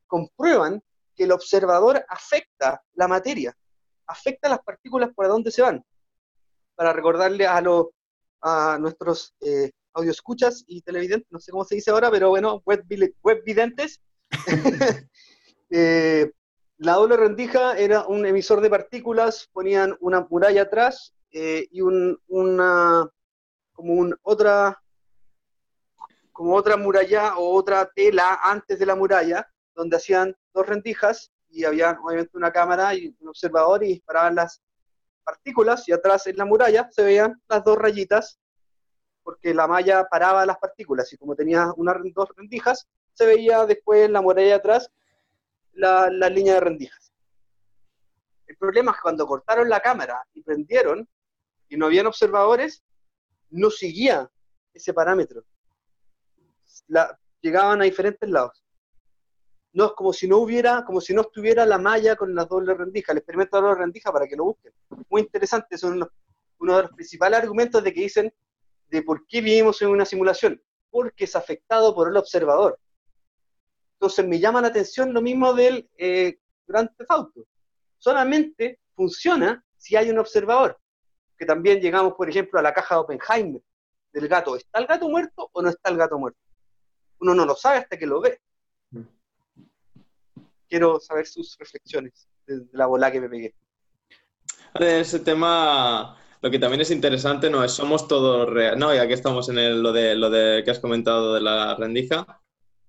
comprueban 0.07 0.83
que 1.15 1.25
el 1.25 1.33
observador 1.33 2.05
afecta 2.09 2.83
la 2.95 3.09
materia, 3.09 3.55
afecta 4.07 4.49
las 4.49 4.61
partículas 4.61 5.11
por 5.15 5.29
donde 5.29 5.51
se 5.51 5.63
van. 5.63 5.85
Para 6.75 6.93
recordarle 6.93 7.47
a, 7.47 7.61
los 7.61 7.87
a 8.41 8.79
nuestros 8.81 9.35
eh, 9.41 9.73
audioscuchas 9.93 10.65
y 10.67 10.81
televidentes, 10.83 11.29
no 11.31 11.39
sé 11.39 11.51
cómo 11.51 11.65
se 11.65 11.75
dice 11.75 11.91
ahora, 11.91 12.11
pero 12.11 12.31
bueno, 12.31 12.63
web, 12.65 12.85
webvidentes, 13.23 14.01
eh, 15.71 16.31
la 16.79 16.93
doble 16.95 17.17
rendija 17.17 17.77
era 17.77 18.07
un 18.07 18.25
emisor 18.25 18.61
de 18.61 18.71
partículas, 18.71 19.49
ponían 19.53 19.97
una 20.01 20.21
muralla 20.21 20.63
atrás 20.63 21.13
eh, 21.33 21.67
y 21.73 21.81
un, 21.81 22.21
una, 22.29 23.09
como 23.73 24.15
otra, 24.23 24.81
como 26.31 26.55
otra 26.55 26.77
muralla 26.77 27.37
o 27.37 27.55
otra 27.55 27.91
tela 27.93 28.39
antes 28.43 28.79
de 28.79 28.87
la 28.87 28.95
muralla, 28.95 29.49
donde 29.75 29.97
hacían 29.97 30.37
dos 30.55 30.67
rendijas 30.67 31.33
y 31.49 31.65
había 31.65 31.99
obviamente 32.01 32.37
una 32.37 32.53
cámara 32.53 32.95
y 32.95 33.15
un 33.21 33.29
observador 33.29 33.83
y 33.83 33.89
disparaban 33.89 34.37
las 34.37 34.63
partículas 35.25 35.89
y 35.89 35.93
atrás 35.93 36.29
en 36.29 36.37
la 36.37 36.45
muralla 36.45 36.89
se 36.93 37.03
veían 37.03 37.41
las 37.49 37.65
dos 37.65 37.77
rayitas 37.77 38.39
porque 39.23 39.53
la 39.53 39.67
malla 39.67 40.05
paraba 40.09 40.47
las 40.47 40.59
partículas 40.59 41.13
y 41.13 41.17
como 41.17 41.35
tenía 41.35 41.73
unas 41.77 41.97
dos 42.15 42.29
rendijas 42.37 42.87
se 43.13 43.27
veía 43.27 43.67
después 43.67 44.07
en 44.07 44.13
la 44.13 44.23
muralla 44.23 44.57
atrás 44.57 44.91
la, 45.79 46.11
la 46.11 46.29
línea 46.29 46.55
de 46.55 46.61
rendijas. 46.61 47.13
El 48.47 48.57
problema 48.57 48.91
es 48.91 48.97
que 48.97 49.03
cuando 49.03 49.27
cortaron 49.27 49.69
la 49.69 49.81
cámara 49.81 50.23
y 50.35 50.43
prendieron 50.43 51.09
y 51.69 51.77
no 51.77 51.87
habían 51.87 52.07
observadores, 52.07 52.83
no 53.51 53.71
seguía 53.71 54.29
ese 54.75 54.93
parámetro. 54.93 55.45
Llegaban 57.41 57.81
a 57.81 57.85
diferentes 57.85 58.29
lados. 58.29 58.63
No 59.73 59.87
es 59.87 59.93
como 59.93 60.13
si 60.13 60.27
no 60.27 60.39
hubiera, 60.39 60.85
como 60.85 61.01
si 61.01 61.15
no 61.15 61.21
estuviera 61.21 61.65
la 61.65 61.79
malla 61.79 62.17
con 62.17 62.35
las 62.35 62.49
dobles 62.49 62.77
rendijas, 62.77 63.13
el 63.13 63.19
experimento 63.19 63.57
de 63.57 63.63
la 63.63 63.69
doble 63.69 63.83
rendija 63.83 64.13
para 64.13 64.27
que 64.27 64.37
lo 64.37 64.45
busquen. 64.45 64.73
Muy 65.09 65.21
interesante, 65.21 65.79
son 65.79 65.93
uno, 65.93 66.11
uno 66.59 66.77
de 66.77 66.83
los 66.83 66.93
principales 66.93 67.39
argumentos 67.39 67.85
de 67.85 67.93
que 67.93 68.01
dicen 68.01 68.35
de 68.89 69.03
por 69.03 69.27
qué 69.27 69.41
vivimos 69.41 69.81
en 69.83 69.91
una 69.91 70.05
simulación, 70.05 70.61
porque 70.91 71.25
es 71.25 71.37
afectado 71.37 71.95
por 71.95 72.09
el 72.09 72.17
observador. 72.17 72.81
Entonces 74.01 74.29
me 74.29 74.39
llama 74.39 74.61
la 74.63 74.69
atención 74.69 75.13
lo 75.13 75.21
mismo 75.21 75.53
del 75.53 75.91
eh, 75.97 76.39
Grand 76.69 76.89
Theft 76.97 77.11
Auto. 77.11 77.47
Solamente 77.99 78.79
funciona 78.95 79.65
si 79.77 79.97
hay 79.97 80.09
un 80.11 80.19
observador. 80.19 80.79
Que 81.37 81.45
también 81.45 81.81
llegamos, 81.81 82.15
por 82.15 82.31
ejemplo, 82.31 82.61
a 82.61 82.63
la 82.63 82.73
caja 82.73 82.95
de 82.95 83.01
Oppenheimer, 83.01 83.61
del 84.13 84.29
gato. 84.29 84.55
¿Está 84.55 84.79
el 84.79 84.87
gato 84.87 85.09
muerto 85.09 85.51
o 85.53 85.63
no 85.63 85.69
está 85.71 85.91
el 85.91 85.97
gato 85.97 86.17
muerto? 86.17 86.39
Uno 87.19 87.35
no 87.35 87.45
lo 87.45 87.57
sabe 87.57 87.79
hasta 87.79 87.99
que 87.99 88.07
lo 88.07 88.21
ve. 88.21 88.41
Quiero 90.69 91.01
saber 91.01 91.27
sus 91.27 91.57
reflexiones 91.59 92.29
de, 92.47 92.67
la 92.73 92.87
bola 92.87 93.11
que 93.11 93.21
me 93.21 93.29
pegué. 93.29 93.55
De 94.79 95.01
ese 95.01 95.19
tema, 95.19 96.17
lo 96.41 96.51
que 96.53 96.61
también 96.61 96.83
es 96.83 96.93
interesante 96.93 97.51
no 97.51 97.65
es 97.65 97.73
somos 97.73 98.07
todos 98.07 98.49
reales. 98.49 98.79
No, 98.79 98.95
ya 98.95 99.09
que 99.09 99.15
estamos 99.15 99.49
en 99.49 99.59
el- 99.59 99.83
lo, 99.83 99.93
de, 99.93 100.15
lo 100.15 100.31
de 100.31 100.63
que 100.63 100.71
has 100.71 100.79
comentado 100.79 101.35
de 101.35 101.41
la 101.41 101.75
rendija 101.75 102.41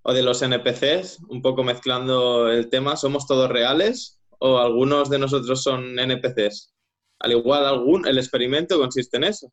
o 0.01 0.13
de 0.13 0.23
los 0.23 0.41
NPCs, 0.41 1.19
un 1.29 1.41
poco 1.41 1.63
mezclando 1.63 2.49
el 2.49 2.69
tema, 2.69 2.95
¿somos 2.95 3.27
todos 3.27 3.49
reales 3.49 4.19
o 4.39 4.57
algunos 4.57 5.09
de 5.09 5.19
nosotros 5.19 5.61
son 5.61 5.99
NPCs? 5.99 6.73
Al 7.19 7.31
igual, 7.33 7.65
algún, 7.65 8.07
el 8.07 8.17
experimento 8.17 8.79
consiste 8.79 9.17
en 9.17 9.25
eso, 9.25 9.51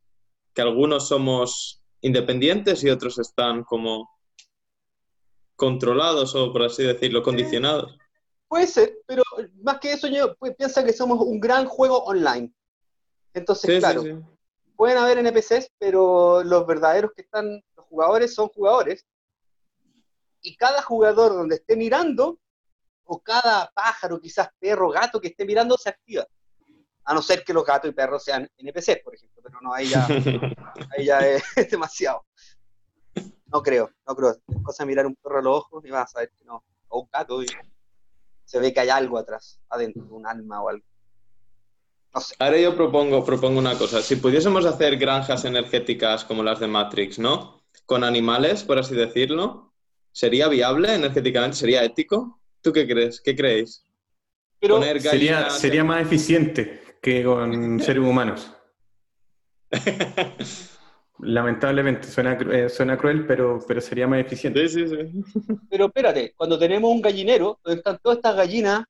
que 0.53 0.61
algunos 0.61 1.07
somos 1.07 1.83
independientes 2.01 2.83
y 2.83 2.89
otros 2.89 3.19
están 3.19 3.63
como 3.63 4.09
controlados 5.55 6.35
o, 6.35 6.53
por 6.53 6.63
así 6.63 6.83
decirlo, 6.83 7.23
condicionados. 7.23 7.97
Puede 8.47 8.67
ser, 8.67 8.97
pero 9.05 9.23
más 9.61 9.79
que 9.79 9.91
eso 9.91 10.07
yo 10.07 10.35
pues, 10.35 10.55
piensa 10.55 10.85
que 10.85 10.93
somos 10.93 11.19
un 11.19 11.39
gran 11.39 11.65
juego 11.65 12.03
online. 12.05 12.53
Entonces, 13.33 13.67
Sí, 13.67 13.73
sí, 13.75 13.79
claro, 13.79 14.01
sí. 14.03 14.13
pueden 14.77 14.97
haber 14.97 15.17
NPCs, 15.17 15.71
pero 15.77 16.43
los 16.43 16.65
verdaderos 16.65 17.11
que 17.13 17.23
están, 17.23 17.61
los 17.75 17.85
jugadores 17.87 18.33
son 18.33 18.47
jugadores. 18.49 19.05
Y 20.47 20.55
cada 20.55 20.81
jugador 20.81 21.33
donde 21.33 21.55
esté 21.55 21.75
mirando, 21.75 22.39
o 23.03 23.19
cada 23.19 23.69
pájaro, 23.75 24.17
quizás 24.17 24.47
perro, 24.57 24.89
gato 24.89 25.19
que 25.19 25.27
esté 25.27 25.43
mirando, 25.43 25.77
se 25.77 25.89
activa. 25.89 26.25
A 27.03 27.13
no 27.13 27.21
ser 27.21 27.43
que 27.43 27.51
los 27.51 27.65
gatos 27.65 27.89
y 27.89 27.93
perros 27.93 28.23
sean 28.23 28.49
NPCs, 28.57 29.01
por 29.03 29.13
ejemplo, 29.13 29.41
pero 29.43 29.59
no, 29.59 29.73
ahí 29.73 29.89
ya, 29.89 30.07
ahí 30.97 31.05
ya 31.05 31.19
es, 31.27 31.43
demasiado. 31.69 32.23
No 33.47 33.61
creo, 33.61 33.91
no 34.07 34.15
creo. 34.15 34.29
Es 34.47 34.63
cosa 34.63 34.83
de 34.83 34.87
mirar 34.87 35.05
un 35.05 35.15
perro 35.15 35.39
a 35.39 35.41
los 35.41 35.57
ojos 35.57 35.83
y 35.83 35.89
vas 35.89 36.15
a 36.15 36.19
ver 36.19 36.31
que 36.31 36.45
no. 36.45 36.63
O 36.87 37.01
un 37.01 37.09
gato 37.11 37.43
y 37.43 37.47
se 38.45 38.59
ve 38.61 38.73
que 38.73 38.79
hay 38.79 38.89
algo 38.89 39.17
atrás, 39.17 39.59
adentro, 39.67 40.05
un 40.11 40.25
alma 40.25 40.63
o 40.63 40.69
algo. 40.69 40.85
No 42.13 42.21
sé. 42.21 42.35
Ahora 42.39 42.57
yo 42.57 42.73
propongo, 42.73 43.25
propongo 43.25 43.59
una 43.59 43.77
cosa. 43.77 44.01
Si 44.01 44.15
pudiésemos 44.15 44.63
hacer 44.63 44.95
granjas 44.95 45.43
energéticas 45.43 46.23
como 46.23 46.41
las 46.41 46.61
de 46.61 46.67
Matrix, 46.67 47.19
¿no? 47.19 47.61
Con 47.85 48.05
animales, 48.05 48.63
por 48.63 48.79
así 48.79 48.95
decirlo, 48.95 49.66
¿sería 50.17 50.47
viable 50.47 50.95
energéticamente? 50.95 51.57
¿Sería 51.57 51.83
ético? 51.83 52.41
¿Tú 52.61 52.73
qué 52.73 52.87
crees? 52.87 53.21
¿Qué 53.21 53.35
creéis? 53.35 53.83
Pero 54.59 54.75
Poner 54.75 54.99
Sería, 54.99 55.41
gallinas- 55.41 55.59
sería 55.59 55.83
más 55.83 56.01
eficiente 56.01 56.81
que 57.01 57.23
con 57.23 57.79
seres 57.79 58.03
humanos. 58.03 58.51
Lamentablemente, 61.19 62.07
suena, 62.07 62.33
eh, 62.51 62.69
suena 62.69 62.97
cruel, 62.97 63.25
pero, 63.27 63.59
pero 63.67 63.79
sería 63.81 64.07
más 64.07 64.19
eficiente. 64.19 64.67
Sí, 64.69 64.87
sí, 64.87 64.95
sí. 64.95 65.55
Pero 65.69 65.85
espérate, 65.85 66.33
cuando 66.35 66.57
tenemos 66.57 66.89
un 66.91 67.01
gallinero, 67.01 67.59
donde 67.63 67.77
están 67.79 67.99
todas 68.01 68.17
estas 68.19 68.35
gallinas 68.35 68.85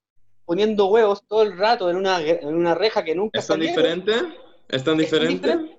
poniendo 0.46 0.88
huevos 0.88 1.26
todo 1.28 1.42
el 1.44 1.58
rato 1.58 1.90
en 1.90 1.98
una, 1.98 2.22
en 2.22 2.54
una 2.56 2.74
reja 2.76 3.04
que 3.04 3.16
nunca 3.16 3.40
¿Es 3.40 3.48
tan 3.48 3.60
salieron, 3.60 3.76
diferente? 4.04 4.12
¿Es 4.12 4.20
tan 4.20 4.78
¿es 4.78 4.84
tan 4.84 4.98
diferente? 4.98 5.48
diferente? 5.48 5.78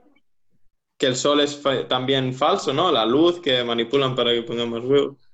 Que 0.99 1.07
el 1.07 1.17
sol 1.17 1.41
es 1.41 1.57
fa- 1.57 1.87
también 1.87 2.33
falso, 2.35 2.73
¿no? 2.73 2.91
La 2.91 3.05
luz 3.07 3.41
que 3.41 3.63
manipulan 3.63 4.15
para 4.17 4.33
que 4.33 4.43
pongan 4.43 4.71
más 4.71 4.85
huevos. 4.85 5.28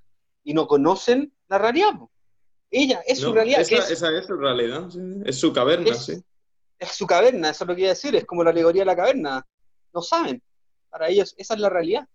Y 0.44 0.54
no 0.54 0.66
conocen 0.66 1.32
la 1.48 1.58
realidad. 1.58 1.90
po. 1.98 2.10
Ella 2.70 3.02
es 3.06 3.20
su 3.20 3.32
realidad, 3.32 3.60
esa, 3.60 3.68
que 3.70 3.76
es, 3.76 3.90
esa 3.90 4.10
es 4.18 4.26
su 4.26 4.36
realidad, 4.36 4.88
sí. 4.90 4.98
es 5.24 5.38
su 5.38 5.52
caverna, 5.52 5.90
Es- 5.90 6.04
sí. 6.06 6.22
es 6.78 6.88
su 6.92 7.06
caverna, 7.06 7.50
eso 7.50 7.64
es 7.64 7.68
lo 7.68 7.74
que 7.74 7.80
iba 7.82 7.90
a 7.90 7.94
decir, 7.94 8.14
es 8.16 8.24
como 8.24 8.42
la 8.44 8.50
alegoría 8.50 8.82
de 8.82 8.86
la 8.86 8.96
caverna. 8.96 9.46
No 9.92 10.02
saben. 10.02 10.42
Para 10.90 11.08
ellos, 11.08 11.34
esa 11.38 11.54
es 11.54 11.60
la 11.60 11.68
realidad. 11.70 12.06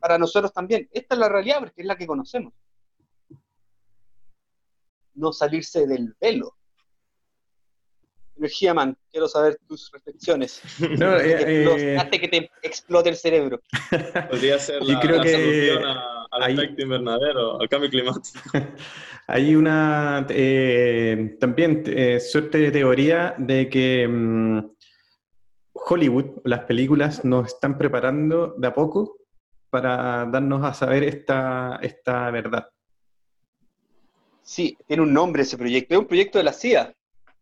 Para 0.00 0.18
nosotros 0.18 0.52
también. 0.52 0.88
Esta 0.92 1.14
es 1.14 1.18
la 1.18 1.28
realidad 1.28 1.58
porque 1.60 1.82
es 1.82 1.86
la 1.86 1.96
que 1.96 2.06
conocemos. 2.06 2.52
No 5.14 5.32
salirse 5.32 5.86
del 5.86 6.14
velo. 6.20 6.56
Energía 8.38 8.74
Man, 8.74 8.98
quiero 9.10 9.28
saber 9.28 9.58
tus 9.66 9.90
reflexiones. 9.92 10.60
No, 10.98 11.16
eh, 11.16 11.36
que 11.38 11.92
eh, 11.94 11.98
hazte 11.98 12.20
que 12.20 12.28
te 12.28 12.50
explote 12.62 13.08
el 13.08 13.16
cerebro. 13.16 13.60
Podría 14.30 14.58
ser 14.58 14.82
Yo 14.82 14.92
la, 14.92 15.00
creo 15.00 15.16
la 15.16 15.22
que 15.22 15.32
solución 15.32 15.84
a- 15.84 16.15
al 16.44 16.52
efecto 16.52 16.82
invernadero, 16.82 17.60
al 17.60 17.68
cambio 17.68 17.90
climático. 17.90 18.38
Hay 19.28 19.56
una 19.56 20.26
eh, 20.28 21.36
también 21.40 21.82
eh, 21.86 22.20
suerte 22.20 22.58
de 22.58 22.70
teoría 22.70 23.34
de 23.38 23.68
que 23.68 24.06
mm, 24.06 24.58
Hollywood, 25.72 26.42
las 26.44 26.60
películas, 26.60 27.24
nos 27.24 27.48
están 27.48 27.76
preparando 27.76 28.54
de 28.56 28.68
a 28.68 28.74
poco 28.74 29.18
para 29.70 30.26
darnos 30.26 30.64
a 30.64 30.74
saber 30.74 31.04
esta, 31.04 31.78
esta 31.82 32.30
verdad. 32.30 32.68
Sí, 34.42 34.78
tiene 34.86 35.02
un 35.02 35.12
nombre 35.12 35.42
ese 35.42 35.58
proyecto, 35.58 35.94
es 35.94 36.00
un 36.00 36.06
proyecto 36.06 36.38
de 36.38 36.44
la 36.44 36.52
CIA. 36.52 36.94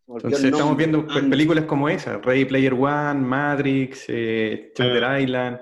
Entonces 0.06 0.44
estamos 0.44 0.76
viendo 0.76 1.06
películas 1.06 1.64
como 1.64 1.88
esa, 1.88 2.18
Ready 2.18 2.44
Player 2.44 2.74
One, 2.74 3.20
Matrix, 3.20 4.04
eh, 4.08 4.72
Island. 5.20 5.60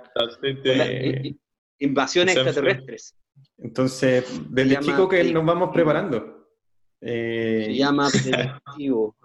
Eh, 0.65 1.35
invasiones 1.79 2.37
extraterrestres. 2.37 3.17
Entonces, 3.63 4.41
desde 4.51 4.81
chico 4.81 5.09
que 5.09 5.25
nos 5.33 5.45
vamos 5.45 5.71
preparando. 5.73 6.49
Eh, 7.01 7.65
Se 7.67 7.75
llama 7.75 8.09
predictivo. 8.11 9.17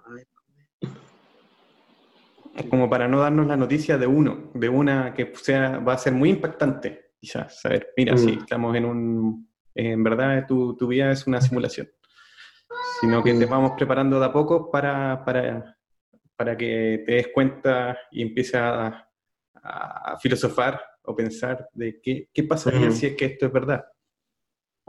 Como 2.70 2.90
para 2.90 3.08
no 3.08 3.20
darnos 3.20 3.48
la 3.48 3.58
noticia 3.58 3.98
de 3.98 4.08
uno, 4.08 4.52
de 4.54 4.70
una 4.70 5.14
que 5.14 5.32
sea, 5.36 5.78
va 5.80 5.94
a 5.94 5.98
ser 5.98 6.14
muy 6.14 6.30
impactante, 6.30 7.12
quizás. 7.20 7.62
Saber, 7.62 7.94
mira, 7.96 8.18
si 8.18 8.32
mm. 8.32 8.40
estamos 8.40 8.76
en 8.76 8.86
un. 8.86 9.50
En 9.76 10.04
verdad, 10.04 10.46
tu, 10.48 10.76
tu 10.76 10.88
vida 10.88 11.12
es 11.12 11.28
una 11.28 11.40
simulación 11.40 11.88
sino 13.00 13.24
que 13.24 13.34
te 13.34 13.46
vamos 13.46 13.72
preparando 13.78 14.20
de 14.20 14.26
a 14.26 14.32
poco 14.32 14.72
para, 14.72 15.24
para, 15.24 15.78
para 16.36 16.58
que 16.58 17.04
te 17.06 17.14
des 17.14 17.28
cuenta 17.34 17.98
y 18.12 18.22
empieces 18.22 18.56
a, 18.56 19.04
filosofar 20.22 20.82
o 21.04 21.14
pensar 21.14 21.68
de 21.74 22.00
qué, 22.02 22.30
qué 22.34 22.44
pasaría 22.44 22.90
si 22.90 23.08
es 23.08 23.18
que 23.18 23.26
esto 23.26 23.48
es 23.48 23.52
verdad. 23.52 23.84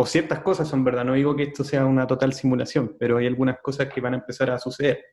O 0.00 0.06
ciertas 0.06 0.40
cosas 0.40 0.68
son 0.68 0.84
verdad, 0.84 1.04
no 1.04 1.14
digo 1.14 1.34
que 1.34 1.44
esto 1.44 1.64
sea 1.64 1.84
una 1.84 2.06
total 2.06 2.32
simulación, 2.32 2.96
pero 2.98 3.18
hay 3.18 3.26
algunas 3.26 3.58
cosas 3.60 3.92
que 3.92 4.00
van 4.00 4.14
a 4.14 4.18
empezar 4.18 4.50
a 4.50 4.58
suceder. 4.58 5.04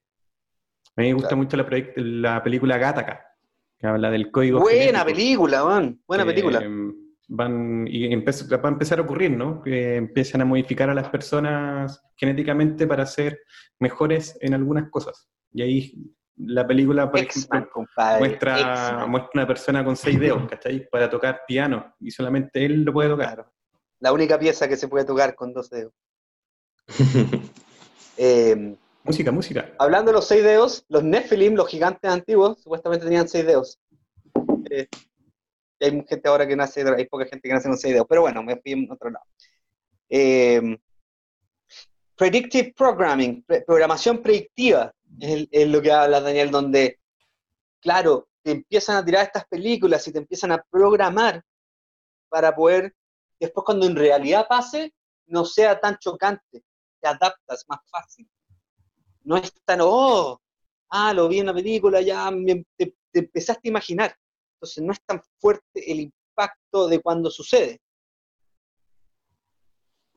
A 0.96 1.02
mí 1.02 1.08
me 1.08 1.14
gusta 1.14 1.36
mucho 1.36 1.58
la, 1.58 1.68
la 1.96 2.44
película 2.44 2.78
Gattaca, 2.78 3.26
que 3.78 3.88
habla 3.88 4.12
del 4.12 4.32
código. 4.32 4.60
Buena 4.60 5.04
película, 5.04 5.66
man. 5.66 6.00
Buena 6.08 6.26
película 6.26 6.62
van 7.28 7.88
y 7.88 8.16
va 8.16 8.60
a 8.64 8.68
empezar 8.68 9.00
a 9.00 9.02
ocurrir, 9.02 9.32
¿no? 9.32 9.62
Que 9.62 9.96
empiezan 9.96 10.42
a 10.42 10.46
modificar 10.46 10.90
a 10.90 10.94
las 10.94 11.10
personas 11.10 12.02
genéticamente 12.16 12.88
para 12.88 13.06
ser 13.06 13.40
mejores 13.80 14.38
en 14.42 14.54
algunas 14.54 14.90
cosas. 14.90 15.30
Y 15.52 15.62
ahí 15.62 15.94
la 16.38 16.68
película, 16.68 17.10
por 17.10 17.22
ejemplo, 17.22 17.88
muestra, 18.20 19.06
muestra, 19.08 19.32
una 19.34 19.48
persona 19.48 19.86
con 19.86 19.96
seis 19.96 20.20
dedos, 20.20 20.48
¿cachai? 20.48 20.88
Para 20.90 21.10
tocar 21.10 21.42
piano 21.48 21.96
y 22.00 22.12
solamente 22.12 22.66
él 22.66 22.84
lo 22.84 22.94
puede 22.94 23.10
tocar. 23.10 23.46
La 24.00 24.14
única 24.14 24.38
pieza 24.38 24.68
que 24.68 24.78
se 24.78 24.88
puede 24.88 25.06
tocar 25.06 25.36
con 25.36 25.54
dos 25.54 25.70
dedos. 25.70 25.94
Em, 28.18 28.78
música, 29.04 29.30
música. 29.30 29.74
Hablando 29.78 30.12
de 30.12 30.16
los 30.16 30.26
seis 30.26 30.42
dedos, 30.42 30.86
los 30.88 31.04
Nephilim, 31.04 31.56
los 31.56 31.68
gigantes 31.68 32.10
antiguos, 32.10 32.62
supuestamente 32.62 33.04
tenían 33.04 33.28
seis 33.28 33.46
dedos. 33.46 33.78
Eh, 34.70 34.88
hay 35.82 36.06
gente 36.08 36.30
ahora 36.30 36.48
que 36.48 36.56
nace, 36.56 36.82
hay 36.82 37.06
poca 37.08 37.26
gente 37.26 37.48
que 37.48 37.54
nace 37.54 37.68
con 37.68 37.78
seis 37.78 37.94
dedos, 37.94 38.08
pero 38.08 38.22
bueno, 38.22 38.42
me 38.42 38.56
fui 38.56 38.72
en 38.72 38.90
otro 38.90 39.10
lado. 39.10 39.26
Eh, 40.10 40.78
predictive 42.16 42.74
Programming, 42.76 43.46
programación 43.66 44.22
predictiva, 44.22 44.94
es, 45.20 45.68
lo 45.68 45.82
que 45.82 45.92
habla 45.92 46.22
Daniel, 46.22 46.52
donde, 46.52 47.00
claro, 47.82 48.28
te 48.42 48.52
empiezan 48.52 48.98
a 48.98 49.06
tirar 49.06 49.26
estas 49.26 49.46
películas 49.48 50.08
y 50.08 50.12
te 50.12 50.20
empiezan 50.20 50.52
a 50.52 50.64
programar 50.70 51.44
para 52.30 52.56
poder, 52.56 52.94
después 53.40 53.64
cuando 53.66 53.86
en 53.86 53.96
realidad 53.96 54.48
pase, 54.48 54.94
no 55.28 55.46
sea 55.46 55.80
tan 55.80 55.98
chocante, 55.98 56.64
te 57.02 57.08
adaptas 57.08 57.66
más 57.68 57.80
fácil. 57.90 58.28
No 59.24 59.38
es 59.38 59.52
tan, 59.66 59.80
oh, 59.82 60.40
ah, 60.90 61.14
lo 61.14 61.28
vi 61.28 61.40
en 61.40 61.48
la 61.48 61.54
película, 61.54 62.02
ya 62.02 62.32
te 62.78 62.96
empezaste 63.14 63.68
a 63.68 63.72
imaginar. 63.72 64.16
Entonces 64.56 64.84
no 64.84 64.92
es 64.92 65.02
tan 65.06 65.22
fuerte 65.40 65.92
el 65.92 66.00
impacto 66.00 66.88
de 66.88 67.00
cuando 67.02 67.30
sucede. 67.30 67.82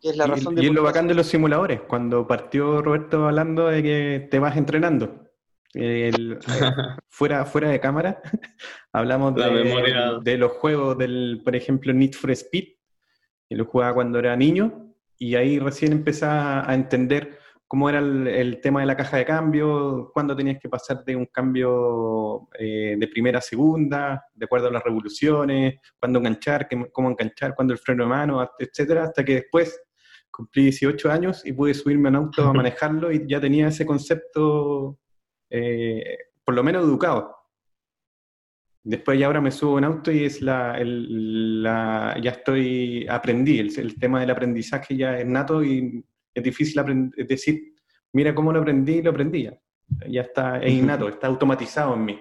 es 0.03 0.17
la 0.17 0.27
razón 0.27 0.53
y, 0.55 0.57
de 0.57 0.63
y 0.63 0.67
es 0.67 0.73
lo 0.73 0.83
bacán 0.83 1.09
de 1.09 1.15
los 1.15 1.27
simuladores, 1.27 1.81
cuando 1.83 2.27
partió 2.27 2.83
Roberto 2.83 3.27
hablando 3.27 3.67
de 3.67 3.83
que 3.83 4.29
te 4.31 4.39
vas 4.39 4.57
entrenando. 4.57 5.25
fuera, 7.09 7.45
fuera 7.45 7.69
de 7.69 7.81
cámara, 7.81 8.23
hablamos 8.93 9.35
de, 9.35 10.21
de, 10.23 10.39
los 10.39 10.53
juegos 10.53 10.97
del, 10.97 11.43
por 11.45 11.55
ejemplo, 11.55 11.93
Need 11.93 12.15
for 12.15 12.31
Speed, 12.31 12.78
lo 13.57 13.65
jugaba 13.65 13.95
cuando 13.95 14.19
era 14.19 14.37
niño, 14.37 14.95
y 15.19 15.35
ahí 15.35 15.59
recién 15.59 15.93
empezaba 15.93 16.69
a 16.69 16.75
entender 16.75 17.39
cómo 17.69 17.91
era 17.91 17.99
el, 17.99 18.61
tema 18.63 18.81
de 18.81 18.87
la 18.87 18.97
caja 18.97 19.19
de 19.19 19.27
cambio, 19.27 20.11
cuándo 20.15 20.35
tenías 20.35 20.59
que 20.59 20.71
pasar 20.71 21.05
de 21.05 21.15
un 21.15 21.27
cambio 21.27 22.49
eh, 22.59 22.97
de 22.99 23.09
primera 23.09 23.41
a 23.41 23.43
segunda, 23.43 24.25
de 24.35 24.47
acuerdo 24.47 24.69
a 24.69 24.73
las 24.73 24.83
revoluciones, 24.83 25.77
cuándo 26.01 26.19
enganchar, 26.19 26.67
cómo 26.93 27.11
enganchar, 27.11 27.55
cuándo 27.55 27.75
el 27.75 27.79
freno 27.79 28.05
de 28.05 28.09
mano, 28.09 28.51
etcétera, 28.59 29.05
hasta 29.05 29.23
que 29.23 29.35
después 29.35 29.79
cumplí 30.31 30.63
18 30.65 31.11
años 31.11 31.45
y 31.45 31.53
pude 31.53 31.75
subirme 31.75 32.09
a 32.09 32.11
un 32.11 32.17
auto 32.17 32.49
a 32.49 32.53
manejarlo 32.55 33.13
y 33.13 33.27
ya 33.29 33.39
tenía 33.39 33.69
ese 33.69 33.85
concepto, 33.85 34.99
eh, 35.51 36.17
por 36.45 36.55
lo 36.55 36.63
menos 36.63 36.85
educado. 36.85 37.37
Después 38.89 39.19
ya 39.19 39.27
ahora 39.27 39.43
me 39.43 39.51
subo 39.51 39.77
en 39.77 39.85
auto 39.85 40.11
y 40.11 40.25
es 40.25 40.41
la, 40.41 40.79
ya 42.23 42.31
estoy, 42.31 43.07
aprendí, 43.07 43.59
el, 43.59 43.79
el 43.79 43.99
tema 43.99 44.21
del 44.21 44.31
aprendizaje 44.31 44.97
ya 44.97 45.19
es 45.19 45.27
nato 45.27 45.63
y 45.63 46.03
es 46.33 46.43
difícil 46.43 47.13
decir, 47.15 47.75
mira 48.15 48.35
cómo 48.35 48.51
lo 48.51 48.61
aprendí, 48.61 49.03
lo 49.03 49.11
aprendí 49.11 49.43
ya. 49.43 49.61
Ya 50.09 50.23
está, 50.23 50.59
es 50.61 50.73
innato, 50.73 51.07
está 51.07 51.27
automatizado 51.27 51.93
en 51.97 52.05
mí. 52.07 52.21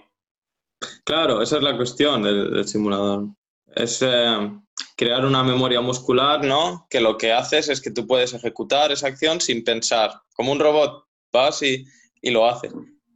Claro, 1.05 1.41
esa 1.41 1.55
es 1.55 1.63
la 1.63 1.77
cuestión 1.77 2.23
del, 2.23 2.67
simulador. 2.67 3.29
Es 3.73 4.01
eh, 4.01 4.51
crear 4.97 5.25
una 5.25 5.43
memoria 5.43 5.79
muscular, 5.79 6.43
¿no? 6.43 6.85
Que 6.89 6.99
lo 6.99 7.17
que 7.17 7.31
haces 7.31 7.69
es 7.69 7.79
que 7.79 7.91
tú 7.91 8.05
puedes 8.05 8.33
ejecutar 8.33 8.91
esa 8.91 9.07
acción 9.07 9.39
sin 9.39 9.63
pensar. 9.63 10.11
Como 10.35 10.51
un 10.51 10.59
robot, 10.59 11.05
vas 11.31 11.63
y, 11.63 11.85
y 12.21 12.29
lo 12.29 12.45
haces. 12.45 12.73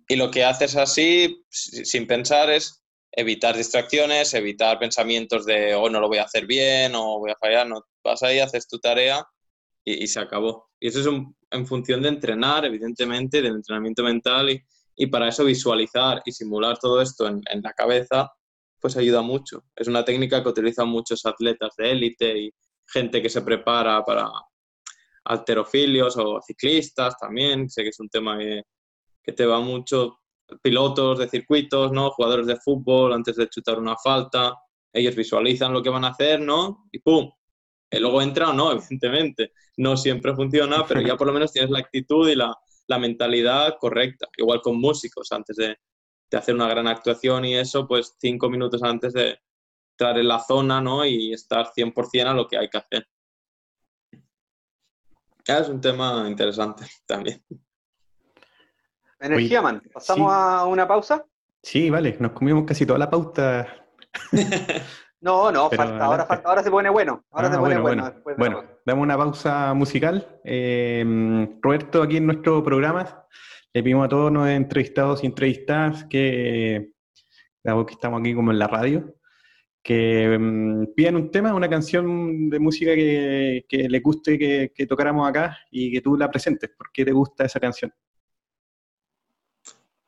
Y 0.08 0.16
lo 0.16 0.32
que 0.32 0.45
haces 0.45 0.78
así, 0.78 1.43
sin 1.49 2.08
pensar, 2.08 2.49
es 2.49 2.81
evitar 3.12 3.55
distracciones, 3.57 4.34
evitar 4.34 4.80
pensamientos 4.80 5.45
de, 5.45 5.76
oh, 5.76 5.89
no 5.89 5.99
lo 5.99 6.07
voy 6.07 6.20
a 6.20 6.24
hacer 6.24 6.45
bien, 6.45 6.95
o 6.95 7.20
voy 7.20 7.32
a 7.32 7.36
fallar. 7.36 7.68
No, 7.68 7.86
vas 8.03 8.24
ahí, 8.24 8.39
haces 8.39 8.68
tu 8.68 8.80
tarea 8.80 9.26
y, 9.84 10.07
se 10.07 10.20
acabó. 10.20 10.70
Y 10.80 10.88
eso 10.88 11.01
es 11.01 11.07
en 11.51 11.68
función 11.68 12.01
de 12.01 12.09
entrenar, 12.09 12.66
evidentemente, 12.66 13.41
del 13.41 13.55
entrenamiento 13.55 14.03
mental 14.03 14.49
y, 14.49 14.64
y 14.95 15.07
para 15.07 15.28
eso 15.28 15.43
visualizar 15.43 16.22
y 16.26 16.32
simular 16.32 16.78
todo 16.78 17.01
esto 17.01 17.28
en, 17.28 17.41
en, 17.49 17.62
la 17.62 17.74
cabeza, 17.74 18.32
pues 18.80 18.95
ayuda 18.97 19.22
mucho. 19.22 19.66
Es 19.76 19.88
una 19.88 20.05
técnica 20.05 20.41
que 20.41 20.49
utilizan 20.49 20.88
muchos 20.88 21.26
atletas 21.26 21.74
de 21.78 21.91
élite 21.91 22.38
y 22.38 22.53
gente 22.88 23.22
que 23.22 23.30
se 23.30 23.41
prepara 23.41 24.03
para 24.03 24.30
alterofilios 25.26 26.18
o 26.18 26.41
ciclistas 26.41 27.16
también, 27.18 27.70
sé 27.70 27.84
que 27.84 27.89
es 27.89 27.99
un 27.99 28.09
tema 28.09 28.38
que, 28.38 28.64
que 29.24 29.34
te 29.34 29.45
va 29.45 29.59
mucho, 29.59 30.20
pilotos 30.62 31.20
de 31.20 31.30
circuitos, 31.30 31.91
¿no? 31.91 32.12
Jugadores 32.12 32.47
de 32.47 32.58
fútbol 32.58 33.14
antes 33.14 33.36
de 33.36 33.47
chutar 33.49 33.80
una 33.80 33.95
falta, 33.97 34.56
ellos 34.93 35.16
visualizan 35.16 35.74
lo 35.74 35.82
que 35.82 35.89
van 35.89 36.06
a 36.06 36.10
hacer, 36.10 36.39
¿no? 36.41 36.88
Y 36.91 36.99
¡pum! 36.99 37.32
luego 37.91 38.22
entra 38.22 38.49
o 38.49 38.54
no, 38.54 38.72
evidentemente. 38.74 39.54
No 39.78 39.97
siempre 39.97 40.36
funciona, 40.36 40.86
pero 40.88 41.02
ya 41.02 41.16
por 41.16 41.28
lo 41.28 41.34
menos 41.34 41.52
tienes 41.52 41.72
la 41.72 41.80
actitud 41.80 42.30
y 42.30 42.36
la, 42.36 42.56
la 42.88 42.99
mentalidad 42.99 43.78
correcta. 43.80 44.28
Igual 44.38 44.62
con 44.62 44.80
músicos, 44.80 45.32
antes 45.32 45.56
de, 45.56 45.78
de, 46.30 46.38
hacer 46.38 46.56
una 46.56 46.68
gran 46.70 46.88
actuación 46.88 47.45
y 47.45 47.56
eso, 47.56 47.88
pues 47.88 48.16
cinco 48.20 48.49
minutos 48.49 48.84
antes 48.84 49.14
de 49.14 49.39
entrar 49.93 50.18
en 50.18 50.28
la 50.28 50.39
zona 50.39 50.82
¿no? 50.82 51.06
y 51.06 51.34
estar 51.34 51.68
100% 51.68 52.28
a 52.28 52.34
lo 52.34 52.47
que 52.47 52.58
hay 52.58 52.70
que 52.70 52.78
hacer. 52.78 53.08
Es 55.45 55.70
un 55.70 55.82
tema 55.82 56.26
interesante 56.28 56.86
también. 57.06 57.43
Energía, 59.22 59.61
man. 59.61 59.82
¿Pasamos 59.93 60.32
a 60.34 60.65
una 60.65 60.88
pausa? 60.88 61.26
Sí, 61.61 61.89
vale, 61.89 62.17
nos 62.19 62.32
comimos 62.32 62.65
casi 62.65 62.86
toda 62.86 62.99
la 62.99 63.09
pauta. 63.09 63.67
No, 65.24 65.51
no, 65.51 65.69
falta, 65.69 66.03
ahora, 66.03 66.26
falta, 66.26 66.49
ahora 66.49 66.63
se 66.63 66.72
pone 66.72 66.89
bueno. 66.89 67.24
Ahora 67.30 67.47
ah, 67.49 67.51
se 67.51 67.59
pone 67.59 67.78
bueno. 67.80 68.11
Bueno, 68.39 68.63
damos 68.84 69.03
una 69.03 69.15
pausa 69.15 69.72
musical. 69.76 70.39
Eh, 70.43 71.47
Roberto, 71.61 72.01
aquí 72.01 72.17
en 72.17 72.26
nuestro 72.26 72.63
programa, 72.63 73.28
le 73.72 73.84
pedimos 73.84 74.07
a 74.07 74.09
todos 74.09 74.34
los 74.34 74.47
entrevistados 74.47 75.24
y 75.24 75.28
entrevistadas 75.28 76.05
que, 76.05 76.93
que 77.63 77.93
estamos 77.93 78.19
aquí 78.19 78.34
como 78.34 78.49
en 78.51 78.57
la 78.57 78.65
radio, 78.65 79.13
que 79.84 80.36
um, 80.39 80.88
pidan 80.95 81.15
un 81.17 81.30
tema, 81.30 81.53
una 81.53 81.69
canción 81.69 82.49
de 82.49 82.59
música 82.59 82.95
que, 82.95 83.65
que 83.69 83.88
les 83.88 84.01
guste 84.01 84.39
que, 84.39 84.72
que 84.74 84.88
tocáramos 84.88 85.30
acá 85.30 85.55
y 85.69 85.91
que 85.91 86.01
tú 86.01 86.17
la 86.17 86.32
presentes. 86.32 86.72
¿Por 86.76 86.91
qué 86.91 87.05
te 87.05 87.11
gusta 87.11 87.45
esa 87.45 87.59
canción? 87.59 87.93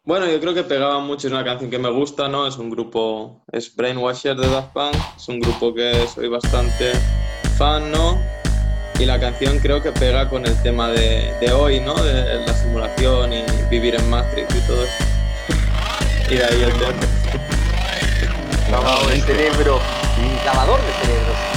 Bueno, 0.06 0.28
yo 0.28 0.38
creo 0.42 0.54
que 0.54 0.64
pegaba 0.64 1.00
mucho, 1.00 1.28
es 1.28 1.34
una 1.34 1.46
canción 1.46 1.72
que 1.72 1.80
me 1.80 1.90
gusta, 1.90 2.28
¿no? 2.28 2.46
Es 2.46 2.58
un 2.58 2.70
grupo, 2.70 3.42
es 3.54 3.74
Brainwasher 3.74 4.36
de 4.36 4.50
Daft 4.50 4.74
Punk, 4.74 4.96
es 5.16 5.30
un 5.30 5.40
grupo 5.40 5.74
que 5.74 6.06
soy 6.14 6.28
bastante 6.28 6.92
fan, 7.58 7.90
¿no? 7.90 8.20
Y 9.00 9.06
la 9.06 9.18
canción 9.18 9.60
creo 9.60 9.82
que 9.82 9.94
pega 9.94 10.30
con 10.30 10.46
el 10.46 10.62
tema 10.62 10.90
de, 10.90 11.34
de 11.40 11.54
hoy, 11.54 11.80
¿no? 11.80 11.94
De 11.94 12.46
la 12.46 12.54
simulación 12.54 13.32
y 13.32 13.46
vivir 13.72 13.96
en 13.96 14.10
Matrix 14.10 14.54
y 14.54 14.68
todo 14.68 14.84
eso. 14.84 15.04
Y 16.30 16.36
de 16.36 16.44
ahí 16.44 16.64
el 16.64 16.74
tema. 16.74 16.94
Lavado 18.72 19.08
de 19.08 19.22
cerebro, 19.22 19.80
lavador 20.46 20.82
de 20.82 20.92
cerebros. 20.94 21.53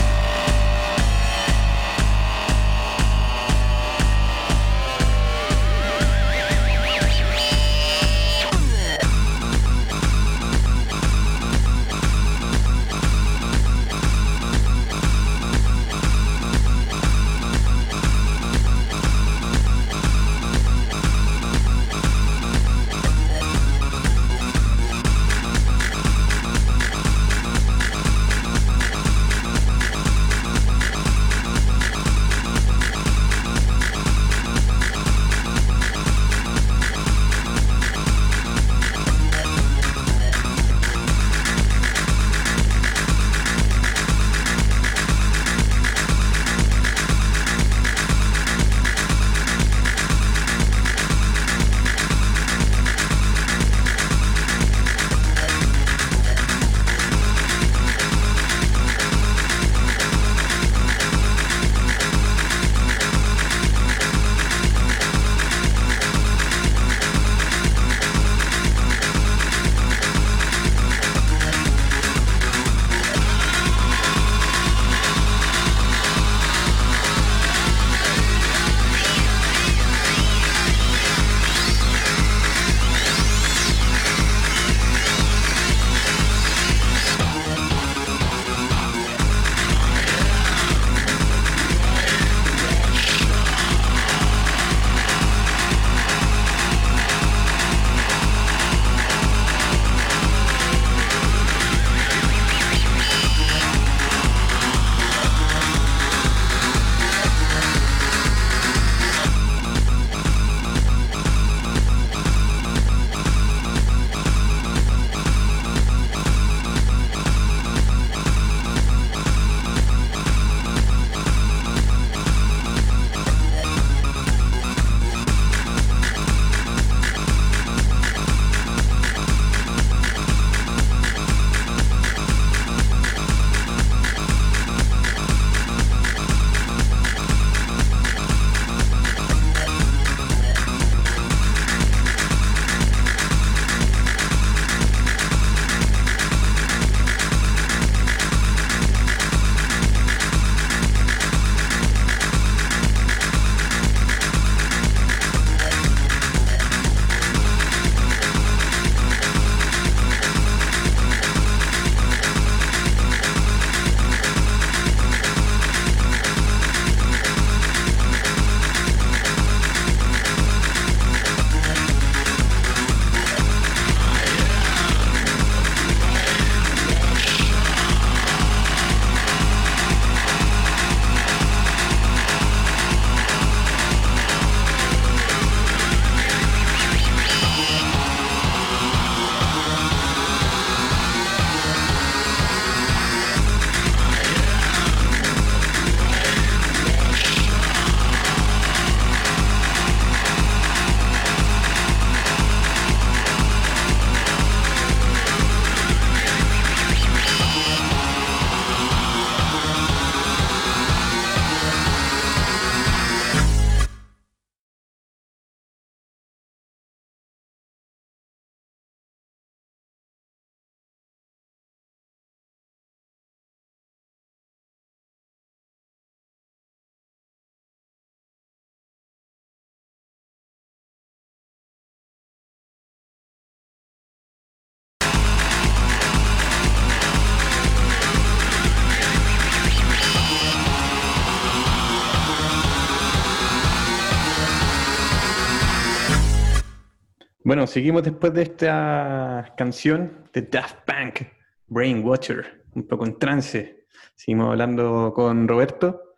Bueno, 247.47 247.69
seguimos 247.69 248.03
después 248.03 248.35
de 248.35 248.43
esta 248.43 249.55
canción 249.57 250.29
de 250.33 250.43
Daft 250.43 250.79
Punk, 250.85 251.29
Brain 251.69 252.05
Watcher, 252.05 252.65
un 252.75 252.89
poco 252.89 253.07
en 253.07 253.21
trance. 253.21 253.87
Seguimos 254.17 254.49
hablando 254.51 255.13
con 255.15 255.47
Roberto 255.47 256.17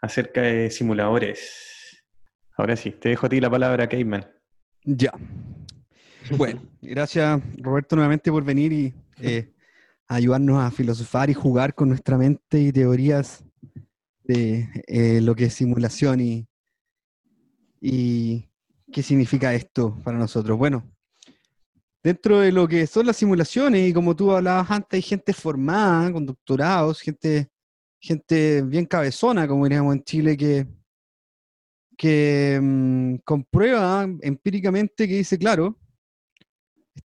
acerca 0.00 0.42
de 0.42 0.70
simuladores. 0.70 2.00
Ahora 2.56 2.76
sí, 2.76 2.92
te 2.92 3.08
dejo 3.08 3.26
a 3.26 3.28
ti 3.28 3.40
la 3.40 3.50
palabra, 3.50 3.88
Caveman. 3.88 4.24
Ya. 4.84 5.10
Bueno, 6.36 6.62
gracias 6.80 7.40
Roberto 7.56 7.96
nuevamente 7.96 8.30
por 8.30 8.44
venir 8.44 8.72
y 8.72 8.94
eh, 9.20 9.52
ayudarnos 10.06 10.62
a 10.62 10.70
filosofar 10.70 11.28
y 11.28 11.34
jugar 11.34 11.74
con 11.74 11.88
nuestra 11.88 12.16
mente 12.16 12.60
y 12.60 12.70
teorías 12.70 13.44
de 14.22 14.68
eh, 14.86 15.20
lo 15.22 15.34
que 15.34 15.46
es 15.46 15.54
simulación 15.54 16.20
y, 16.20 16.46
y 17.80 18.47
qué 18.92 19.02
significa 19.02 19.54
esto 19.54 20.00
para 20.02 20.18
nosotros. 20.18 20.58
Bueno, 20.58 20.90
dentro 22.02 22.40
de 22.40 22.52
lo 22.52 22.66
que 22.66 22.86
son 22.86 23.06
las 23.06 23.16
simulaciones, 23.16 23.88
y 23.88 23.92
como 23.92 24.14
tú 24.16 24.32
hablabas 24.32 24.70
antes, 24.70 24.98
hay 24.98 25.02
gente 25.02 25.32
formada, 25.32 26.12
con 26.12 26.26
doctorados, 26.26 27.00
gente, 27.00 27.48
gente 28.00 28.62
bien 28.62 28.86
cabezona, 28.86 29.46
como 29.46 29.64
diríamos 29.64 29.94
en 29.94 30.04
Chile, 30.04 30.36
que, 30.36 30.66
que 31.96 32.58
mm, 32.62 33.16
comprueba 33.24 34.06
empíricamente 34.22 35.08
que 35.08 35.16
dice, 35.16 35.38
claro, 35.38 35.78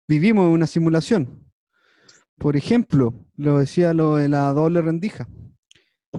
vivimos 0.09 0.47
en 0.47 0.53
una 0.53 0.67
simulación. 0.67 1.39
Por 2.37 2.57
ejemplo, 2.57 3.15
lo 3.37 3.59
decía 3.59 3.95
lo 3.95 4.17
de 4.17 4.29
la 4.29 4.53
doble 4.53 4.83
rendija 4.83 5.29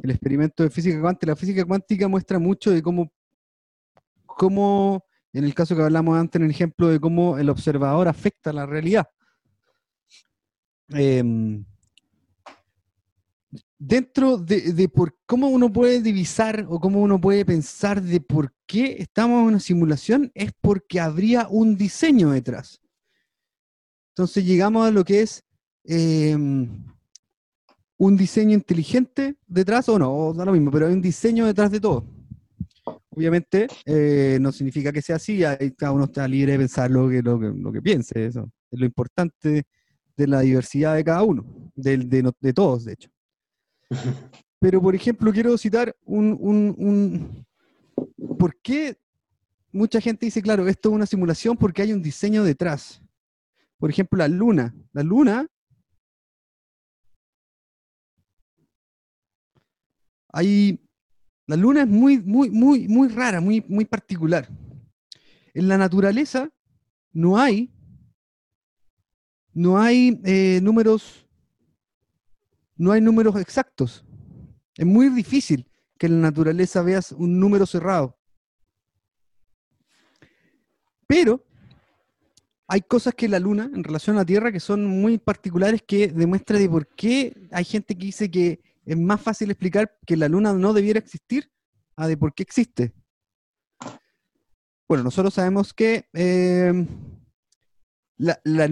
el 0.01 0.11
experimento 0.11 0.63
de 0.63 0.69
física 0.69 0.99
cuántica. 0.99 1.31
La 1.31 1.35
física 1.35 1.65
cuántica 1.65 2.07
muestra 2.07 2.39
mucho 2.39 2.71
de 2.71 2.81
cómo, 2.81 3.11
cómo, 4.25 5.05
en 5.33 5.43
el 5.43 5.53
caso 5.53 5.75
que 5.75 5.81
hablamos 5.81 6.17
antes, 6.17 6.39
en 6.39 6.45
el 6.45 6.51
ejemplo 6.51 6.87
de 6.87 6.99
cómo 6.99 7.37
el 7.37 7.49
observador 7.49 8.07
afecta 8.07 8.53
la 8.53 8.65
realidad. 8.65 9.07
Em, 10.89 11.65
dentro 13.79 14.37
de, 14.37 14.87
por 14.89 15.17
cómo 15.25 15.49
uno 15.49 15.71
puede 15.73 16.01
divisar 16.01 16.65
o 16.69 16.79
cómo 16.79 17.01
uno 17.01 17.19
puede 17.19 17.45
pensar 17.45 18.01
de 18.01 18.21
por 18.21 18.53
qué 18.67 18.97
estamos 18.99 19.41
en 19.41 19.47
una 19.47 19.59
simulación, 19.59 20.31
es 20.35 20.51
porque 20.61 20.99
habría 20.99 21.47
un 21.49 21.75
diseño 21.75 22.29
detrás. 22.29 22.79
Entonces 24.11 24.45
llegamos 24.45 24.87
a 24.87 24.91
lo 24.91 25.03
que 25.03 25.21
es 25.21 25.43
em, 25.83 26.85
un 27.97 28.15
diseño 28.15 28.53
inteligente 28.53 29.35
detrás 29.47 29.89
o 29.89 29.97
no, 29.97 30.15
o 30.15 30.33
da 30.33 30.45
lo 30.45 30.53
mismo, 30.53 30.69
pero 30.69 30.85
hay 30.87 30.93
un 30.93 31.01
diseño 31.01 31.47
detrás 31.47 31.71
de 31.71 31.79
todo. 31.79 32.05
Obviamente 33.09 33.67
eh, 33.85 34.37
no 34.41 34.51
significa 34.51 34.91
que 34.91 35.01
sea 35.01 35.15
así, 35.15 35.41
cada 35.77 35.91
uno 35.91 36.05
está 36.05 36.27
libre 36.27 36.53
de 36.53 36.57
pensar 36.57 36.91
lo 36.91 37.09
que, 37.09 37.21
lo 37.21 37.37
lo 37.37 37.71
que 37.71 37.81
piense, 37.81 38.25
eso 38.25 38.49
es 38.73 38.79
lo 38.79 38.85
importante 38.85 39.63
de 40.17 40.27
la 40.27 40.41
diversidad 40.41 40.95
de 40.95 41.03
cada 41.03 41.23
uno, 41.23 41.45
de, 41.75 41.97
de, 41.97 42.53
todos, 42.53 42.85
de 42.85 42.93
hecho. 42.93 43.09
Pero, 44.59 44.81
por 44.81 44.95
ejemplo, 44.95 45.31
quiero 45.31 45.57
citar 45.57 45.95
un, 46.05 46.37
un, 46.39 46.75
un... 46.77 47.45
¿Por 48.37 48.55
qué 48.61 48.97
mucha 49.71 49.99
gente 49.99 50.25
dice, 50.25 50.41
claro, 50.41 50.67
esto 50.67 50.89
es 50.89 50.95
una 50.95 51.05
simulación 51.05 51.57
porque 51.57 51.81
hay 51.81 51.93
un 51.93 52.01
diseño 52.01 52.43
detrás? 52.43 53.01
Por 53.77 53.89
ejemplo, 53.89 54.17
la 54.17 54.27
luna. 54.27 54.73
La 54.93 55.03
luna 55.03 55.47
hay, 60.29 60.79
la 61.53 61.57
luna 61.57 61.81
es 61.81 61.87
muy, 61.87 62.19
muy, 62.19 62.49
muy, 62.49 62.87
muy 62.87 63.09
rara, 63.09 63.39
muy, 63.39 63.63
muy 63.67 63.85
particular. 63.85 64.49
En 65.53 65.67
la 65.67 65.77
naturaleza 65.77 66.49
no 67.11 67.37
hay, 67.37 67.71
no 69.53 69.79
hay 69.79 70.19
eh, 70.25 70.59
números, 70.63 71.27
no 72.75 72.91
hay 72.91 73.01
números 73.01 73.39
exactos. 73.39 74.03
Es 74.75 74.85
muy 74.87 75.09
difícil 75.09 75.69
que 75.99 76.07
en 76.07 76.13
la 76.13 76.29
naturaleza 76.29 76.81
veas 76.81 77.11
un 77.11 77.39
número 77.39 77.67
cerrado. 77.67 78.17
Pero 81.05 81.45
hay 82.67 82.81
cosas 82.81 83.13
que 83.13 83.29
la 83.29 83.37
Luna, 83.37 83.69
en 83.71 83.83
relación 83.83 84.15
a 84.15 84.21
la 84.21 84.25
Tierra, 84.25 84.51
que 84.51 84.59
son 84.59 84.87
muy 84.87 85.19
particulares 85.19 85.83
que 85.85 86.07
demuestran 86.07 86.59
de 86.59 86.67
por 86.67 86.87
qué 86.87 87.47
hay 87.51 87.63
gente 87.63 87.95
que 87.95 88.05
dice 88.07 88.31
que 88.31 88.72
es 88.85 88.97
más 88.97 89.21
fácil 89.21 89.51
explicar 89.51 89.97
que 90.05 90.17
la 90.17 90.27
luna 90.27 90.53
no 90.53 90.73
debiera 90.73 90.99
existir 90.99 91.51
a 91.95 92.07
de 92.07 92.17
por 92.17 92.33
qué 92.33 92.43
existe. 92.43 92.93
Bueno, 94.87 95.03
nosotros 95.05 95.33
sabemos 95.33 95.73
que 95.73 96.07
el 96.13 96.87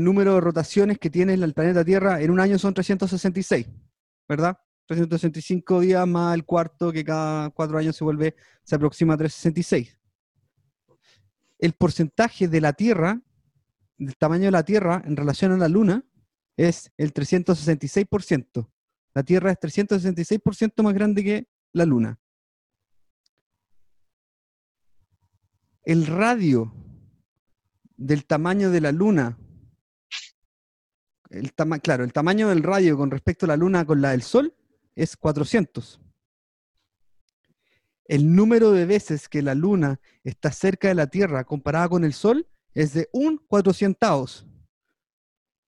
número 0.04 0.36
de 0.36 0.42
rotaciones 0.42 0.98
que 1.00 1.10
tiene 1.10 1.34
el 1.34 1.54
planeta 1.54 1.86
Tierra 1.86 2.22
en 2.22 2.32
un 2.32 2.40
año 2.40 2.60
son 2.60 2.74
366, 2.74 3.68
¿verdad? 4.28 4.60
365 4.88 5.80
días 5.80 6.06
más 6.08 6.36
el 6.36 6.46
cuarto 6.46 6.92
que 6.92 7.06
cada 7.06 7.50
cuatro 7.52 7.78
años 7.78 7.96
se 7.96 8.04
vuelve, 8.04 8.36
se 8.64 8.76
aproxima 8.76 9.14
a 9.14 9.18
366. 9.18 9.98
El 11.60 11.74
porcentaje 11.74 12.48
de 12.48 12.60
la 12.60 12.74
Tierra, 12.74 13.22
del 13.98 14.18
tamaño 14.18 14.46
de 14.46 14.52
la 14.52 14.66
Tierra 14.66 15.02
en 15.06 15.16
relación 15.16 15.52
a 15.54 15.58
la 15.58 15.70
Luna, 15.70 16.04
es 16.58 16.92
el 16.98 17.14
366%. 17.14 18.71
La 19.14 19.24
Tierra 19.24 19.52
es 19.52 19.58
366% 19.60 20.84
más 20.84 20.94
grande 20.94 21.24
que 21.24 21.48
la 21.74 21.86
Luna. 21.86 22.20
El 25.84 26.06
radio 26.06 26.74
del 27.98 28.26
tamaño 28.26 28.72
de 28.72 28.82
la 28.82 28.92
Luna, 28.92 29.38
el 31.30 31.54
claro, 31.82 32.04
el 32.04 32.14
tamaño 32.14 32.50
del 32.50 32.64
radio 32.64 32.98
con 32.98 33.12
respecto 33.12 33.46
a 33.46 33.50
la 33.50 33.58
Luna 33.58 33.86
con 33.86 34.02
la 34.02 34.12
del 34.12 34.22
Sol 34.22 34.56
es 34.96 35.18
400. 35.18 36.00
El 38.06 38.36
número 38.36 38.72
de 38.72 38.86
veces 38.86 39.30
que 39.30 39.42
la 39.42 39.56
Luna 39.56 40.00
está 40.24 40.52
cerca 40.52 40.88
de 40.90 40.96
la 40.96 41.08
Tierra 41.08 41.44
comparada 41.44 41.90
con 41.90 42.04
el 42.04 42.14
Sol 42.14 42.48
es 42.74 42.94
de 42.94 43.10
un 43.12 43.38
cuatrocientos. 43.38 44.46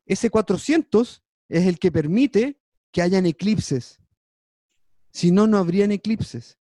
Ese 0.06 0.30
400 0.30 1.24
es 1.50 1.68
el 1.68 1.80
que 1.80 1.92
permite 1.92 2.63
que 2.94 3.02
hayan 3.02 3.26
eclipses. 3.26 4.00
Si 5.12 5.32
no, 5.32 5.48
no 5.48 5.58
habrían 5.58 5.92
eclipses. 5.92 6.58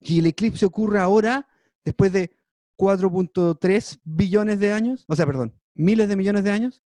Y 0.00 0.18
el 0.18 0.26
eclipse 0.26 0.66
ocurre 0.66 0.98
ahora, 0.98 1.46
después 1.84 2.12
de 2.12 2.36
4.3 2.76 4.00
billones 4.02 4.58
de 4.58 4.72
años, 4.72 5.04
o 5.06 5.14
sea, 5.14 5.26
perdón, 5.26 5.54
miles 5.74 6.08
de 6.08 6.16
millones 6.16 6.42
de 6.42 6.50
años, 6.50 6.82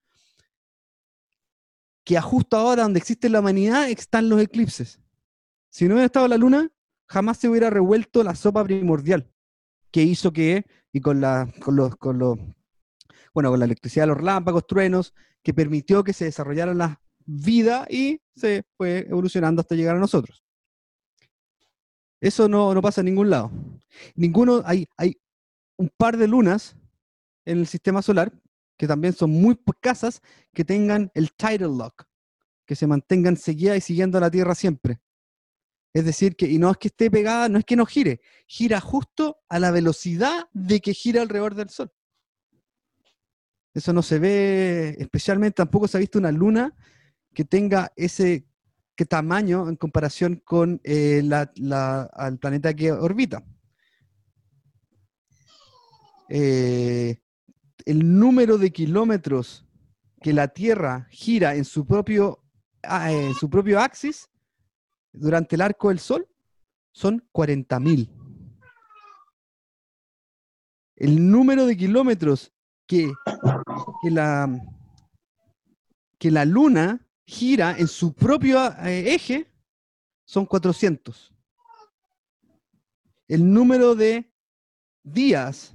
que 2.05 2.21
justo 2.21 2.57
ahora 2.57 2.83
donde 2.83 2.99
existe 2.99 3.29
la 3.29 3.41
humanidad 3.41 3.89
están 3.89 4.29
los 4.29 4.41
eclipses. 4.41 5.01
Si 5.71 5.87
no 5.87 5.95
hubiera 5.95 6.07
estado 6.07 6.27
la 6.27 6.37
luna, 6.37 6.73
jamás 7.07 7.39
se 7.39 7.49
hubiera 7.49 7.71
revuelto 7.71 8.25
la 8.25 8.35
sopa 8.35 8.65
primordial 8.65 9.31
que 9.91 10.03
hizo 10.03 10.33
que, 10.33 10.67
y 10.93 11.01
con, 11.01 11.21
la, 11.21 11.53
con, 11.61 11.77
los, 11.77 11.97
con 11.97 12.19
los, 12.19 12.39
bueno, 13.35 13.51
con 13.51 13.59
la 13.59 13.65
electricidad 13.65 14.05
de 14.05 14.09
los 14.09 14.17
relámpagos, 14.17 14.67
truenos, 14.67 15.15
que 15.43 15.55
permitió 15.55 16.03
que 16.05 16.13
se 16.13 16.27
desarrollaran 16.27 16.79
las 16.79 16.99
vida 17.27 17.87
y 17.91 18.21
se 18.35 18.65
fue 18.77 19.07
evolucionando 19.09 19.61
hasta 19.61 19.75
llegar 19.75 19.97
a 19.97 20.01
nosotros. 20.01 20.43
Eso 22.21 22.49
no, 22.49 22.81
pasa 22.81 23.03
en 23.03 23.07
ningún 23.07 23.31
lado. 23.31 23.51
Ninguno, 24.15 24.63
hay, 24.65 24.89
hay 24.97 25.21
un 25.77 25.91
par 25.97 26.17
de 26.17 26.29
lunas 26.29 26.77
en 27.45 27.59
el 27.59 27.67
sistema 27.67 28.01
solar 28.03 28.33
que 28.77 28.87
también 28.87 29.13
son 29.13 29.31
muy 29.31 29.59
escasas 29.67 30.21
que 30.53 30.65
tengan 30.65 31.11
el 31.15 31.33
tidal 31.33 31.77
lock, 31.77 32.05
que 32.67 32.77
se 32.77 32.87
mantengan 32.87 33.37
seguidas 33.37 33.79
y 33.79 33.81
siguiendo 33.81 34.19
a 34.19 34.21
la 34.21 34.31
Tierra 34.31 34.55
siempre. 34.55 35.01
Es 35.95 36.05
decir, 36.05 36.37
que, 36.37 36.47
y 36.47 36.59
no 36.59 36.71
es 36.71 36.77
que 36.77 36.89
esté 36.89 37.11
pegada, 37.11 37.49
no 37.49 37.59
es 37.59 37.65
que 37.65 37.77
no 37.77 37.87
gire, 37.87 38.21
gira 38.47 38.81
justo 38.81 39.39
a 39.49 39.59
la 39.59 39.71
velocidad 39.71 40.49
de 40.53 40.81
que 40.81 40.93
gira 40.93 41.23
alrededor 41.23 41.55
del 41.55 41.71
Sol. 41.71 41.91
Eso 43.73 43.93
no 43.93 44.03
se 44.03 44.19
ve, 44.19 44.97
especialmente 44.99 45.57
tampoco 45.57 45.89
se 45.89 45.97
ha 45.97 46.01
visto 46.01 46.19
una 46.19 46.33
luna 46.33 46.75
que 47.37 47.45
tenga 47.45 47.93
ese 47.97 48.47
tamaño 49.05 49.69
en 49.69 49.77
comparación 49.77 50.37
con 50.43 50.81
eh, 50.85 51.19
el 51.19 52.39
planeta 52.39 52.73
que 52.73 52.91
orbita. 52.93 53.45
Eh, 56.31 57.21
el 57.85 58.19
número 58.19 58.57
de 58.57 58.73
kilómetros 58.73 59.67
que 60.23 60.33
la 60.33 60.49
Tierra 60.49 61.09
gira 61.11 61.57
en 61.57 61.67
su 61.67 61.87
propio, 61.87 62.43
ah, 62.83 63.13
en 63.13 63.35
su 63.35 63.51
propio 63.51 63.81
axis 63.81 64.31
durante 65.13 65.57
el 65.57 65.61
arco 65.61 65.91
del 65.91 65.99
Sol 65.99 66.27
son 66.91 67.23
40.000. 67.35 68.09
El 70.97 71.31
número 71.31 71.67
de 71.67 71.77
kilómetros 71.77 72.51
que, 72.87 73.13
que, 74.03 74.11
la, 74.11 74.49
que 76.19 76.31
la 76.31 76.47
Luna 76.47 77.06
gira 77.27 77.77
en 77.77 77.89
su 77.89 78.15
propio 78.15 78.65
eh, 78.85 79.15
eje 79.15 79.47
son 80.25 80.47
400. 80.47 81.33
El 83.29 83.53
número 83.53 83.95
de 83.95 84.33
días 85.03 85.75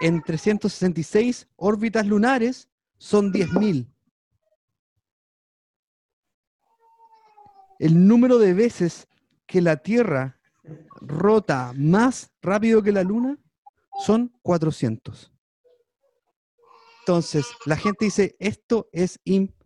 en 0.00 0.22
366 0.22 1.48
órbitas 1.56 2.06
lunares 2.06 2.68
son 2.98 3.32
10.000. 3.32 3.86
El 7.78 8.06
número 8.06 8.38
de 8.38 8.54
veces 8.54 9.08
que 9.46 9.60
la 9.60 9.76
Tierra 9.76 10.38
rota 11.00 11.72
más 11.76 12.30
rápido 12.42 12.82
que 12.82 12.92
la 12.92 13.02
Luna 13.02 13.38
son 14.04 14.34
400. 14.42 15.32
Entonces, 17.00 17.46
la 17.64 17.76
gente 17.76 18.06
dice, 18.06 18.36
esto 18.38 18.88
es 18.92 19.20
imposible. 19.24 19.65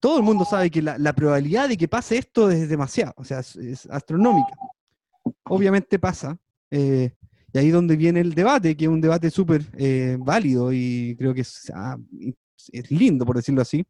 Todo 0.00 0.18
el 0.18 0.22
mundo 0.22 0.44
sabe 0.44 0.70
que 0.70 0.82
la, 0.82 1.12
probabilidad 1.12 1.68
de 1.68 1.76
que 1.76 1.88
pase 1.88 2.18
esto 2.18 2.50
es 2.50 2.68
demasiado, 2.68 3.14
o 3.16 3.24
sea, 3.24 3.40
es, 3.40 3.86
astronómica. 3.90 4.54
Obviamente 5.44 5.98
pasa, 5.98 6.38
eh, 6.70 7.12
y 7.52 7.58
ahí 7.58 7.68
es 7.68 7.72
donde 7.72 7.96
viene 7.96 8.20
el 8.20 8.34
debate, 8.34 8.76
que 8.76 8.84
es 8.84 8.90
un 8.90 9.00
debate 9.00 9.30
súper 9.30 9.64
eh, 9.76 10.16
válido 10.20 10.72
y 10.72 11.16
creo 11.18 11.34
que 11.34 11.40
es, 11.40 11.72
ah, 11.74 11.96
es 12.72 12.90
lindo, 12.90 13.24
por 13.24 13.36
decirlo 13.36 13.62
así, 13.62 13.84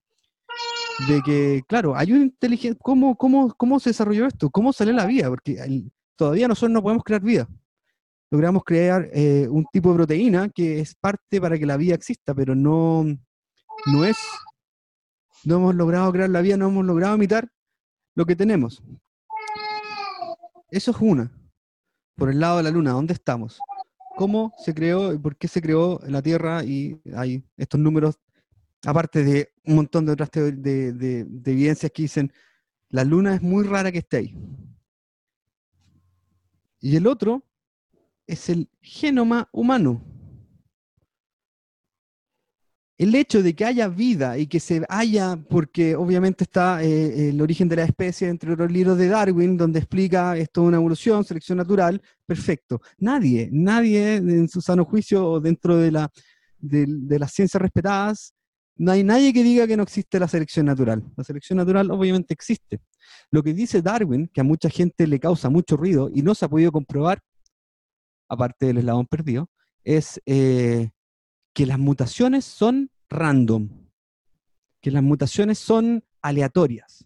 de 1.07 1.21
que, 1.23 1.63
claro, 1.67 1.97
hay 1.97 2.13
una 2.13 2.25
inteligencia, 2.25 2.79
¿cómo, 2.83 3.17
cómo, 3.17 3.55
cómo 3.57 3.79
se 3.79 3.91
desarrolló 3.91 4.27
esto? 4.27 4.51
¿Cómo 4.51 4.73
salió 4.73 4.93
la 4.93 5.07
vida? 5.07 5.29
Porque 5.29 5.59
todavía 6.17 6.49
nosotros 6.49 6.73
no 6.73 6.83
podemos 6.83 7.05
crear 7.05 7.23
vida. 7.23 7.49
Logramos 8.31 8.63
crear 8.65 9.09
eh, 9.13 9.47
un 9.49 9.65
tipo 9.73 9.91
de 9.91 9.95
proteína 9.95 10.49
que 10.49 10.81
es 10.81 10.95
parte 10.95 11.41
para 11.41 11.59
que 11.59 11.67
la 11.67 11.77
vida 11.77 11.95
exista, 11.95 12.35
pero 12.35 12.55
no, 12.55 13.05
no 13.87 14.05
es, 14.05 14.19
no 15.45 15.57
hemos 15.57 15.75
logrado 15.75 16.13
crear 16.13 16.31
la 16.31 16.41
vida, 16.41 16.57
no 16.57 16.69
hemos 16.69 16.85
logrado 16.85 17.17
imitar 17.17 17.49
lo 18.15 18.27
que 18.27 18.37
tenemos. 18.37 18.83
Eso 20.71 20.91
es 20.91 20.97
una. 21.01 21.31
Por 22.17 22.31
el 22.31 22.41
lado 22.41 22.59
de 22.59 22.65
la 22.65 22.71
Luna, 22.71 22.93
¿dónde 22.93 23.15
estamos? 23.15 23.61
¿Cómo 24.17 24.53
se 24.59 24.75
creó 24.75 25.13
y 25.15 25.19
por 25.19 25.37
qué 25.37 25.47
se 25.49 25.63
creó 25.63 26.01
la 26.07 26.21
Tierra? 26.21 26.65
Y 26.65 27.01
hay 27.17 27.45
estos 27.57 27.79
números, 27.81 28.19
aparte 28.85 29.23
de 29.23 29.53
un 29.65 29.77
montón 29.77 30.05
de 30.07 30.13
otras 30.13 30.31
de, 30.33 30.53
de- 30.53 31.25
de 31.25 31.53
evidencias 31.53 31.93
que 31.93 32.03
dicen, 32.03 32.33
la 32.91 33.05
Luna 33.05 33.35
es 33.37 33.43
muy 33.43 33.65
rara 33.65 33.93
que 33.93 33.99
esté 33.99 34.17
ahí. 34.19 34.35
Y 36.81 36.97
el 36.97 37.07
otro 37.07 37.43
es 38.27 38.49
el 38.49 38.69
genoma 38.81 39.49
humano. 39.53 40.03
El 42.99 43.15
hecho 43.15 43.45
de 43.45 43.55
que 43.55 43.65
haya 43.65 43.87
vida 43.87 44.39
y 44.39 44.49
que 44.49 44.59
se 44.59 44.85
haya, 44.89 45.37
porque 45.49 45.95
obviamente 45.95 46.43
está 46.43 46.83
eh, 46.83 47.29
el 47.29 47.41
origen 47.41 47.69
de 47.69 47.77
la 47.77 47.85
especie 47.85 48.29
entre 48.29 48.57
los 48.57 48.71
libros 48.71 48.99
de 48.99 49.07
Darwin, 49.07 49.57
donde 49.57 49.79
explica 49.79 50.37
esto 50.37 50.63
es 50.63 50.69
una 50.69 50.79
evolución, 50.79 51.25
selección 51.25 51.59
natural, 51.59 52.03
perfecto. 52.27 52.81
Nadie, 52.99 53.49
nadie 53.53 54.17
en 54.17 54.49
su 54.49 54.61
sano 54.61 54.85
juicio 54.85 55.25
o 55.25 55.41
dentro 55.41 55.77
de, 55.77 55.93
la, 55.93 56.11
de, 56.59 56.87
de 56.89 57.19
las 57.21 57.33
ciencias 57.33 57.63
respetadas, 57.63 58.35
no 58.75 58.91
hay 58.91 59.05
nadie 59.05 59.33
que 59.33 59.45
diga 59.45 59.67
que 59.69 59.77
no 59.77 59.85
existe 59.85 60.19
la 60.19 60.27
selección 60.27 60.67
natural. 60.67 61.05
La 61.17 61.23
selección 61.23 61.57
natural 61.57 61.91
obviamente 61.93 62.35
existe. 62.35 62.81
Lo 63.31 63.45
que 63.45 63.55
dice 63.55 63.81
Darwin, 63.81 64.29
que 64.29 64.41
a 64.41 64.45
mucha 64.45 64.71
gente 64.71 65.07
le 65.07 65.21
causa 65.21 65.49
mucho 65.51 65.77
ruido 65.77 66.11
y 66.13 66.23
no 66.23 66.35
se 66.35 66.45
ha 66.45 66.49
podido 66.49 66.73
comprobar, 66.73 67.21
aparte 68.29 68.67
del 68.67 68.79
eslabón 68.79 69.07
perdido, 69.07 69.49
es 69.85 70.21
eh, 70.27 70.91
que 71.59 71.67
las 71.67 71.81
mutaciones 71.81 72.45
son 72.45 72.89
random, 73.11 73.69
que 74.81 74.93
las 74.93 75.03
mutaciones 75.03 75.59
son 75.59 76.05
aleatorias. 76.23 77.05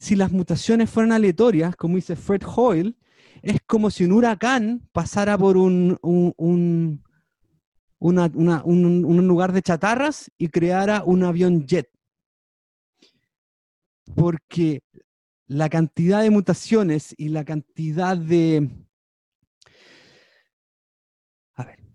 Si 0.00 0.16
las 0.16 0.32
mutaciones 0.32 0.90
fueran 0.90 1.12
aleatorias, 1.12 1.76
como 1.76 1.94
dice 1.94 2.16
Fred 2.16 2.42
Hoyle, 2.44 2.96
es 3.42 3.60
como 3.64 3.90
si 3.92 4.02
un 4.02 4.10
huracán 4.10 4.88
pasara 4.90 5.38
por 5.38 5.56
un, 5.56 5.96
un- 6.02 6.34
un- 6.36 7.04
un 8.00 9.28
lugar 9.28 9.52
de 9.52 9.62
chatarras 9.62 10.28
y 10.36 10.48
creara 10.48 11.04
un 11.04 11.22
avión 11.22 11.64
jet. 11.64 11.88
Porque 14.16 14.82
la 15.46 15.68
cantidad 15.68 16.22
de 16.22 16.30
mutaciones 16.30 17.14
y 17.16 17.28
la 17.28 17.44
cantidad 17.44 18.16
de... 18.16 18.68
A 21.54 21.64
ver, 21.64 21.86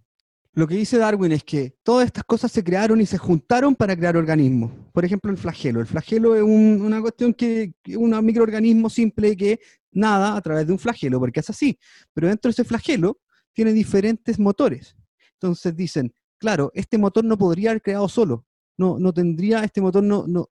lo 0.54 0.68
que 0.68 0.76
dice 0.76 0.98
Darwin 0.98 1.32
es 1.32 1.44
que 1.44 1.78
todas 1.84 2.06
estas 2.06 2.24
cosas 2.26 2.52
se 2.52 2.64
crearon 2.64 3.00
y 3.00 3.06
se 3.06 3.18
juntaron 3.18 3.76
para 3.76 3.96
crear 3.96 4.18
organismos. 4.18 4.72
Por 4.92 5.06
ejemplo, 5.06 5.32
el 5.32 5.38
flagelo. 5.38 5.80
El 5.80 5.86
flagelo 5.88 6.36
es 6.36 6.42
un- 6.44 6.82
una 6.82 7.00
cuestión 7.02 7.34
que, 7.34 7.74
que 7.82 7.96
un 7.96 8.10
microorganismo 8.26 8.90
simple 8.90 9.38
que 9.38 9.60
nada 9.92 10.36
a 10.36 10.42
través 10.42 10.68
de 10.68 10.74
un 10.74 10.80
flagelo, 10.80 11.20
porque 11.20 11.40
es 11.40 11.50
así. 11.50 11.80
Pero 12.14 12.28
dentro 12.28 12.50
de 12.50 12.52
ese 12.54 12.64
flagelo 12.66 13.22
tiene 13.54 13.72
diferentes 13.74 14.40
motores. 14.40 14.96
Entonces 15.34 15.76
dicen, 15.76 16.14
claro, 16.38 16.72
este 16.74 16.98
motor 16.98 17.24
no 17.24 17.38
podría 17.38 17.72
haber 17.72 17.82
creado 17.82 18.10
solo. 18.10 18.46
No, 18.78 19.00
no 19.00 19.14
tendría, 19.14 19.64
este 19.64 19.80
motor 19.82 20.04
no, 20.04 20.26
no, 20.28 20.50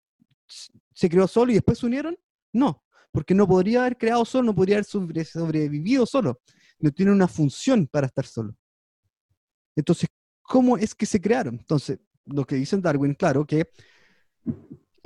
se 0.94 1.10
creó 1.10 1.28
solo 1.28 1.52
y 1.52 1.56
después 1.56 1.78
se 1.80 1.86
unieron. 1.86 2.18
No, 2.54 2.84
porque 3.12 3.34
no 3.36 3.48
podría 3.48 3.82
haber 3.82 3.98
creado 3.98 4.24
solo, 4.26 4.46
no 4.46 4.56
podría 4.56 4.78
haber 4.78 4.86
sobre- 4.86 5.26
sobrevivido 5.26 6.06
solo. 6.06 6.40
No 6.80 6.92
tiene 6.92 7.12
una 7.12 7.28
función 7.28 7.88
para 7.88 8.08
estar 8.08 8.26
solo. 8.26 8.56
Entonces, 9.80 10.10
¿cómo 10.42 10.78
es 10.78 10.94
que 10.96 11.06
se 11.06 11.22
crearon? 11.22 11.56
Entonces, 11.56 12.00
lo 12.26 12.46
que 12.46 12.56
dicen 12.56 12.82
Darwin, 12.82 13.14
claro, 13.14 13.46
que, 13.46 13.68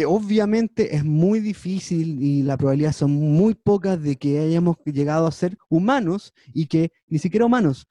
obviamente 0.05 0.95
es 0.95 1.05
muy 1.05 1.39
difícil 1.39 2.21
y 2.21 2.43
la 2.43 2.57
probabilidad 2.57 2.91
son 2.91 3.11
muy 3.11 3.53
pocas 3.55 4.01
de 4.01 4.17
que 4.17 4.39
hayamos 4.39 4.77
llegado 4.85 5.27
a 5.27 5.31
ser 5.31 5.57
humanos 5.69 6.33
y 6.53 6.65
que 6.65 6.91
ni 7.07 7.19
siquiera 7.19 7.45
humanos. 7.45 7.87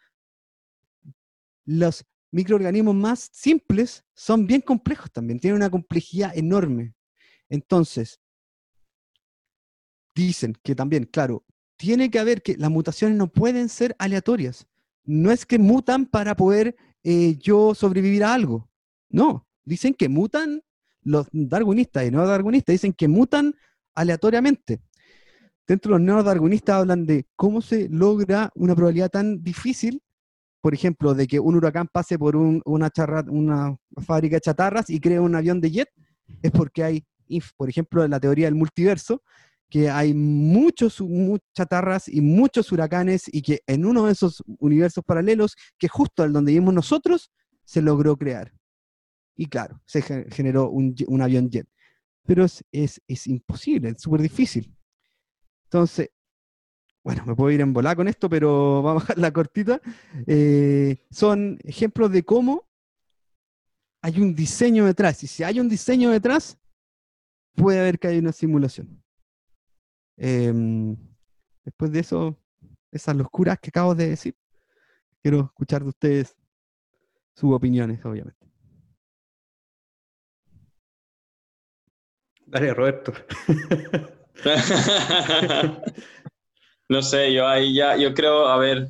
Los 1.65 2.05
microorganismos 2.33 2.95
más 2.95 3.31
simples 3.33 4.05
son 4.15 4.47
bien 4.47 4.61
complejos 4.61 5.11
también, 5.13 5.39
tienen 5.39 5.57
una 5.57 5.71
complejidad 5.71 6.37
enorme. 6.37 6.95
Entonces, 7.49 8.21
dicen 10.15 10.55
que 10.63 10.75
también, 10.75 11.05
claro, 11.05 11.45
tiene 11.77 12.11
que 12.11 12.19
haber 12.19 12.43
que 12.43 12.57
las 12.57 12.71
mutaciones 12.71 13.17
no 13.17 13.33
pueden 13.33 13.69
ser 13.69 13.95
aleatorias. 13.99 14.67
No 15.05 15.31
es 15.31 15.45
que 15.47 15.59
mutan 15.59 16.07
para 16.07 16.35
poder 16.37 16.77
eh, 17.03 17.37
yo 17.39 17.75
sobrevivir 17.75 18.25
a 18.25 18.35
algo. 18.35 18.69
No, 19.09 19.47
dicen 19.65 19.95
que 19.95 20.09
mutan 20.09 20.63
los 21.03 21.27
darwinistas 21.33 22.07
y 22.07 22.11
no 22.11 22.27
darwinistas, 22.27 22.75
dicen 22.75 22.93
que 22.93 23.09
mutan 23.09 23.55
aleatoriamente. 23.95 24.81
Dentro 25.67 25.93
de 25.95 25.99
los 25.99 26.07
neodarwinistas 26.07 26.77
hablan 26.77 27.07
de 27.07 27.27
cómo 27.37 27.61
se 27.63 27.89
logra 27.89 28.51
una 28.55 28.75
probabilidad 28.75 29.11
tan 29.11 29.43
difícil, 29.43 30.03
por 30.61 30.75
ejemplo, 30.75 31.15
de 31.15 31.27
que 31.27 31.41
un 31.41 31.57
huracán 31.57 31.89
pase 31.91 32.19
por 32.19 32.37
un- 32.37 32.63
una, 32.65 32.91
charra- 32.91 33.25
una 33.29 33.77
fábrica 34.05 34.37
de 34.37 34.41
chatarras 34.41 34.91
y 34.91 35.01
cree 35.01 35.19
un 35.21 35.35
avión 35.35 35.61
de 35.61 35.71
jet, 35.71 35.89
es 36.43 36.51
porque 36.53 36.85
hay, 36.85 37.05
por 37.57 37.69
ejemplo, 37.69 38.07
la 38.07 38.21
teoría 38.21 38.47
del 38.47 38.55
multiverso, 38.55 39.23
que 39.73 39.89
hay 39.89 40.13
muchos 40.13 41.01
mu- 41.01 41.39
chatarras 41.57 42.07
y 42.07 42.21
muchos 42.21 42.71
huracanes 42.73 43.23
y 43.33 43.41
que 43.41 43.63
en 43.67 43.87
uno 43.87 44.05
de 44.05 44.13
esos 44.13 44.43
universos 44.59 45.03
paralelos, 45.03 45.57
que 45.79 45.89
justo 45.89 46.23
al 46.23 46.31
donde 46.31 46.53
vivimos 46.53 46.75
nosotros, 46.75 47.31
se 47.65 47.81
logró 47.81 48.19
crear. 48.19 48.53
Y 49.35 49.47
claro, 49.47 49.81
se 49.87 50.03
ge- 50.03 50.27
generó 50.31 50.69
un, 50.69 50.95
avión 51.23 51.49
jet. 51.49 51.67
Pero 52.27 52.45
es, 52.45 52.63
es, 52.71 53.01
es 53.09 53.27
imposible, 53.27 53.89
es 53.89 54.03
súper 54.03 54.21
difícil. 54.21 54.77
Entonces, 55.65 56.11
bueno, 57.03 57.25
me 57.25 57.35
puedo 57.35 57.51
ir 57.51 57.63
en 57.63 57.73
volar 57.73 57.97
con 57.97 58.09
esto, 58.09 58.29
pero 58.29 58.83
vamos 58.83 59.05
a 59.05 59.05
bajar 59.07 59.19
la 59.19 59.33
cortita. 59.33 59.81
Eh, 60.27 60.99
son 61.11 61.59
ejemplos 61.65 62.13
de 62.13 62.23
cómo 62.25 62.69
hay 64.03 64.21
un 64.21 64.35
diseño 64.35 64.85
detrás. 64.85 65.25
Y 65.25 65.29
si 65.29 65.43
hay 65.45 65.61
un 65.61 65.71
diseño 65.71 66.11
detrás, 66.11 66.59
puede 67.55 67.81
haber 67.81 67.99
que 67.99 68.09
hay 68.09 68.19
una 68.19 68.33
simulación. 68.33 69.02
Em, 70.25 70.97
después 71.65 71.91
de 71.91 71.99
eso, 71.99 72.39
esas 72.93 73.17
locuras 73.17 73.59
que 73.61 73.71
acabo 73.71 73.93
de 73.97 74.11
decir, 74.11 74.37
quiero 75.21 75.41
escuchar 75.41 75.83
de 75.83 75.89
ustedes 75.89 76.37
sus 77.35 77.53
opiniones, 77.53 78.05
obviamente. 78.05 78.47
Dale, 82.47 82.73
Roberto. 82.73 83.13
no 86.89 87.03
sé, 87.03 87.33
yo 87.33 87.49
ahí 87.49 87.75
ya, 87.75 87.97
yo 87.97 88.15
creo, 88.15 88.47
a 88.47 88.59
ver, 88.59 88.89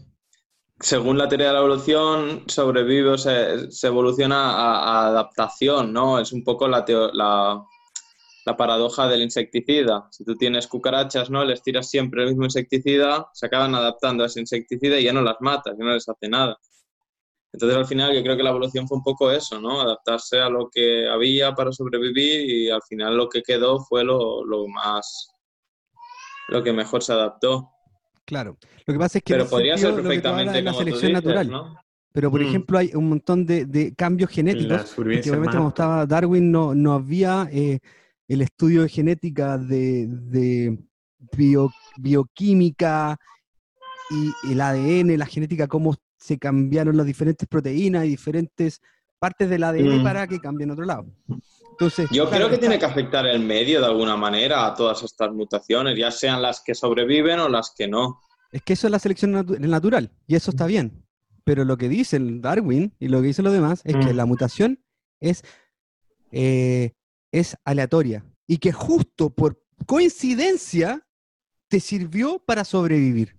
según 0.81 1.19
la 1.19 1.29
teoría 1.29 1.49
de 1.49 1.53
la 1.55 1.61
evolución, 1.61 2.45
sobrevive 2.49 3.11
o 3.11 3.19
se, 3.19 3.71
se 3.71 3.87
evoluciona 3.87 4.51
a, 4.53 5.05
a 5.05 5.09
adaptación, 5.09 5.93
¿no? 5.95 6.19
Es 6.19 6.33
un 6.33 6.45
poco 6.45 6.69
la, 6.69 6.85
teo- 6.85 7.13
la, 7.13 7.65
la 8.45 8.57
paradoja 8.57 9.09
del 9.09 9.23
insecticida. 9.23 10.09
Si 10.11 10.25
tú 10.25 10.37
tienes 10.37 10.67
cucarachas, 10.67 11.31
¿no? 11.31 11.45
Les 11.45 11.63
tiras 11.63 11.89
siempre 11.89 12.23
el 12.23 12.31
mismo 12.31 12.45
insecticida, 12.45 13.29
se 13.33 13.47
acaban 13.47 13.75
adaptando 13.75 14.25
a 14.25 14.27
ese 14.27 14.41
insecticida 14.41 14.99
y 14.99 15.05
ya 15.05 15.13
no 15.13 15.23
las 15.23 15.37
matas, 15.41 15.77
ya 15.79 15.85
no 15.85 15.93
les 15.93 16.09
hace 16.09 16.29
nada. 16.29 16.57
Entonces, 17.53 17.77
al 17.79 17.87
final, 17.87 18.15
yo 18.15 18.23
creo 18.23 18.37
que 18.37 18.43
la 18.43 18.51
evolución 18.51 18.89
fue 18.89 18.97
un 18.97 19.05
poco 19.05 19.31
eso, 19.31 19.61
¿no? 19.61 19.81
Adaptarse 19.83 20.41
a 20.41 20.49
lo 20.49 20.71
que 20.73 21.07
había 21.09 21.55
para 21.55 21.71
sobrevivir 21.71 22.49
y 22.49 22.71
al 22.71 22.81
final 22.83 23.17
lo 23.17 23.29
que 23.29 23.43
quedó 23.43 23.79
fue 23.81 24.03
lo, 24.05 24.45
lo 24.45 24.67
más, 24.69 25.29
lo 26.49 26.63
que 26.63 26.73
mejor 26.73 27.03
se 27.03 27.13
adaptó. 27.13 27.69
Claro. 28.25 28.57
Lo 28.87 28.95
que 28.95 28.99
pasa 28.99 29.19
es 29.19 29.25
que 29.25 29.35
Pero 29.35 29.49
podría 29.49 29.77
ser 29.77 29.95
sentido, 29.95 30.03
que 30.11 30.29
hablas 30.29 30.45
perfectamente 30.47 30.59
es 30.59 30.65
la 30.65 30.71
como 30.73 30.79
tú 30.79 30.85
selección 30.85 31.13
dices, 31.13 31.25
natural. 31.25 31.51
¿no? 31.51 31.77
Pero, 32.13 32.31
por 32.31 32.41
Mm. 32.41 32.47
ejemplo, 32.47 32.79
hay 32.79 32.91
un 32.95 33.09
montón 33.09 33.47
de, 33.47 33.65
de 33.67 33.95
cambios 33.95 34.31
genéticos. 34.31 34.89
Supervivencia 34.89 35.33
obviamente 35.33 35.69
estaba 35.69 36.07
Darwin 36.07 36.51
no, 36.51 36.75
no 36.75 36.93
había 36.95 37.49
eh, 37.53 37.81
el 38.29 38.43
estudio 38.43 38.83
de 38.83 38.89
genética 38.89 39.59
de, 39.59 40.07
de 40.09 40.79
bio- 41.37 41.73
bioquímica 41.99 43.19
y 44.11 44.53
el 44.53 44.61
ADN, 44.61 45.17
la 45.19 45.27
genética, 45.27 45.67
cómo 45.69 45.95
se 46.17 46.39
cambiaron 46.39 46.97
las 46.97 47.07
diferentes 47.07 47.49
proteínas 47.49 48.05
y 48.05 48.09
diferentes 48.09 48.81
partes 49.19 49.49
del 49.51 49.65
ADN 49.65 50.01
Mm. 50.01 50.03
para 50.05 50.27
que 50.27 50.39
cambien 50.41 50.71
a 50.71 50.73
otro 50.75 50.85
lado. 50.85 51.07
Entonces, 51.71 52.09
Yo 52.11 52.25
claro, 52.29 52.31
creo 52.31 52.49
que 52.49 52.55
está- 52.55 52.61
tiene 52.67 52.79
que 52.79 52.85
afectar 52.85 53.27
el 53.27 53.41
medio 53.41 53.81
de 53.81 53.87
alguna 53.87 54.17
manera 54.17 54.67
a 54.67 54.75
todas 54.75 55.03
estas 55.03 55.33
mutaciones, 55.33 55.99
ya 55.99 56.11
sean 56.11 56.43
las 56.43 56.61
que 56.61 56.75
sobreviven 56.75 57.41
o 57.41 57.49
las 57.49 57.73
que 57.77 57.89
no. 57.89 58.21
Es 58.53 58.63
que 58.63 58.75
eso 58.75 58.87
es 58.87 58.91
la 58.91 58.99
selección 58.99 59.33
natu- 59.33 59.59
natural 59.59 60.11
y 60.27 60.35
eso 60.37 60.51
está 60.51 60.67
bien. 60.67 61.05
Pero 61.45 61.65
lo 61.65 61.77
que 61.77 61.89
dice 61.89 62.17
el 62.19 62.41
Darwin 62.41 62.93
y 63.01 63.09
lo 63.09 63.21
que 63.21 63.29
dicen 63.29 63.45
los 63.45 63.55
demás 63.55 63.81
es 63.85 63.97
que 63.97 64.13
Mm. 64.13 64.17
la 64.17 64.27
mutación 64.27 64.79
es, 65.21 65.43
eh, 66.31 66.93
es 67.33 67.57
aleatoria 67.65 68.25
y 68.47 68.59
que 68.59 68.71
justo 68.73 69.31
por 69.31 69.61
coincidencia 69.87 71.05
te 71.69 71.81
sirvió 71.81 72.39
para 72.39 72.65
sobrevivir. 72.65 73.37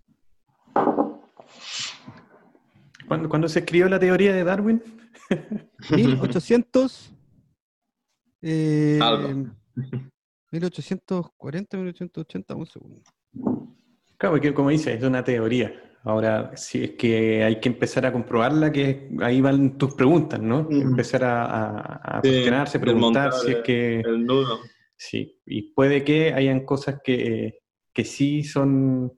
¿Cuándo, 3.08 3.30
cuándo 3.30 3.48
se 3.48 3.60
escribió 3.60 3.88
la 3.88 4.00
teoría 4.00 4.34
de 4.34 4.44
Darwin? 4.44 4.82
1800. 5.92 7.14
eh, 8.42 9.00
Algo. 9.02 9.52
1840, 10.52 11.78
1880, 11.78 12.56
un 12.56 12.66
segundo. 12.66 13.02
Claro, 14.18 14.36
porque 14.36 14.54
como 14.54 14.70
dice, 14.70 14.94
es 14.94 15.04
una 15.04 15.24
teoría. 15.24 15.72
Ahora, 16.06 16.52
si 16.56 16.84
es 16.84 16.92
que 16.92 17.44
hay 17.44 17.60
que 17.62 17.70
empezar 17.70 18.06
a 18.06 18.12
comprobarla, 18.12 18.72
que 18.72 19.10
ahí 19.22 19.40
van 19.40 19.78
tus 19.78 19.94
preguntas, 19.96 20.40
¿no? 20.42 20.64
Mm. 20.70 20.82
Empezar 20.82 21.24
a, 21.24 21.46
a- 21.46 22.18
a 22.18 22.22
Sí, 22.22 22.30
cuestionarse, 22.30 22.80
preguntar 22.80 23.32
si 23.34 23.52
es 23.52 23.58
que... 23.64 24.00
El 24.02 24.26
nudo. 24.26 24.60
Sí, 24.98 25.40
y 25.46 25.74
puede 25.74 26.04
que 26.04 26.34
hayan 26.34 26.66
cosas 26.66 27.00
que, 27.04 27.60
que 27.94 28.04
sí 28.06 28.44
son 28.44 29.14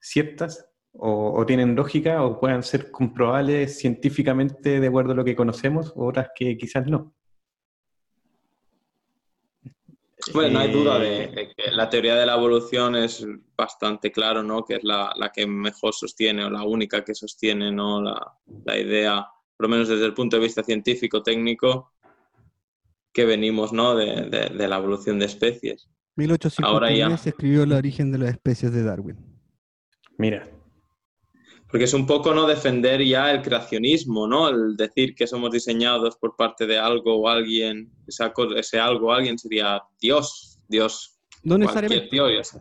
ciertas 0.00 0.66
o, 0.92 1.32
o 1.38 1.46
tienen 1.46 1.74
lógica 1.76 2.24
o 2.24 2.40
puedan 2.40 2.62
ser 2.62 2.90
comprobables 2.90 3.78
científicamente 3.78 4.80
de 4.80 4.86
acuerdo 4.86 5.12
a 5.12 5.14
lo 5.14 5.24
que 5.24 5.36
conocemos, 5.36 5.92
otras 5.96 6.30
que 6.34 6.56
quizás 6.56 6.86
no. 6.86 7.14
Bueno, 10.32 10.54
no 10.54 10.58
hay 10.60 10.72
duda 10.72 10.98
de, 10.98 11.24
Eh, 11.24 11.28
de 11.28 11.48
que 11.54 11.70
la 11.70 11.88
teoría 11.88 12.14
de 12.16 12.26
la 12.26 12.34
evolución 12.34 12.96
es 12.96 13.26
bastante 13.56 14.10
claro, 14.12 14.42
¿no? 14.42 14.64
Que 14.64 14.76
es 14.76 14.84
la, 14.84 15.12
la 15.16 15.30
que 15.30 15.46
mejor 15.46 15.94
sostiene 15.94 16.44
o 16.44 16.50
la 16.50 16.62
única 16.64 17.04
que 17.04 17.14
sostiene, 17.14 17.70
¿no? 17.72 18.02
La, 18.02 18.18
la 18.64 18.78
idea, 18.78 19.26
por 19.56 19.66
lo 19.66 19.68
menos 19.70 19.88
desde 19.88 20.06
el 20.06 20.14
punto 20.14 20.36
de 20.36 20.42
vista 20.42 20.62
científico, 20.62 21.22
técnico, 21.22 21.92
que 23.12 23.24
venimos, 23.24 23.72
¿no? 23.72 23.94
De, 23.94 24.28
de- 24.28 24.50
de 24.56 24.68
la 24.68 24.76
evolución 24.76 25.18
de 25.18 25.26
especies. 25.26 25.88
1853 26.16 26.66
Ahora 26.68 26.92
ya. 26.92 27.16
se 27.16 27.30
escribió 27.30 27.62
el 27.62 27.72
origen 27.72 28.12
de 28.12 28.18
las 28.18 28.30
especies 28.30 28.72
de 28.72 28.82
Darwin. 28.82 29.16
Mira, 30.18 30.48
Porque 31.70 31.84
es 31.84 31.94
un 31.94 32.06
poco 32.06 32.34
no 32.34 32.46
defender 32.46 33.04
ya 33.04 33.30
el 33.30 33.42
creacionismo, 33.42 34.26
¿no? 34.26 34.48
El 34.48 34.76
decir 34.76 35.14
que 35.14 35.26
somos 35.26 35.52
diseñados 35.52 36.16
por 36.16 36.34
parte 36.34 36.66
de 36.66 36.78
algo 36.78 37.16
o 37.16 37.28
alguien, 37.28 37.92
esa 38.08 38.32
ese 38.56 38.80
algo 38.80 39.08
o 39.08 39.12
alguien 39.12 39.38
sería 39.38 39.80
Dios, 40.00 40.58
Dios, 40.68 41.18
No 41.44 41.58
necesariamente. 41.58 42.08
Dios, 42.10 42.56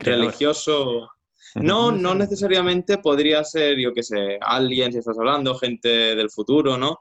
religioso. 0.00 1.08
No, 1.54 1.92
no 1.92 2.14
necesariamente 2.14 2.98
podría 2.98 3.42
ser, 3.44 3.78
yo 3.78 3.92
qué 3.92 4.02
sé, 4.02 4.38
alguien, 4.40 4.92
si 4.92 4.98
estás 4.98 5.18
hablando, 5.18 5.54
gente 5.54 5.88
del 6.14 6.30
futuro, 6.30 6.76
¿no? 6.76 6.98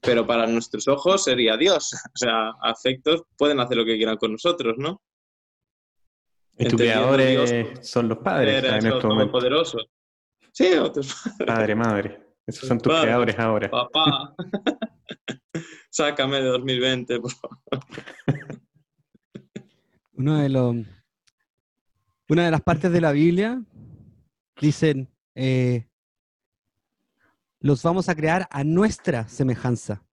Pero 0.00 0.26
para 0.26 0.46
nuestros 0.46 0.88
ojos 0.88 1.24
sería 1.24 1.56
Dios. 1.56 1.92
O 2.14 2.16
sea, 2.16 2.50
afectos 2.62 3.22
pueden 3.36 3.60
hacer 3.60 3.76
lo 3.76 3.84
que 3.84 3.96
quieran 3.96 4.16
con 4.16 4.32
nosotros, 4.32 4.76
¿no? 4.78 5.00
Y 6.58 6.66
creadores 6.66 7.88
son 7.88 8.08
los 8.08 8.18
padres 8.18 8.62
Era 8.62 8.76
en 8.76 8.86
eso, 8.86 9.78
Sí. 10.60 10.72
Padre, 11.46 11.74
madre. 11.74 12.22
Esos 12.46 12.68
son 12.68 12.78
tus 12.78 12.92
Padre. 12.92 13.06
creadores 13.06 13.38
ahora. 13.38 13.70
Papá, 13.70 14.34
sácame 15.90 16.36
de 16.36 16.48
2020, 16.48 17.20
por 17.20 17.30
favor. 17.32 17.58
Uno 20.12 20.36
de 20.38 20.48
los, 20.50 20.76
una 22.28 22.44
de 22.44 22.50
las 22.50 22.60
partes 22.60 22.92
de 22.92 23.00
la 23.00 23.12
Biblia 23.12 23.62
dicen, 24.60 25.08
eh, 25.34 25.86
los 27.60 27.82
vamos 27.82 28.10
a 28.10 28.14
crear 28.14 28.46
a 28.50 28.62
nuestra 28.62 29.28
semejanza. 29.28 30.04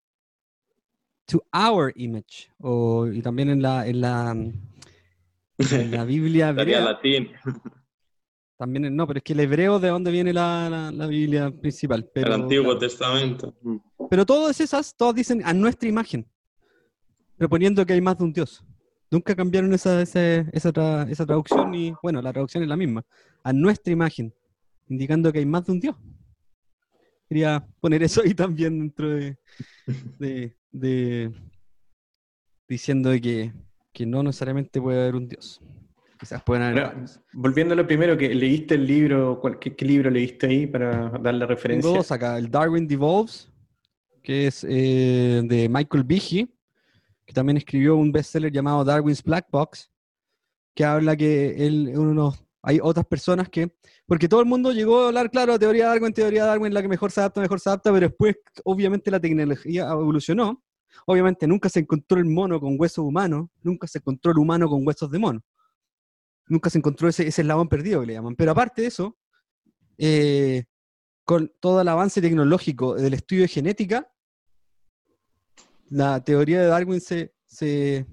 To 1.26 1.44
our 1.54 1.92
image. 1.98 2.50
O, 2.60 3.08
y 3.08 3.22
también 3.22 3.50
en 3.50 3.62
la, 3.62 3.86
en 3.86 4.00
la, 4.00 4.32
en 4.32 5.92
la 5.92 6.06
Biblia 6.06 6.50
hebrea, 6.50 6.80
latín, 6.80 7.32
también, 8.58 8.96
no, 8.96 9.06
pero 9.08 9.18
es 9.20 9.24
que 9.24 9.34
el 9.34 9.40
hebreo 9.42 9.80
de 9.80 9.90
dónde 9.90 10.12
viene 10.12 10.34
la, 10.34 10.68
la- 10.70 10.92
la 10.92 11.08
Biblia 11.08 11.52
principal. 11.52 12.10
Pero, 12.14 12.28
el 12.36 12.42
Antiguo 12.42 12.64
claro. 12.66 12.80
Testamento. 12.80 13.56
Pero 14.10 14.26
todas 14.26 14.60
esas, 14.60 14.96
todas 14.96 15.16
dicen 15.16 15.42
a 15.46 15.54
nuestra 15.54 15.88
imagen, 15.88 16.26
proponiendo 17.38 17.86
que 17.86 17.94
hay 17.94 18.02
más 18.02 18.18
de 18.18 18.24
un 18.24 18.34
Dios. 18.34 18.64
Nunca 19.12 19.36
cambiaron 19.36 19.72
esa, 19.74 20.02
ese- 20.02 20.46
esa, 20.52 20.74
tra- 20.74 21.10
esa 21.10 21.26
traducción 21.26 21.74
y, 21.76 21.94
bueno, 22.02 22.22
la 22.22 22.34
traducción 22.34 22.64
es 22.64 22.70
la 22.70 22.76
misma, 22.76 23.06
a 23.44 23.54
nuestra 23.54 23.94
imagen, 23.94 24.34
indicando 24.90 25.32
que 25.32 25.40
hay 25.40 25.46
más 25.46 25.64
de 25.66 25.72
un 25.74 25.80
Dios. 25.80 25.96
Quería 27.30 27.66
poner 27.80 28.02
eso 28.04 28.22
ahí 28.24 28.34
también 28.34 28.80
dentro 28.80 29.10
de, 29.10 29.38
de- 30.18 30.58
de- 30.72 31.32
diciendo 32.68 33.12
que, 33.22 33.54
que 33.94 34.06
no 34.06 34.24
necesariamente 34.24 34.82
puede 34.82 35.00
haber 35.02 35.16
un 35.16 35.28
Dios. 35.28 35.62
Quizás 36.20 36.42
pueden 36.44 36.64
haber 36.64 36.78
Ahora, 36.80 36.94
varios. 36.94 37.20
volviendo 37.34 37.74
a 37.74 37.78
lo 37.78 37.86
primero, 37.86 38.18
que 38.18 38.34
leíste 38.34 38.76
el 38.76 38.88
libro, 38.88 39.40
¿cuál- 39.40 39.60
¿qué, 39.60 39.76
qué 39.76 39.86
libro 39.86 40.10
leíste 40.10 40.48
ahí 40.48 40.68
para 40.68 41.10
dar 41.10 41.34
la 41.36 41.46
referencia? 41.46 41.84
Tengo 41.88 41.98
dos 41.98 42.12
acá, 42.12 42.38
el 42.38 42.50
Darwin 42.50 42.88
Devolves, 42.88 43.52
que 44.24 44.48
es 44.48 44.66
eh, 44.68 45.42
de 45.46 45.70
Michael 45.70 46.04
Behe, 46.04 46.48
que 47.26 47.34
también 47.34 47.58
escribió 47.58 47.96
un 47.96 48.12
bestseller 48.12 48.52
llamado 48.52 48.84
Darwin's 48.84 49.24
Black 49.24 49.48
Box, 49.52 49.92
que 50.74 50.84
habla 50.86 51.16
que 51.16 51.66
él, 51.68 51.94
uno, 51.96 52.34
hay 52.62 52.80
otras 52.82 53.06
personas 53.06 53.50
que, 53.50 53.72
porque 54.06 54.28
todo 54.28 54.40
el 54.40 54.46
mundo 54.48 54.72
llegó 54.72 55.02
a 55.04 55.08
hablar, 55.08 55.30
claro, 55.30 55.58
teoría 55.60 55.84
de 55.86 55.90
Darwin, 56.00 56.14
teoría 56.14 56.44
de 56.44 56.50
Darwin, 56.50 56.74
la 56.74 56.82
que 56.82 56.88
mejor 56.88 57.12
se 57.12 57.20
adapta, 57.20 57.42
mejor 57.42 57.60
se 57.60 57.70
adapta, 57.70 57.92
pero 57.94 58.08
después 58.08 58.36
obviamente 58.64 59.12
la 59.12 59.20
tecnología 59.20 59.88
evolucionó, 59.92 60.64
obviamente 61.06 61.46
nunca 61.48 61.70
se 61.70 61.80
encontró 61.82 62.18
el 62.20 62.26
mono 62.26 62.60
con 62.60 62.76
huesos 62.80 63.06
humanos, 63.06 63.48
nunca 63.62 63.88
se 63.88 64.00
encontró 64.00 64.32
el 64.32 64.38
humano 64.40 64.68
con 64.68 64.86
huesos 64.86 65.10
de 65.12 65.20
mono, 65.20 65.42
nunca 66.48 66.70
se 66.70 66.78
encontró 66.78 67.08
ese, 67.10 67.28
ese 67.28 67.42
eslabón 67.42 67.68
perdido 67.70 68.02
que 68.02 68.08
le 68.08 68.14
llaman, 68.14 68.36
pero 68.36 68.52
aparte 68.52 68.82
de 68.84 68.88
eso, 68.90 69.18
eh, 69.98 70.66
con 71.24 71.52
todo 71.60 71.82
el 71.82 71.88
avance 71.88 72.22
tecnológico 72.22 72.96
del 72.96 73.14
estudio 73.14 73.44
de 73.44 73.48
genética, 73.50 74.12
la 75.90 76.24
teoría 76.24 76.62
de 76.62 76.68
Darwin 76.68 77.02
se, 77.02 77.34
se- 77.46 78.06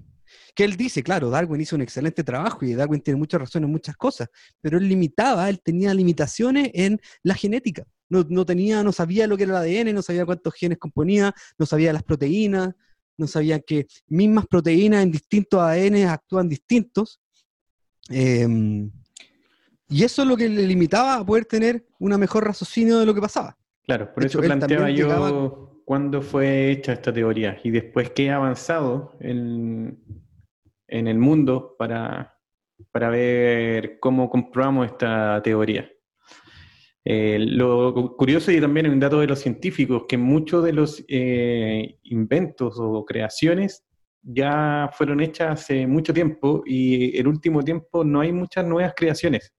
que 0.55 0.63
él 0.63 0.75
dice, 0.77 1.03
claro, 1.03 1.29
Darwin 1.29 1.61
hizo 1.61 1.75
un 1.75 1.81
excelente 1.81 2.23
trabajo 2.23 2.65
y 2.65 2.73
Darwin 2.73 3.01
tiene 3.01 3.17
mucha 3.19 3.37
razón 3.37 3.63
en 3.63 3.71
muchas 3.71 3.95
cosas, 3.97 4.29
pero 4.61 4.77
él 4.77 4.87
limitaba, 4.87 5.49
él 5.49 5.61
tenía 5.61 5.93
limitaciones 5.93 6.71
en 6.73 6.99
la 7.23 7.35
genética. 7.35 7.85
No, 8.09 8.23
no 8.29 8.45
tenía, 8.45 8.83
no 8.83 8.91
sabía 8.91 9.27
lo 9.27 9.35
que 9.35 9.43
era 9.43 9.63
el 9.63 9.69
ADN, 9.83 9.93
no 9.93 10.01
sabía 10.01 10.25
cuántos 10.25 10.53
genes 10.53 10.77
componía, 10.77 11.33
no 11.57 11.65
sabía 11.65 11.91
las 11.91 12.03
proteínas, 12.03 12.73
no 13.17 13.27
sabía 13.27 13.59
que 13.59 13.87
mismas 14.07 14.45
proteínas 14.47 15.03
en 15.03 15.11
distintos 15.11 15.59
ADN 15.59 16.05
actúan 16.05 16.47
distintos. 16.47 17.19
Em, 18.09 18.91
y 19.89 20.03
eso 20.03 20.21
es 20.23 20.27
lo 20.27 20.35
que 20.37 20.49
le 20.49 20.65
limitaba 20.67 21.15
a 21.15 21.25
poder 21.25 21.45
tener 21.45 21.85
una 21.99 22.17
mejor 22.17 22.45
raciocinio 22.45 22.99
de 22.99 23.05
lo 23.05 23.13
que 23.13 23.21
pasaba. 23.21 23.57
Claro, 23.85 24.13
por 24.13 24.23
De 24.23 24.27
eso 24.27 24.39
hecho, 24.39 24.47
planteaba 24.47 24.89
yo 24.89 25.07
llegaba- 25.07 25.69
cuándo 25.85 26.21
fue 26.23 26.71
hecha 26.71 26.93
esta 26.93 27.13
teoría 27.13 27.59
y 27.63 27.69
después 27.69 28.09
qué 28.11 28.31
ha 28.31 28.37
avanzado 28.37 29.15
en, 29.19 29.99
en 30.87 31.07
el 31.07 31.19
mundo 31.19 31.75
para, 31.77 32.35
para 32.91 33.09
ver 33.09 33.99
cómo 33.99 34.29
comprobamos 34.29 34.87
esta 34.87 35.39
teoría. 35.43 35.87
Eh, 37.07 37.37
lo 37.39 37.93
cu- 37.93 38.17
curioso 38.17 38.51
y 38.51 38.59
también 38.59 38.89
un 38.89 38.99
dato 38.99 39.19
de 39.19 39.27
los 39.27 39.37
científicos, 39.39 40.05
que 40.09 40.17
muchos 40.17 40.63
de 40.63 40.73
los 40.73 41.05
eh, 41.07 41.99
inventos 42.03 42.77
o 42.79 43.05
creaciones 43.05 43.85
ya 44.27 44.89
fueron 44.91 45.21
hechas 45.21 45.61
hace 45.61 45.85
mucho 45.85 46.13
tiempo 46.13 46.63
y 46.65 47.15
el 47.17 47.27
último 47.27 47.61
tiempo 47.63 48.03
no 48.03 48.21
hay 48.21 48.31
muchas 48.33 48.65
nuevas 48.65 48.93
creaciones. 48.95 49.53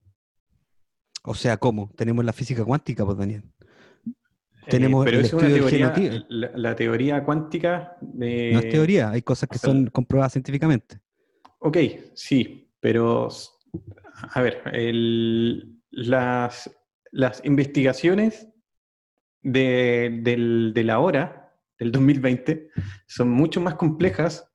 O 1.23 1.35
sea, 1.35 1.57
¿cómo? 1.57 1.91
Tenemos 1.97 2.25
la 2.25 2.33
física 2.33 2.65
cuántica, 2.65 3.05
pues 3.05 3.17
Daniel. 3.17 3.45
Eh, 4.07 4.71
Tenemos 4.71 5.05
pero 5.05 5.19
el 5.21 5.25
es 5.25 5.33
una 5.33 5.49
teoría, 5.49 5.95
la 6.29 6.75
teoría 6.75 7.25
cuántica 7.25 7.97
de... 8.01 8.51
No 8.53 8.59
es 8.59 8.69
teoría, 8.69 9.11
hay 9.11 9.23
cosas 9.23 9.49
que 9.49 9.59
son 9.59 9.87
comprobadas 9.87 10.33
científicamente. 10.33 10.99
Ok, 11.61 11.79
sí, 12.15 12.69
pero 12.81 13.29
a 14.33 14.43
ver, 14.43 14.63
el- 14.73 15.81
las, 15.91 16.71
las 17.13 17.45
investigaciones 17.45 18.49
de, 19.43 20.19
del- 20.23 20.73
de 20.75 20.85
la 20.85 20.99
hora, 20.99 21.55
del 21.79 21.93
2020, 21.93 22.71
son 23.07 23.31
mucho 23.31 23.61
más 23.61 23.75
complejas 23.77 24.53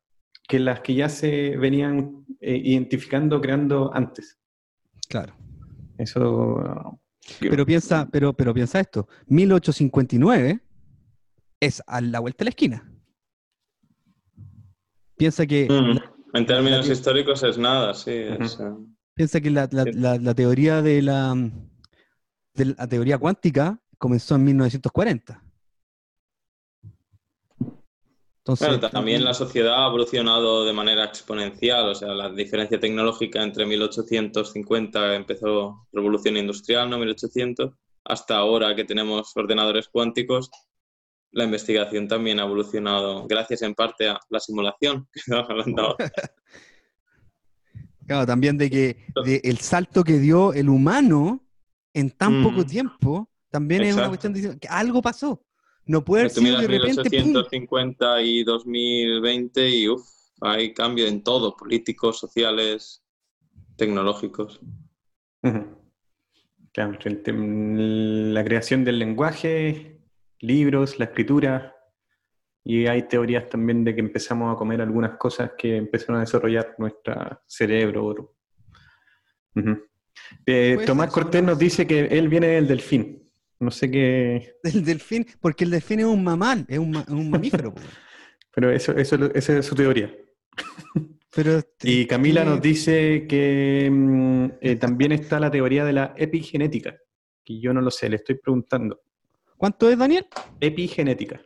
que 0.48 0.60
las 0.60 0.82
que 0.82 0.96
ya 0.96 1.10
se 1.10 1.56
venían 1.58 2.26
eh, 2.40 2.60
identificando, 2.64 3.40
creando 3.42 3.92
antes. 3.94 4.38
Claro. 5.08 5.34
Eso... 5.98 7.00
Pero 7.40 7.66
piensa, 7.66 8.10
pero, 8.12 8.34
pero 8.34 8.54
piensa 8.54 8.80
esto, 8.80 9.08
1859 9.28 10.60
es 11.60 11.84
a 11.86 12.02
la 12.02 12.20
vuelta 12.20 12.40
de 12.40 12.46
la 12.46 12.50
esquina. 12.50 12.92
Piensa 15.18 15.46
que, 15.46 15.68
Mm, 15.70 15.96
la- 15.96 16.12
En 16.34 16.46
términos 16.46 16.88
la- 16.88 16.94
históricos 16.94 17.44
es 17.44 17.58
nada, 17.58 17.94
sí. 17.94 18.12
es, 18.12 18.58
piensa 19.14 19.40
que 19.40 19.52
la, 19.52 19.68
la- 19.72 19.84
Sí. 19.84 19.92
la- 19.94 20.18
la 20.18 20.34
teoría 20.34 20.82
de 20.82 21.02
la, 21.02 21.36
de 22.56 22.66
la 22.66 22.88
teoría 22.88 23.18
cuántica 23.20 23.80
comenzó 23.98 24.36
en 24.36 24.46
1940. 24.46 25.44
Entonces, 28.44 28.68
Bueno, 28.68 28.90
también 28.90 29.24
la 29.24 29.36
sociedad 29.36 29.84
ha 29.84 29.88
evolucionado 29.88 30.66
de 30.66 30.74
manera 30.74 31.06
exponencial, 31.06 31.90
o 31.90 31.96
sea, 31.96 32.10
la 32.16 32.32
diferencia 32.32 32.80
tecnológica 32.80 33.44
entre 33.44 33.68
1850 33.68 35.16
empezó 35.16 35.88
revolución 35.92 36.38
industrial, 36.38 36.90
¿no? 36.90 36.98
1800, 36.98 37.72
hasta 38.04 38.38
ahora 38.38 38.76
que 38.76 38.84
tenemos 38.84 39.32
ordenadores 39.36 39.90
cuánticos, 39.90 40.50
la 41.32 41.44
investigación 41.44 42.08
también 42.08 42.40
ha 42.40 42.44
evolucionado 42.44 43.28
gracias 43.28 43.62
en 43.62 43.76
parte 43.76 44.10
a 44.10 44.20
la 44.30 44.40
simulación 44.40 45.08
que 45.14 45.20
estamos 45.20 45.50
hablando. 45.50 45.96
Claro, 48.08 48.26
también 48.26 48.58
de 48.58 48.70
que 48.70 49.06
de 49.24 49.40
el 49.44 49.60
salto 49.60 50.04
que 50.04 50.20
dio 50.20 50.52
el 50.54 50.68
humano 50.68 51.46
en 51.94 52.10
tan 52.12 52.44
poco 52.44 52.62
Mm. 52.62 52.66
tiempo, 52.66 53.30
también 53.50 53.84
es 53.84 53.96
una 53.96 54.10
cuestión 54.10 54.34
de 54.34 54.60
que 54.60 54.68
algo 54.68 55.02
pasó. 55.02 55.46
No 55.86 56.04
puede 56.04 56.30
sido 56.30 56.44
miras 56.44 56.62
de 56.62 56.68
repente, 56.68 57.04
¡pum! 57.04 57.10
1850 57.12 58.22
y 58.22 58.44
2020 58.44 59.70
y 59.70 59.90
uff, 59.90 60.08
hay 60.42 60.74
cambio 60.74 61.08
en 61.08 61.24
todo, 61.24 61.56
políticos, 61.56 62.20
sociales, 62.20 63.04
tecnológicos. 63.76 64.60
Ujú. 65.44 65.78
Claro, 66.74 66.98
el 67.04 67.24
tem- 67.24 68.32
la 68.34 68.44
creación 68.44 68.86
del 68.86 69.00
lenguaje, 69.00 70.00
libros, 70.40 71.00
la 71.00 71.06
escritura, 71.06 71.76
y 72.64 72.86
hay 72.86 73.08
teorías 73.08 73.50
también 73.50 73.84
de 73.84 73.96
que 73.96 74.02
empezamos 74.02 74.54
a 74.54 74.58
comer 74.58 74.82
algunas 74.82 75.18
cosas 75.18 75.52
que 75.58 75.76
empezaron 75.78 76.18
a 76.18 76.22
desarrollar 76.22 76.76
nuestro 76.78 77.42
cerebro. 77.48 78.36
Eh, 79.56 80.74
Puede 80.76 80.86
Tomás 80.86 81.12
ser, 81.12 81.24
Cortés 81.24 81.44
nos 81.44 81.58
dice 81.58 81.88
que 81.88 82.06
él 82.06 82.30
viene 82.30 82.48
del 82.48 82.68
delfín. 82.68 83.31
No 83.62 83.72
sé 83.72 83.90
qué, 83.90 84.56
del 84.64 84.84
delfín, 84.84 85.26
porque 85.40 85.64
el 85.64 85.70
delfín 85.72 86.00
es 86.02 86.06
un 86.08 86.24
mamal, 86.24 86.66
es 86.68 86.80
un, 86.80 86.92
ma- 86.92 87.02
es 87.08 87.10
un 87.10 87.30
mamífero. 87.30 87.74
pero 88.54 88.72
eso, 88.72 88.92
eso, 88.98 89.16
esa 89.34 89.58
es 89.60 89.66
su 89.66 89.76
teoría. 89.76 90.14
Pero 91.34 91.58
este, 91.60 91.90
Y 91.90 92.08
Camila 92.08 92.42
tiene- 92.42 92.56
nos 92.56 92.62
dice 92.62 93.26
que 93.30 93.88
mm, 93.90 94.46
eh, 94.62 94.76
también 94.78 95.12
está 95.14 95.40
la 95.40 95.50
teoría 95.52 95.86
de 95.86 95.94
la 95.94 96.14
epigenética, 96.18 96.98
que 97.46 97.60
yo 97.62 97.72
no 97.74 97.82
lo 97.82 97.92
sé, 97.92 98.10
le 98.10 98.16
estoy 98.18 98.36
preguntando. 98.36 99.00
¿Cuánto 99.58 99.90
es, 99.90 99.98
Daniel? 99.98 100.26
Epigenética. 100.60 101.40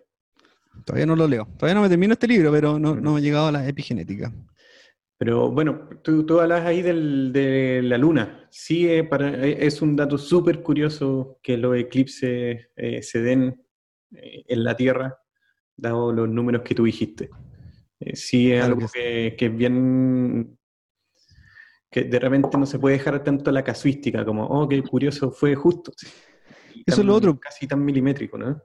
Todavía 0.86 1.06
no 1.06 1.16
lo 1.18 1.28
leo. 1.28 1.46
Todavía 1.58 1.76
no 1.76 1.82
me 1.82 1.90
termino 1.90 2.14
este 2.14 2.28
libro, 2.28 2.50
pero 2.52 2.80
no, 2.80 2.96
no 2.96 3.18
he 3.18 3.22
llegado 3.22 3.48
a 3.48 3.52
la 3.52 3.68
epigenética. 3.68 4.34
Pero 5.26 5.50
bueno, 5.50 5.90
tú, 6.04 6.24
tú 6.24 6.40
hablas 6.40 6.64
ahí 6.68 6.84
del- 6.84 7.34
de 7.34 7.82
la 7.82 7.98
luna. 7.98 8.48
Sí, 8.52 8.88
eh, 8.88 9.04
para- 9.04 9.44
eh, 9.44 9.58
es 9.66 9.82
un 9.82 9.96
dato 9.96 10.20
súper 10.20 10.62
curioso 10.62 11.40
que 11.42 11.58
los 11.58 11.76
eclipses 11.76 12.68
eh, 12.76 13.02
se 13.02 13.22
den 13.24 13.60
eh, 14.16 14.44
en 14.48 14.64
la 14.64 14.78
Tierra, 14.78 15.18
dado 15.76 16.14
los 16.14 16.30
números 16.30 16.62
que 16.62 16.76
tú 16.76 16.84
dijiste. 16.86 17.32
Sí, 18.14 18.52
es 18.52 18.60
Claro 18.60 18.76
algo 18.76 18.88
que 18.88 18.94
que, 18.94 19.36
que 19.36 19.46
es 19.48 19.58
bien. 19.58 20.56
que 21.90 22.04
de 22.04 22.20
repente 22.20 22.56
no 22.56 22.68
se 22.68 22.78
puede 22.78 22.98
dejar 22.98 23.24
tanto 23.24 23.52
la 23.52 23.64
casuística, 23.64 24.24
como, 24.24 24.46
oh, 24.46 24.68
qué 24.70 24.84
curioso, 24.84 25.32
fue 25.32 25.56
justo. 25.56 25.92
Y 26.76 26.84
Eso 26.86 27.02
es 27.02 27.08
lo 27.08 27.16
otro. 27.16 27.40
Casi 27.40 27.68
tan 27.68 27.84
milimétrico, 27.84 28.38
¿no? 28.38 28.62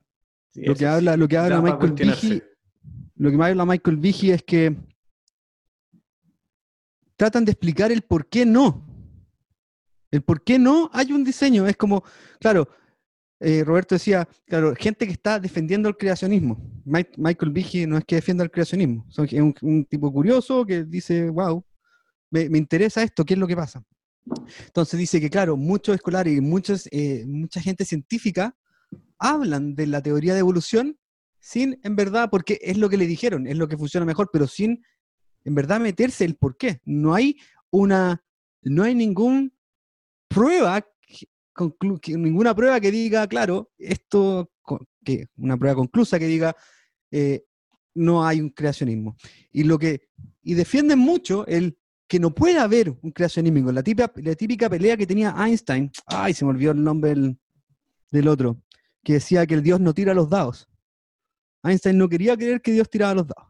Sí, 0.51 0.63
Lo 0.65 0.75
que 0.75 0.85
habla, 0.87 1.17
lo 1.17 1.27
que 1.27 1.39
habla 1.39 1.63
Michael 1.63 1.79
cuestionarse. 1.79 2.29
Vigi, 2.29 2.43
lo 3.17 3.31
que 3.31 3.43
habla 3.43 3.65
Michael 3.65 3.97
Vigi 3.97 4.31
es 4.33 4.43
que 4.43 4.77
tratan 7.21 7.45
de 7.45 7.53
explicar 7.53 7.93
el 7.93 8.01
por 8.01 8.31
qué 8.31 8.47
no. 8.47 8.83
El 10.11 10.23
por 10.23 10.43
qué 10.43 10.59
no 10.59 10.89
hay 10.91 11.13
un 11.13 11.23
diseño. 11.23 11.67
Es 11.67 11.77
como, 11.77 12.03
claro, 12.41 12.67
eh, 13.41 13.63
Roberto 13.63 13.95
decía, 13.95 14.27
claro, 14.47 14.75
gente 14.75 15.05
que 15.07 15.13
está 15.13 15.39
defendiendo 15.39 15.87
el 15.91 15.99
creacionismo. 15.99 16.57
Michael 16.87 17.53
Vigi 17.53 17.87
no 17.87 17.99
es 17.99 18.07
que 18.07 18.15
defienda 18.15 18.43
el 18.43 18.51
creacionismo, 18.51 19.05
son- 19.11 19.27
es 19.27 19.35
un, 19.35 19.55
un 19.61 19.85
tipo 19.85 20.11
curioso 20.11 20.65
que 20.65 20.85
dice, 20.85 21.29
wow, 21.29 21.63
me, 22.31 22.49
me 22.49 22.57
interesa 22.57 23.03
esto, 23.03 23.23
¿qué 23.23 23.35
es 23.35 23.41
lo 23.41 23.47
que 23.47 23.55
pasa? 23.55 23.85
Entonces 24.69 24.99
dice 24.99 25.21
que, 25.21 25.29
claro, 25.29 25.59
muchos 25.59 25.95
escolares 25.97 26.35
y 26.35 26.41
muchos, 26.41 26.89
eh, 26.91 27.25
mucha 27.27 27.61
gente 27.61 27.85
científica 27.85 28.57
hablan 29.19 29.75
de 29.75 29.87
la 29.89 30.01
teoría 30.01 30.33
de 30.33 30.41
evolución 30.41 30.97
sin, 31.39 31.79
en 31.83 31.97
verdad, 31.97 32.31
porque 32.31 32.59
es 32.63 32.79
lo 32.79 32.89
que 32.89 32.97
le 32.97 33.07
dijeron, 33.07 33.47
es 33.47 33.59
lo 33.59 33.69
que 33.69 33.77
funciona 33.77 34.07
mejor, 34.07 34.31
pero 34.33 34.47
sin, 34.47 34.83
en 35.45 35.55
verdad, 35.55 35.81
meterse 35.81 36.25
el 36.25 36.37
por 36.37 36.57
qué. 36.57 36.81
No 36.85 37.15
hay 37.15 37.37
una, 37.71 38.23
no 38.63 38.83
hay 38.83 38.95
ningún 38.95 39.53
prueba, 40.29 40.81
que- 40.81 42.17
ninguna 42.17 42.55
prueba 42.55 42.81
que 42.81 42.91
diga, 42.91 43.27
claro, 43.27 43.71
esto, 43.79 44.51
que 45.05 45.27
una 45.37 45.57
prueba 45.57 45.77
conclusa 45.77 46.19
que 46.19 46.27
diga, 46.27 46.55
eh, 47.11 47.45
no 47.95 48.25
hay 48.25 48.41
un 48.41 48.51
creacionismo. 48.51 49.17
Y 49.51 49.65
lo 49.65 49.79
que, 49.79 50.09
y 50.43 50.55
defienden 50.55 50.99
mucho 50.99 51.47
el 51.47 51.77
que 52.07 52.19
no 52.19 52.35
puede 52.35 52.59
haber 52.59 52.91
un 53.03 53.11
creacionismo. 53.13 53.71
La 53.73 53.83
típica, 53.83 54.13
la 54.17 54.35
típica 54.35 54.69
pelea 54.69 54.97
que 54.97 55.07
tenía 55.07 55.35
Einstein, 55.37 55.91
ay, 56.07 56.35
se 56.35 56.45
me 56.45 56.51
olvidó 56.51 56.73
el 56.73 56.83
nombre 56.83 57.15
del 58.11 58.29
otro, 58.29 58.61
que 59.03 59.15
decía 59.15 59.47
que 59.47 59.55
el 59.55 59.63
Dios 59.63 59.81
no 59.81 59.95
tira 59.95 60.15
los 60.15 60.29
dados. 60.29 60.69
Einstein 61.63 61.99
no 61.99 62.09
quería 62.09 62.37
creer 62.37 62.61
que 62.63 62.73
Dios 62.73 62.89
tiraba 62.89 63.15
los 63.15 63.27
dados. 63.27 63.50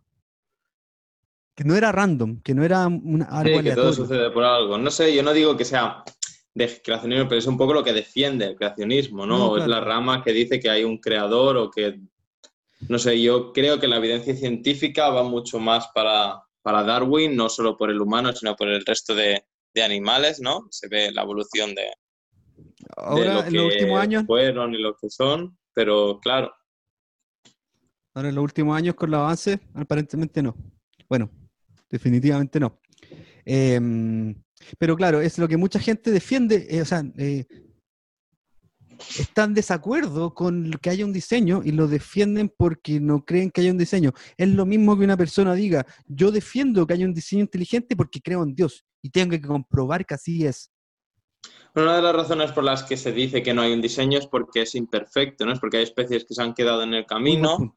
Que 1.61 1.69
no 1.69 1.77
era 1.77 1.93
random, 1.93 2.41
que 2.41 2.55
no 2.55 2.65
era 2.65 2.87
una, 2.87 3.27
algo 3.27 3.59
Sí, 3.59 3.65
que 3.65 3.75
todo 3.75 3.93
sucede 3.93 4.31
por 4.31 4.45
algo. 4.45 4.79
No 4.79 4.91
sé, 4.91 5.15
yo 5.15 5.23
no 5.23 5.35
digo 5.35 5.59
que 5.59 5.67
sea 5.67 6.03
de 6.55 6.81
creacionismo, 6.83 7.29
pero 7.29 7.39
es 7.39 7.47
un 7.47 7.59
poco 7.59 7.75
lo 7.75 7.85
que 7.85 7.93
defiende 7.93 8.47
el 8.47 8.57
creacionismo, 8.57 9.27
¿no? 9.27 9.37
No, 9.37 9.59
Es 9.59 9.67
la 9.67 9.83
rama 9.83 10.25
que 10.25 10.33
dice 10.33 10.59
que 10.59 10.71
hay 10.71 10.85
un 10.85 10.97
creador 10.97 11.59
o 11.59 11.71
que, 11.71 12.01
no 12.89 12.99
sé, 12.99 13.21
yo 13.21 13.53
creo 13.53 13.79
que 13.79 13.89
la 13.89 13.99
evidencia 13.99 14.35
científica 14.35 15.11
va 15.11 15.23
mucho 15.23 15.59
más 15.59 15.89
para, 15.95 16.43
para 16.63 16.83
Darwin, 16.83 17.37
no 17.37 17.51
solo 17.51 17.77
por 17.77 17.91
el 17.91 18.01
humano, 18.01 18.33
sino 18.33 18.57
por 18.57 18.69
el 18.69 18.83
resto 18.83 19.15
de, 19.15 19.45
de 19.75 19.83
animales, 19.83 20.41
¿no? 20.41 20.67
Se 20.71 20.89
ve 20.89 21.13
la 21.13 21.25
evolución 21.25 21.75
de, 21.75 21.83
de 21.83 21.93
Ahora, 22.97 23.35
lo 23.35 23.45
en 23.45 23.53
los 23.53 23.69
que 23.69 23.81
últimos 23.81 24.01
años, 24.01 24.25
fueron 24.25 24.75
y 24.75 24.79
lo 24.79 24.97
que 24.97 25.11
son, 25.11 25.59
pero 25.75 26.21
claro, 26.21 26.55
ahora 28.15 28.31
en 28.31 28.35
los 28.35 28.45
últimos 28.45 28.75
años 28.79 28.95
con 28.95 29.11
el 29.11 29.17
avance, 29.17 29.61
aparentemente 29.75 30.43
no. 30.43 30.57
Bueno, 31.07 31.29
definitivamente 31.91 32.61
no. 32.61 32.81
Em, 33.45 34.35
pero 34.79 34.97
claro, 34.97 35.21
es 35.21 35.39
lo 35.39 35.49
que 35.49 35.57
mucha 35.57 35.81
gente 35.81 36.11
defiende, 36.11 36.67
eh, 36.71 36.83
o 36.83 36.85
sea, 36.85 37.03
eh, 37.19 37.47
están 39.19 39.51
en 39.51 39.55
desacuerdo 39.55 40.35
con 40.35 40.73
que 40.83 40.91
haya 40.91 41.05
un 41.05 41.13
diseño 41.13 41.63
y 41.65 41.73
lo 41.73 41.89
defienden 41.89 42.53
porque 42.55 43.01
no 43.01 43.25
creen 43.25 43.51
que 43.51 43.63
haya 43.63 43.71
un 43.71 43.79
diseño. 43.79 44.13
Es 44.37 44.49
lo 44.49 44.67
mismo 44.67 44.97
que 44.99 45.05
una 45.05 45.17
persona 45.17 45.55
diga, 45.55 45.87
yo 46.07 46.31
defiendo 46.31 46.87
que 46.87 46.95
haya 46.95 47.07
un 47.07 47.15
diseño 47.15 47.43
inteligente 47.43 47.97
porque 47.97 48.21
creo 48.21 48.43
en 48.43 48.55
Dios 48.55 48.85
y 49.03 49.11
tengo 49.11 49.31
que 49.31 49.41
comprobar 49.41 50.05
que 50.05 50.15
así 50.15 50.45
es. 50.45 50.71
Una 51.75 51.97
de 51.97 52.03
las 52.03 52.15
razones 52.15 52.53
por 52.53 52.65
las 52.65 52.83
que 52.83 52.97
se 52.97 53.13
dice 53.13 53.43
que 53.43 53.55
no 53.55 53.63
hay 53.63 53.73
un 53.73 53.81
diseño 53.81 54.19
es 54.19 54.27
porque 54.27 54.63
es 54.63 54.75
imperfecto, 54.75 55.47
¿no? 55.47 55.53
Es 55.53 55.61
porque 55.61 55.79
hay 55.79 55.85
especies 55.85 56.25
que 56.25 56.35
se 56.35 56.43
han 56.43 56.53
quedado 56.53 56.83
en 56.83 56.95
el 56.95 57.07
camino. 57.07 57.77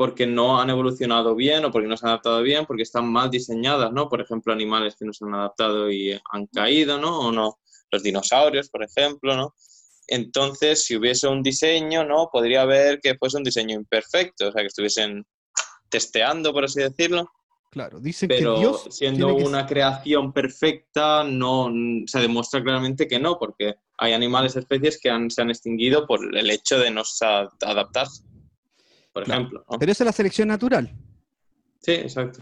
Porque 0.00 0.26
no 0.26 0.58
han 0.58 0.70
evolucionado 0.70 1.34
bien 1.34 1.62
o 1.66 1.70
porque 1.70 1.86
no 1.86 1.94
se 1.94 2.06
han 2.06 2.12
adaptado 2.12 2.40
bien, 2.40 2.64
porque 2.64 2.84
están 2.84 3.12
mal 3.12 3.30
diseñadas, 3.30 3.92
¿no? 3.92 4.08
Por 4.08 4.22
ejemplo, 4.22 4.50
animales 4.50 4.96
que 4.98 5.04
no 5.04 5.12
se 5.12 5.26
han 5.26 5.34
adaptado 5.34 5.90
y 5.90 6.18
han 6.32 6.46
caído, 6.46 6.96
¿no? 6.96 7.18
O 7.18 7.30
no, 7.30 7.58
los 7.92 8.02
dinosaurios, 8.02 8.70
por 8.70 8.82
ejemplo, 8.82 9.36
¿no? 9.36 9.54
Entonces, 10.06 10.86
si 10.86 10.96
hubiese 10.96 11.28
un 11.28 11.42
diseño, 11.42 12.02
¿no? 12.02 12.30
Podría 12.32 12.62
haber 12.62 12.98
que 13.02 13.14
fuese 13.18 13.36
un 13.36 13.44
diseño 13.44 13.74
imperfecto, 13.74 14.48
o 14.48 14.52
sea, 14.52 14.62
que 14.62 14.68
estuviesen 14.68 15.26
testeando, 15.90 16.54
por 16.54 16.64
así 16.64 16.80
decirlo, 16.80 17.30
Claro, 17.70 18.00
dicen 18.00 18.30
pero 18.30 18.54
que 18.54 18.60
Dios 18.60 18.86
siendo 18.88 19.36
que 19.36 19.44
una 19.44 19.66
creación 19.66 20.32
perfecta, 20.32 21.24
no 21.24 21.70
se 22.06 22.20
demuestra 22.20 22.62
claramente 22.62 23.06
que 23.06 23.18
no, 23.18 23.38
porque 23.38 23.74
hay 23.98 24.14
animales, 24.14 24.56
especies 24.56 24.98
que 24.98 25.10
han- 25.10 25.30
se 25.30 25.42
han 25.42 25.50
extinguido 25.50 26.06
por 26.06 26.34
el 26.34 26.50
hecho 26.50 26.78
de 26.78 26.90
no 26.90 27.02
adaptarse, 27.60 28.24
por 29.12 29.24
Claro. 29.24 29.40
ejemplo. 29.40 29.64
¿no? 29.70 29.78
Pero 29.78 29.92
esa 29.92 30.04
es 30.04 30.06
la 30.06 30.12
selección 30.12 30.48
natural. 30.48 30.94
Sí, 31.80 31.92
exacto. 31.92 32.40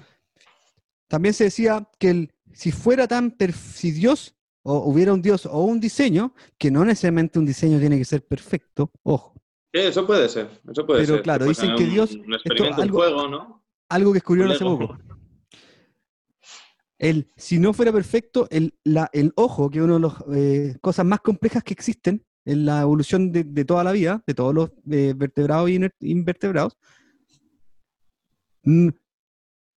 También 1.07 1.33
se 1.35 1.45
decía 1.45 1.89
que 1.99 2.11
el, 2.11 2.33
si 2.53 2.73
fuera 2.73 3.07
tan, 3.09 3.35
si 3.55 3.91
Dios 3.93 4.35
o 4.63 4.79
hubiera 4.91 5.13
un 5.15 5.23
Dios 5.23 5.47
o 5.47 5.63
un 5.65 5.81
diseño, 5.81 6.35
que 6.59 6.71
no 6.71 6.85
necesariamente 6.85 7.39
un 7.39 7.47
diseño 7.47 7.79
tiene 7.79 7.97
que 7.97 8.05
ser 8.05 8.27
perfecto, 8.27 8.91
ojo. 9.03 9.33
Sí, 9.73 9.81
eso 9.81 10.07
puede 10.07 10.29
ser, 10.29 10.49
eso 10.71 10.85
puede 10.87 11.01
Pero 11.03 11.15
ser. 11.15 11.23
claro, 11.23 11.39
Puede 11.47 11.51
dicen 11.51 11.77
que 11.77 11.85
un- 11.85 11.91
Dios- 11.91 12.15
Un 12.15 12.35
algo- 12.83 12.99
juego, 12.99 13.29
¿no? 13.29 13.65
Algo 13.89 14.13
que 14.13 14.17
descubrieron 14.17 14.53
hace 14.53 14.65
poco. 14.65 14.99
El, 16.99 17.33
si 17.37 17.59
no 17.59 17.73
fuera 17.73 17.93
perfecto, 17.93 18.49
el, 18.51 18.75
la- 18.83 19.09
el 19.13 19.33
ojo, 19.37 19.71
que 19.71 19.79
es 19.79 19.85
una 19.85 19.95
de 19.95 20.69
las 20.69 20.79
cosas 20.81 21.07
más 21.07 21.21
complejas 21.21 21.63
que 21.63 21.73
existen 21.73 22.25
en 22.49 22.65
la 22.65 22.81
evolución 22.81 23.31
de, 23.31 23.45
de 23.45 23.65
toda 23.65 23.85
la 23.85 23.93
vida, 23.93 24.23
de 24.27 24.35
todos 24.35 24.55
los 24.55 24.71
eh, 24.91 25.13
vertebrados 25.15 25.69
y 25.69 25.79
iner- 25.79 25.95
invertebrados, 26.01 26.79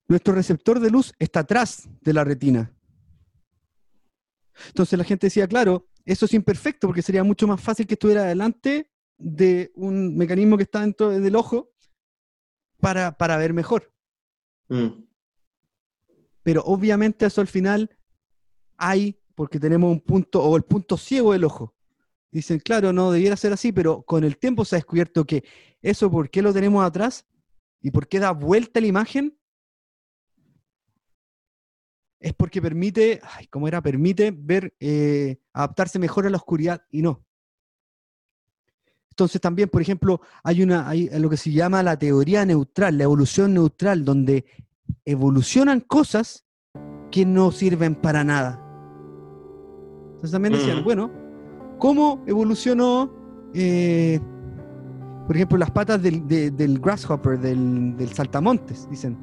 nuestro 0.08 0.34
receptor 0.34 0.80
de 0.80 0.90
luz 0.90 1.14
está 1.20 1.42
atrás 1.42 1.90
de 2.02 2.14
la 2.14 2.24
retina. 2.24 2.74
Entonces 4.68 4.98
la 4.98 5.04
gente 5.06 5.28
decía, 5.28 5.48
claro, 5.48 5.88
eso 6.06 6.26
es 6.26 6.34
imperfecto 6.34 6.88
porque 6.88 7.02
sería 7.02 7.24
mucho 7.24 7.48
más 7.48 7.62
fácil 7.62 7.86
que 7.86 7.96
estuviera 7.96 8.24
delante 8.24 8.90
de 9.18 9.72
un 9.76 10.16
mecanismo 10.16 10.58
que 10.58 10.64
está 10.64 10.82
dentro 10.82 11.10
del 11.10 11.36
ojo 11.36 11.72
para, 12.80 13.18
para 13.18 13.38
ver 13.38 13.54
mejor. 13.54 13.92
Mm. 14.70 15.04
pero 16.44 16.62
obviamente 16.64 17.26
eso 17.26 17.42
al 17.42 17.48
final 17.48 17.90
hay, 18.78 19.20
porque 19.36 19.60
tenemos 19.60 19.92
un 19.92 20.00
punto, 20.00 20.42
o 20.42 20.56
el 20.56 20.64
punto 20.64 20.96
ciego 20.98 21.34
del 21.34 21.44
ojo. 21.44 21.76
Dicen, 22.32 22.60
claro, 22.60 22.94
no 22.94 23.12
debiera 23.12 23.36
ser 23.36 23.52
así, 23.52 23.74
pero 23.74 24.04
con 24.04 24.24
el 24.24 24.38
tiempo 24.38 24.64
se 24.64 24.76
ha 24.76 24.78
descubierto 24.78 25.26
que 25.26 25.44
eso, 25.82 26.10
¿por 26.10 26.30
qué 26.30 26.42
lo 26.42 26.54
tenemos 26.54 26.84
atrás? 26.84 27.26
¿Y 27.82 27.92
por 27.92 28.08
qué 28.08 28.20
da 28.20 28.32
vuelta 28.32 28.80
la 28.80 28.88
imagen? 28.88 29.38
Es 32.20 32.34
porque 32.34 32.62
permite, 32.62 33.20
ay, 33.24 33.48
¿cómo 33.48 33.68
era? 33.68 33.82
Permite 33.82 34.32
ver, 34.32 34.74
eh, 34.80 35.42
adaptarse 35.52 36.00
mejor 36.00 36.26
a 36.26 36.30
la 36.30 36.38
oscuridad 36.38 36.86
y 36.90 37.02
no. 37.02 37.26
Entonces 39.10 39.42
también, 39.42 39.68
por 39.68 39.82
ejemplo, 39.82 40.22
hay 40.42 40.64
una, 40.64 40.88
hay 40.88 41.10
lo 41.20 41.30
que 41.30 41.38
se 41.38 41.52
llama 41.52 41.84
la 41.84 42.00
teoría 42.00 42.46
neutral, 42.46 42.98
la 42.98 43.04
evolución 43.04 43.54
neutral, 43.54 44.06
donde 44.06 44.46
evolucionan 45.04 45.82
cosas 45.82 46.46
que 47.12 47.26
no 47.26 47.52
sirven 47.52 47.96
para 47.96 48.24
nada. 48.24 48.64
Entonces 50.12 50.32
también 50.32 50.54
decían, 50.54 50.84
bueno, 50.84 51.21
¿cómo 51.82 52.22
evolucionó, 52.28 53.12
eh, 53.56 54.20
por 55.26 55.36
ejemplo, 55.36 55.58
las 55.58 55.72
patas 55.72 56.02
del, 56.02 56.28
de- 56.28 56.52
del 56.52 56.80
grasshopper, 56.80 57.40
del, 57.40 57.96
saltamontes? 58.14 58.88
Dicen, 58.90 59.18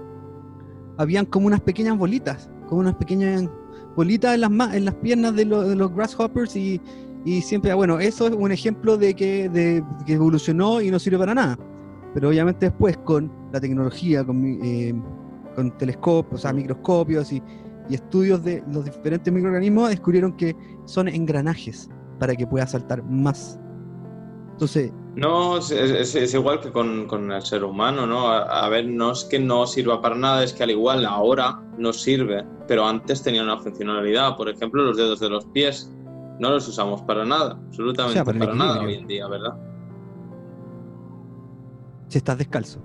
habían 0.96 1.24
como 1.24 1.46
unas 1.46 1.60
pequeñas 1.60 1.96
bolitas, 1.96 2.50
como 2.68 2.80
unas 2.80 2.96
pequeñas 2.96 3.48
bolitas 3.94 4.34
en 4.34 4.40
las, 4.84 4.94
piernas 4.96 5.36
de, 5.36 5.44
lo- 5.44 5.62
de 5.62 5.76
los 5.76 5.94
grasshoppers 5.94 6.56
y, 6.56 6.80
siempre, 7.42 7.72
bueno, 7.74 8.00
eso 8.00 8.26
es 8.26 8.34
un 8.34 8.50
ejemplo 8.50 8.98
de 8.98 9.14
que, 9.14 9.48
evolucionó 10.08 10.80
y 10.82 10.90
no 10.90 10.98
sirve 10.98 11.18
para 11.18 11.34
nada. 11.34 11.56
Pero 12.12 12.30
obviamente 12.30 12.66
después 12.66 12.96
con 12.98 13.30
la 13.52 13.60
tecnología, 13.60 14.24
con, 14.24 14.44
eh, 14.64 14.92
con 15.54 15.72
microscopios 16.52 17.32
y 17.32 17.40
estudios 17.94 18.42
de 18.42 18.64
los 18.72 18.84
diferentes 18.84 19.32
microorganismos, 19.32 19.90
descubrieron 19.90 20.32
que 20.32 20.56
son 20.86 21.06
engranajes 21.06 21.88
para 22.18 22.34
que 22.36 22.46
pueda 22.46 22.66
saltar 22.66 23.02
más. 23.02 23.58
Entonces, 24.52 24.92
No, 25.14 25.58
es, 25.58 25.70
es- 25.70 26.14
es 26.14 26.34
igual 26.34 26.60
que 26.60 26.70
con, 26.72 27.06
con 27.06 27.30
el 27.32 27.42
ser 27.42 27.64
humano, 27.64 28.06
¿no? 28.06 28.28
A, 28.28 28.64
a 28.64 28.68
ver, 28.68 28.86
no 28.86 29.12
es 29.12 29.24
que 29.24 29.38
no 29.38 29.66
sirva 29.66 30.00
para 30.00 30.14
nada, 30.14 30.42
es 30.44 30.52
que 30.52 30.62
al 30.64 30.70
igual 30.70 31.04
ahora 31.06 31.60
no 31.76 31.92
sirve, 31.92 32.44
pero 32.68 32.86
antes 32.86 33.22
tenía 33.22 33.42
una 33.42 33.58
funcionalidad. 33.58 34.36
Por 34.36 34.48
ejemplo, 34.48 34.82
los 34.84 34.96
dedos 34.96 35.18
de 35.20 35.28
los 35.30 35.44
pies 35.46 35.92
no 36.40 36.50
los 36.50 36.68
usamos 36.68 37.02
para 37.02 37.24
nada, 37.24 37.58
absolutamente 37.68 38.20
O 38.20 38.24
sea, 38.24 38.34
para 38.34 38.54
nada 38.54 38.80
hoy 38.82 38.94
en 38.94 39.06
día, 39.06 39.26
¿verdad? 39.28 39.56
si 42.08 42.18
estás 42.18 42.38
descalzo. 42.38 42.80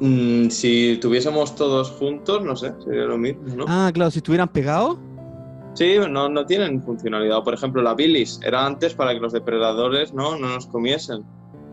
Mm, 0.00 0.48
si 0.50 0.98
tuviésemos 1.00 1.56
todos 1.56 1.90
juntos, 1.92 2.42
no 2.44 2.54
sé, 2.56 2.72
sería 2.84 3.04
lo 3.04 3.16
mismo, 3.18 3.42
¿no? 3.56 3.64
Ah, 3.66 3.90
claro, 3.92 4.10
si 4.10 4.18
estuvieran 4.18 4.48
pegados, 4.48 4.98
Sí, 5.78 5.96
no, 6.10 6.28
no 6.28 6.44
tienen 6.44 6.82
funcionalidad. 6.82 7.42
Por 7.44 7.54
ejemplo, 7.54 7.80
la 7.82 7.94
bilis 7.94 8.40
era 8.44 8.66
antes 8.66 8.94
para 8.94 9.14
que 9.14 9.20
los 9.20 9.32
depredadores 9.32 10.12
no, 10.12 10.36
no 10.36 10.48
nos 10.48 10.66
comiesen. 10.66 11.22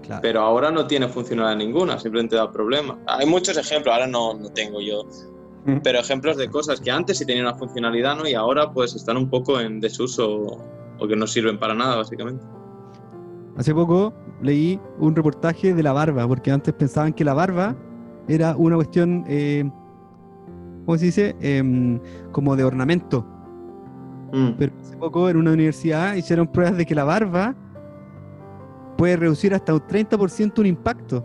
claro. 0.03 0.21
Pero 0.21 0.41
ahora 0.41 0.69
no 0.69 0.85
tiene 0.85 1.07
funcionalidad 1.07 1.57
ninguna, 1.57 1.97
simplemente 1.99 2.35
da 2.35 2.51
problemas. 2.51 2.97
Hay 3.07 3.25
muchos 3.25 3.57
ejemplos, 3.57 3.93
ahora 3.93 4.05
no, 4.05 4.35
no 4.35 4.49
tengo 4.49 4.79
yo, 4.79 5.03
Mm. 5.65 5.77
pero 5.83 5.99
ejemplos 5.99 6.37
de 6.37 6.47
cosas 6.47 6.79
que 6.79 6.91
antes 6.91 7.17
sí 7.17 7.25
tenían 7.25 7.47
una 7.47 7.55
funcionalidad 7.55 8.15
¿no? 8.15 8.27
y 8.27 8.35
ahora 8.35 8.71
pues 8.71 8.95
están 8.95 9.17
un 9.17 9.29
poco 9.29 9.59
en 9.59 9.79
desuso 9.79 10.59
o 10.99 11.07
que 11.07 11.15
no 11.15 11.25
sirven 11.25 11.57
para 11.57 11.73
nada, 11.73 11.95
básicamente. 11.95 12.45
Hace 13.57 13.73
poco 13.73 14.13
leí 14.43 14.79
un 14.99 15.15
reportaje 15.15 15.73
de 15.73 15.81
la 15.81 15.91
barba, 15.91 16.27
porque 16.27 16.51
antes 16.51 16.73
pensaban 16.73 17.13
que 17.13 17.23
la 17.23 17.33
barba 17.33 17.75
era 18.27 18.55
una 18.55 18.75
cuestión, 18.75 19.23
eh, 19.27 19.67
¿cómo 20.85 20.97
se 20.99 21.05
dice? 21.05 21.35
Em, 21.41 21.99
como 22.31 22.55
de 22.55 22.63
ornamento. 22.63 23.25
Mm. 24.35 24.49
Pero 24.57 24.71
hace 24.81 24.97
poco 24.97 25.29
en 25.29 25.37
una 25.37 25.53
universidad 25.53 26.15
hicieron 26.15 26.47
pruebas 26.47 26.75
de 26.77 26.85
que 26.85 26.93
la 26.95 27.03
barba 27.05 27.55
puede 28.97 29.15
reducir 29.17 29.53
hasta 29.53 29.73
un 29.73 29.79
30% 29.81 30.59
un 30.59 30.65
impacto. 30.65 31.23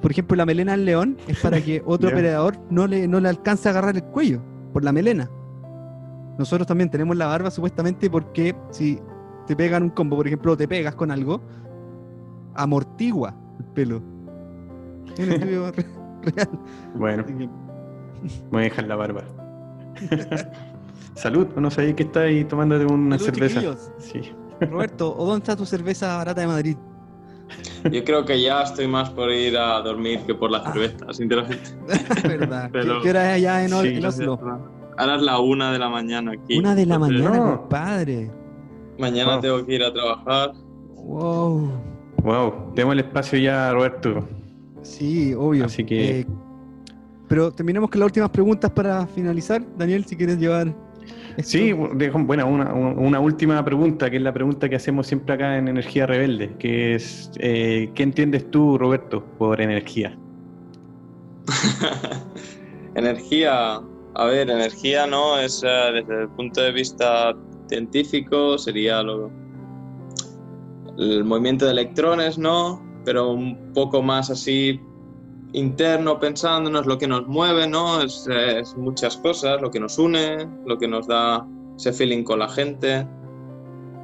Por 0.00 0.10
ejemplo, 0.10 0.36
la 0.36 0.46
melena 0.46 0.72
del 0.72 0.84
león 0.84 1.16
es 1.28 1.38
para 1.40 1.60
que 1.60 1.82
otro 1.86 2.08
Ya. 2.08 2.16
predador 2.16 2.58
no 2.70 2.86
le, 2.86 3.06
no 3.06 3.20
le 3.20 3.28
alcance 3.28 3.68
a 3.68 3.72
agarrar 3.72 3.94
el 3.96 4.04
cuello 4.04 4.40
por 4.72 4.84
la 4.84 4.92
melena. 4.92 5.30
Nosotros 6.38 6.66
también 6.66 6.90
tenemos 6.90 7.16
la 7.16 7.26
barba 7.26 7.50
supuestamente 7.50 8.08
porque 8.10 8.56
si 8.70 8.98
te 9.46 9.54
pegan 9.54 9.82
un 9.82 9.90
combo, 9.90 10.16
por 10.16 10.26
ejemplo, 10.26 10.52
o 10.52 10.56
te 10.56 10.66
pegas 10.66 10.94
con 10.94 11.10
algo, 11.10 11.40
amortigua 12.54 13.34
el 13.58 13.64
pelo. 13.66 14.02
Es 15.16 15.26
un 15.26 15.32
estudio 15.32 15.70
re- 15.76 15.86
real. 16.34 16.48
Bueno, 16.94 17.24
voy 18.50 18.60
a 18.60 18.64
dejar 18.64 18.86
la 18.88 18.96
barba. 18.96 19.22
Salud, 21.14 21.46
no 21.56 21.70
sabía 21.70 21.94
que 21.94 22.04
está 22.04 22.20
ahí 22.22 22.44
tomándote 22.44 22.86
una 22.86 23.18
Salud, 23.18 23.34
cerveza. 23.34 23.76
Sí. 23.98 24.32
Roberto, 24.60 25.14
¿o 25.16 25.26
dónde 25.26 25.38
está 25.42 25.56
tu 25.56 25.66
cerveza 25.66 26.16
barata 26.16 26.40
de 26.40 26.46
Madrid? 26.46 26.76
Yo 27.90 28.02
creo 28.04 28.24
que 28.24 28.40
ya 28.40 28.62
estoy 28.62 28.86
más 28.88 29.10
por 29.10 29.30
ir 29.30 29.56
a 29.58 29.80
dormir 29.82 30.20
que 30.26 30.34
por 30.34 30.50
la 30.50 30.58
Ah. 30.58 30.72
cerveza, 30.72 31.12
sinceramente. 31.12 31.70
¿Verdad? 32.28 32.64
¿Qué- 32.72 32.78
Pero- 32.78 33.02
¿Qué, 33.02 33.10
hora 33.10 33.30
es 33.30 33.34
allá 33.36 33.64
en, 33.64 33.68
Sí, 33.70 33.88
en 33.98 34.06
Oslo? 34.06 34.40
Ahora 34.96 35.16
es 35.16 35.22
la 35.22 35.38
una 35.38 35.72
de 35.72 35.78
la 35.78 35.88
mañana 35.90 36.32
aquí. 36.32 36.58
Una 36.58 36.74
de 36.74 36.86
la 36.86 36.94
entonces, 36.94 37.20
mañana, 37.22 37.44
No. 37.46 37.60
compadre. 37.60 38.30
Mañana 38.98 39.32
Wow. 39.32 39.40
tengo 39.40 39.66
que 39.66 39.74
ir 39.74 39.82
a 39.82 39.92
trabajar. 39.92 40.52
Wow. 40.94 41.70
Wow, 42.22 42.72
tenemos 42.74 42.92
el 42.94 43.00
espacio 43.00 43.38
ya, 43.38 43.72
Roberto. 43.72 44.28
Sí, 44.82 45.34
obvio. 45.34 45.64
Así 45.66 45.84
que- 45.84 46.20
Eh, 46.20 46.26
pero 47.32 47.50
terminemos 47.50 47.88
con 47.88 47.98
las 47.98 48.08
últimas 48.08 48.28
preguntas 48.28 48.70
para 48.72 49.06
finalizar. 49.06 49.62
Daniel, 49.78 50.04
si 50.04 50.18
quieres 50.18 50.36
llevar. 50.36 50.66
esto. 51.38 51.42
Sí, 51.50 51.72
dejo- 51.94 52.22
bueno, 52.26 52.46
una, 52.46 52.74
una 52.74 53.20
última 53.20 53.64
pregunta, 53.64 54.10
que 54.10 54.18
es 54.18 54.22
la 54.22 54.34
pregunta 54.34 54.68
que 54.68 54.76
hacemos 54.76 55.06
siempre 55.06 55.34
acá 55.34 55.56
en 55.56 55.66
Energía 55.66 56.04
Rebelde, 56.04 56.54
que 56.58 56.94
es, 56.94 57.30
eh, 57.38 57.90
¿qué 57.94 58.02
entiendes 58.02 58.50
tú, 58.50 58.76
Roberto, 58.76 59.24
por 59.38 59.62
energía? 59.62 60.14
energía, 62.96 63.80
a 64.14 64.24
ver, 64.26 64.50
energía 64.50 65.06
no 65.06 65.38
es 65.38 65.62
desde 65.62 66.24
el 66.24 66.28
punto 66.36 66.60
de 66.60 66.72
vista 66.72 67.34
científico 67.66 68.58
sería 68.58 69.02
lo, 69.02 69.30
el 70.98 71.24
movimiento 71.24 71.64
de 71.64 71.70
electrones, 71.70 72.36
¿no? 72.36 72.82
Pero 73.06 73.32
un 73.32 73.72
poco 73.72 74.02
más 74.02 74.28
así 74.28 74.78
interno 75.52 76.18
pensándonos 76.18 76.86
lo 76.86 76.98
que 76.98 77.06
nos 77.06 77.26
mueve, 77.26 77.66
¿no? 77.66 78.02
Es, 78.02 78.26
es 78.28 78.76
muchas 78.76 79.16
cosas, 79.18 79.60
lo 79.60 79.70
que 79.70 79.80
nos 79.80 79.98
une, 79.98 80.48
lo 80.66 80.78
que 80.78 80.88
nos 80.88 81.06
da 81.06 81.46
ese 81.76 81.92
feeling 81.92 82.24
con 82.24 82.38
la 82.38 82.48
gente. 82.48 83.06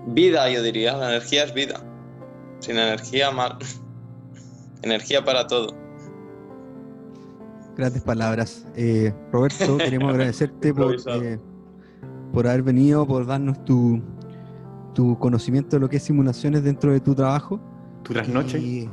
Vida, 0.08 0.48
yo 0.50 0.62
diría, 0.62 0.96
la 0.96 1.10
energía 1.10 1.44
es 1.44 1.54
vida. 1.54 1.80
Sin 2.60 2.76
energía, 2.76 3.30
mal. 3.30 3.56
energía 4.82 5.24
para 5.24 5.46
todo. 5.46 5.74
Grandes 7.76 8.02
palabras. 8.02 8.66
Eh, 8.76 9.12
Roberto, 9.32 9.76
queremos 9.78 10.10
agradecerte 10.10 10.74
por, 10.74 10.96
eh, 11.06 11.38
por 12.32 12.46
haber 12.46 12.62
venido, 12.62 13.06
por 13.06 13.26
darnos 13.26 13.64
tu, 13.64 14.02
tu 14.94 15.18
conocimiento 15.18 15.76
de 15.76 15.80
lo 15.80 15.88
que 15.88 15.98
es 15.98 16.02
simulaciones 16.02 16.64
dentro 16.64 16.92
de 16.92 17.00
tu 17.00 17.14
trabajo. 17.14 17.60
¿Tu 18.02 18.12
trasnoche? 18.12 18.58
Y, 18.58 18.90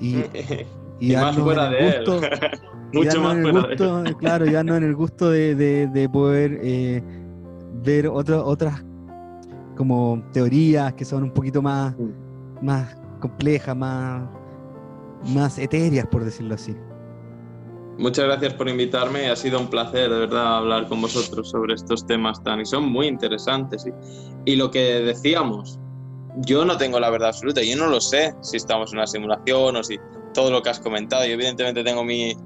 y, 0.00 0.24
Y, 1.00 1.12
más 1.12 1.22
darnos 1.36 1.44
fuera 1.44 1.66
en 1.66 1.72
de 1.72 1.88
él. 1.88 2.04
gusto- 2.06 2.26
y 2.92 2.96
Mucho 2.98 3.20
más 3.20 3.38
fuera 3.42 3.62
de 3.68 3.74
él. 4.08 4.16
Claro, 4.18 4.46
y 4.46 4.50
darnos 4.52 4.76
en 4.78 4.84
el 4.84 4.94
gusto 4.94 5.30
de, 5.30 5.54
de- 5.54 5.86
de 5.88 6.08
poder 6.08 6.58
eh, 6.62 7.02
ver 7.84 8.08
otro- 8.08 8.44
otras 8.46 8.82
como 9.76 10.22
teorías 10.32 10.94
que 10.94 11.04
son 11.04 11.24
un 11.24 11.30
poquito 11.32 11.60
más, 11.62 11.94
Mm. 11.98 12.64
más 12.64 12.96
complejas, 13.20 13.76
más, 13.76 14.22
más 15.34 15.58
etéreas, 15.58 16.06
por 16.06 16.24
decirlo 16.24 16.54
así. 16.54 16.74
Muchas 17.98 18.26
gracias 18.26 18.52
por 18.54 18.68
invitarme. 18.68 19.28
Ha 19.30 19.36
sido 19.36 19.58
un 19.58 19.68
placer, 19.68 20.10
de 20.10 20.18
verdad, 20.20 20.58
hablar 20.58 20.86
con 20.86 21.00
vosotros 21.00 21.48
sobre 21.50 21.74
estos 21.74 22.06
temas 22.06 22.42
tan 22.42 22.60
y 22.60 22.66
son 22.66 22.90
muy 22.90 23.06
interesantes. 23.06 23.86
Y, 23.86 24.52
y 24.52 24.56
lo 24.56 24.70
que 24.70 25.00
decíamos, 25.00 25.78
yo 26.46 26.64
no 26.66 26.76
tengo 26.76 27.00
la 27.00 27.08
verdad 27.08 27.28
absoluta. 27.28 27.62
Yo 27.62 27.74
no 27.76 27.86
lo 27.88 28.00
sé 28.00 28.34
si 28.42 28.58
estamos 28.58 28.92
en 28.92 28.98
una 28.98 29.06
simulación 29.06 29.76
o 29.76 29.82
si 29.82 29.98
todo 30.36 30.50
lo 30.52 30.62
que 30.62 30.70
has 30.70 30.78
comentado. 30.78 31.24
Yo 31.26 31.32
evidentemente 31.32 31.82
tengo 31.82 32.04
mi... 32.04 32.36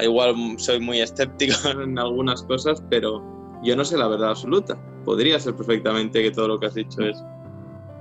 Igual 0.00 0.34
soy 0.58 0.78
muy 0.80 1.00
escéptico 1.00 1.54
en 1.82 1.98
algunas 1.98 2.42
cosas, 2.44 2.82
pero 2.88 3.22
yo 3.64 3.74
no 3.74 3.84
sé 3.84 3.96
la 3.98 4.06
verdad 4.06 4.30
absoluta. 4.30 4.78
Podría 5.04 5.40
ser 5.40 5.56
perfectamente 5.56 6.22
que 6.22 6.30
todo 6.30 6.46
lo 6.46 6.60
que 6.60 6.66
has 6.66 6.74
dicho 6.74 7.02
es 7.02 7.20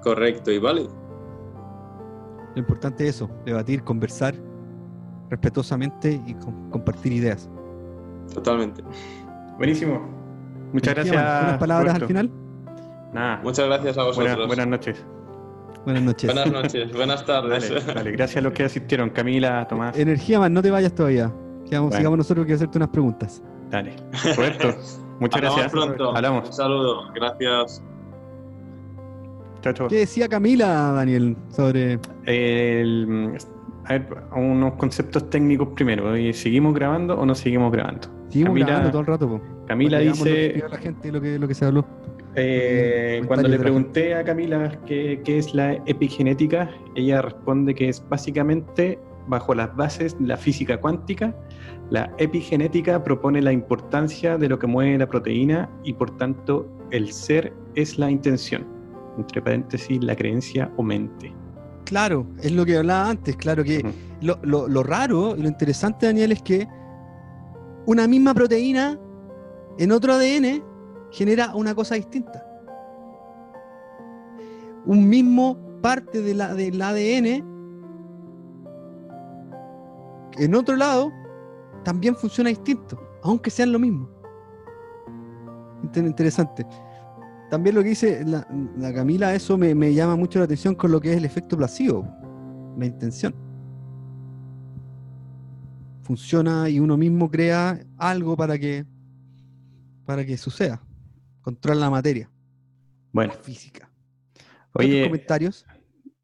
correcto 0.04 0.52
y 0.52 0.60
válido. 0.60 0.90
Lo 2.54 2.60
importante 2.60 3.08
es 3.08 3.16
eso, 3.16 3.30
debatir, 3.46 3.84
conversar 3.84 4.36
respetuosamente 5.30 6.22
y 6.28 6.34
com- 6.36 6.70
compartir 6.70 7.14
ideas. 7.14 7.50
Totalmente. 8.34 8.84
Buenísimo. 9.58 10.02
Muchas 10.74 10.94
gracias. 10.96 11.16
¿Unas 11.16 11.58
palabras 11.58 12.00
Roberto. 12.00 12.04
al 12.04 12.08
final? 12.08 12.32
Nada. 13.14 13.42
Muchas 13.44 13.66
gracias 13.68 13.98
a 13.98 14.04
vosotros. 14.04 14.48
Buenas 14.48 14.68
noches. 14.68 15.06
Buenas 15.86 16.04
noches. 16.04 16.34
Buenas 16.34 16.52
noches, 16.52 16.94
buenas 16.94 17.26
tardes. 17.26 17.70
Dale, 17.70 17.94
dale. 17.94 18.12
Gracias 18.12 18.38
a 18.38 18.42
los 18.42 18.54
que 18.54 18.64
asistieron. 18.64 19.10
Camila, 19.10 19.68
Tomás. 19.68 19.98
Energía, 19.98 20.40
man, 20.40 20.54
no 20.54 20.62
te 20.62 20.70
vayas 20.72 20.94
todavía. 20.94 21.32
Quedamos, 21.70 21.90
Bueno. 21.90 21.98
Sigamos 21.98 22.18
nosotros 22.20 22.46
que 22.46 22.54
hacerte 22.54 22.78
unas 22.78 22.90
preguntas. 22.90 23.42
Dale. 23.70 23.96
Roberto, 24.36 24.68
muchas 25.20 25.38
Hablamos 25.38 25.58
gracias. 25.58 25.72
pronto. 25.72 26.10
Un 26.12 26.16
Hablamos. 26.18 26.56
saludo. 26.56 27.12
Gracias. 27.16 27.84
Chao, 29.62 29.74
chao. 29.74 29.88
¿Qué 29.88 29.98
decía 29.98 30.28
Camila, 30.28 30.92
Daniel, 30.94 31.36
sobre 31.50 32.00
El- 32.26 33.38
a 33.86 33.94
ver, 33.94 34.08
unos 34.36 34.74
conceptos 34.74 35.30
técnicos 35.30 35.70
primero. 35.76 36.14
¿Seguimos 36.34 36.74
grabando 36.74 37.16
o 37.20 37.26
no 37.26 37.34
seguimos 37.36 37.72
grabando? 37.72 38.08
Seguimos 38.30 38.50
Camila- 38.54 38.66
grabando 38.68 38.92
todo 38.92 39.02
el 39.02 39.08
rato, 39.08 39.28
po. 39.30 39.42
Camila 39.68 39.98
lo 40.00 40.04
que 40.04 40.10
dice, 40.12 40.64
la 40.70 40.78
gente 40.78 41.12
lo 41.12 41.22
que, 41.22 41.40
lo 41.40 41.48
que 41.48 41.54
se 41.56 41.66
habló. 41.66 41.86
Eh, 42.36 43.22
cuando 43.28 43.48
le 43.48 43.58
pregunté 43.60 44.16
a 44.16 44.24
Camila 44.24 44.80
qué, 44.86 45.22
qué 45.24 45.38
es 45.38 45.54
la 45.54 45.74
epigenética, 45.86 46.70
ella 46.96 47.22
responde 47.22 47.76
que 47.76 47.90
es 47.90 48.04
básicamente, 48.08 49.00
bajo 49.28 49.54
las 49.54 49.76
bases 49.76 50.18
de 50.20 50.28
la 50.28 50.38
física 50.38 50.78
cuántica, 50.80 51.36
la 51.90 52.12
epigenética 52.18 53.04
propone 53.04 53.42
la 53.42 53.52
importancia 53.52 54.38
de 54.38 54.48
lo 54.48 54.58
que 54.58 54.68
mueve 54.68 54.98
la 54.98 55.08
proteína 55.08 55.70
y 55.84 55.94
por 55.94 56.16
tanto 56.18 56.70
el 56.92 57.12
ser 57.12 57.54
es 57.76 57.98
la 58.00 58.10
intención, 58.10 58.66
entre 59.18 59.42
paréntesis 59.42 60.02
la 60.04 60.16
creencia 60.16 60.72
o 60.78 60.84
mente. 60.84 61.34
Claro, 61.86 62.26
es 62.42 62.52
lo 62.54 62.66
que 62.66 62.78
hablaba 62.78 63.10
antes. 63.10 63.36
Claro 63.36 63.64
que 63.64 63.84
lo- 64.22 64.40
lo 64.70 64.84
raro 64.84 65.36
y 65.36 65.42
lo 65.42 65.48
interesante, 65.50 66.06
Daniel, 66.06 66.32
es 66.32 66.42
que 66.42 66.66
una 67.86 68.08
misma 68.08 68.34
proteína 68.34 68.98
en 69.78 69.92
otro 69.92 70.14
ADN 70.14 70.64
genera 71.12 71.54
una 71.56 71.76
cosa 71.76 71.96
distinta. 71.96 72.46
Un 74.86 75.08
mismo 75.08 75.58
parte 75.82 76.22
de 76.22 76.34
la, 76.34 76.54
del 76.54 76.82
ADN 76.82 77.50
en 80.38 80.56
otro 80.56 80.76
lado 80.76 81.12
también 81.84 82.16
funciona 82.16 82.50
distinto, 82.50 83.00
aunque 83.24 83.50
sean 83.50 83.72
lo 83.72 83.80
mismo. 83.80 84.10
Inter- 85.84 86.06
Interesante. 86.06 86.66
También 87.50 87.76
lo 87.76 87.84
que 87.84 87.90
dice 87.90 88.24
la, 88.26 88.48
la 88.78 88.94
Camila, 88.94 89.36
eso 89.36 89.58
me, 89.58 89.76
me 89.76 89.94
llama 89.94 90.16
mucho 90.16 90.40
la 90.40 90.46
atención 90.46 90.74
con 90.74 90.92
lo 90.92 91.02
que 91.02 91.12
es 91.12 91.18
el 91.18 91.26
efecto 91.26 91.58
placebo, 91.58 92.08
la 92.78 92.86
intención. 92.86 93.36
Funciona 96.04 96.70
y 96.70 96.80
uno 96.80 96.96
mismo 96.98 97.30
crea 97.30 97.80
algo 97.98 98.38
para 98.38 98.58
que, 98.58 98.86
para 100.06 100.26
que 100.26 100.38
suceda. 100.38 100.82
Controla 101.42 101.80
la 101.82 101.90
materia, 101.90 102.30
Bueno, 103.12 103.34
la 103.34 103.40
física. 103.40 103.90
¿Otros 104.74 104.90
oye, 104.90 105.04
comentarios? 105.06 105.66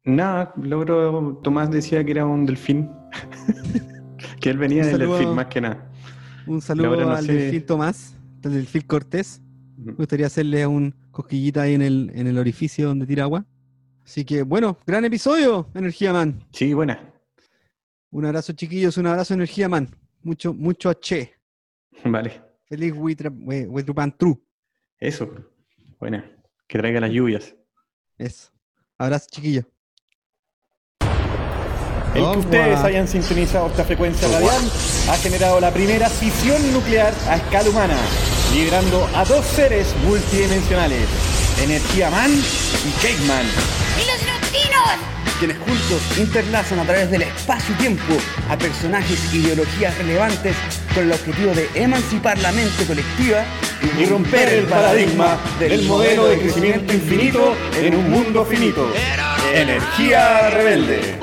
nada, 0.04 0.52
logro, 0.56 1.40
Tomás 1.42 1.70
decía 1.70 2.02
que 2.04 2.12
era 2.12 2.24
un 2.24 2.46
delfín, 2.46 2.90
que 4.40 4.50
él 4.50 4.58
venía 4.58 4.82
Un 4.84 4.88
del 4.90 4.98
saludo 4.98 5.14
delfín 5.14 5.32
a- 5.32 5.34
más 5.34 5.46
que 5.46 5.60
nada. 5.60 5.90
Un 6.46 6.60
saludo 6.62 6.96
no 6.96 7.10
al 7.10 7.24
sé- 7.26 7.32
delfín 7.34 7.66
Tomás, 7.66 8.14
al 8.44 8.52
delfín 8.54 8.82
Cortés. 8.82 9.42
Me 9.76 9.92
gustaría 9.92 10.26
hacerle 10.26 10.66
un 10.66 10.94
cosquillita 11.12 11.62
ahí 11.62 11.74
en 11.74 11.82
el, 11.82 12.10
en 12.14 12.26
el 12.26 12.36
orificio 12.38 12.88
donde 12.88 13.06
tira 13.06 13.24
agua. 13.24 13.44
Así 14.04 14.24
que, 14.24 14.42
bueno, 14.42 14.78
gran 14.86 15.04
episodio, 15.04 15.68
Energía 15.74 16.12
Man. 16.12 16.42
Sí, 16.52 16.72
buena. 16.74 17.12
Un 18.10 18.24
abrazo, 18.24 18.54
chiquillos, 18.54 18.96
un 18.96 19.06
abrazo, 19.06 19.34
Energía 19.34 19.68
Man. 19.68 19.88
Mucho, 20.22 20.52
mucho 20.54 20.88
H. 20.88 21.32
Vale, 22.04 22.40
Feliz 22.64 22.92
Huetrupantru. 22.96 24.42
Eso. 25.00 25.30
Buena. 25.98 26.30
Que 26.66 26.78
traiga 26.78 27.00
las 27.00 27.10
lluvias. 27.10 27.54
Eso. 28.18 28.50
Abrazo, 28.98 29.26
chiquillos. 29.30 29.64
El 32.14 32.24
que 32.32 32.38
ustedes 32.38 32.78
hayan 32.80 33.06
sintonizado 33.06 33.68
esta 33.68 33.84
frecuencia 33.84 34.26
radial 34.28 34.62
ha 35.08 35.16
generado 35.18 35.60
la 35.60 35.70
primera 35.70 36.08
fisión 36.08 36.72
nuclear 36.72 37.12
a 37.28 37.36
escala 37.36 37.68
humana, 37.68 37.96
liberando 38.54 39.06
a 39.14 39.24
dos 39.24 39.44
seres 39.44 39.94
multidimensionales, 40.04 41.06
Energía 41.62 42.10
Man 42.10 42.30
y 42.30 42.90
Cake 43.02 43.24
Man, 43.26 43.46
¡Y 43.46 44.06
los 44.10 44.26
neutrinos! 44.26 45.17
Quienes 45.38 45.58
juntos 45.58 46.18
interlazan 46.18 46.80
a 46.80 46.84
través 46.84 47.10
del 47.10 47.22
espacio-tiempo 47.22 48.14
a 48.48 48.58
personajes 48.58 49.32
e 49.32 49.36
ideologías 49.36 49.96
relevantes 49.98 50.56
con 50.94 51.04
el 51.04 51.12
objetivo 51.12 51.54
de 51.54 51.68
emancipar 51.74 52.38
la 52.38 52.50
mente 52.52 52.84
colectiva 52.84 53.44
y 53.98 54.04
romper 54.06 54.48
el 54.48 54.64
paradigma 54.64 55.38
del 55.58 55.82
modelo 55.84 56.26
de 56.26 56.38
crecimiento 56.38 56.92
infinito 56.92 57.56
en 57.76 57.94
un 57.94 58.10
mundo 58.10 58.44
finito. 58.44 58.92
Energía 59.54 60.50
rebelde. 60.50 61.18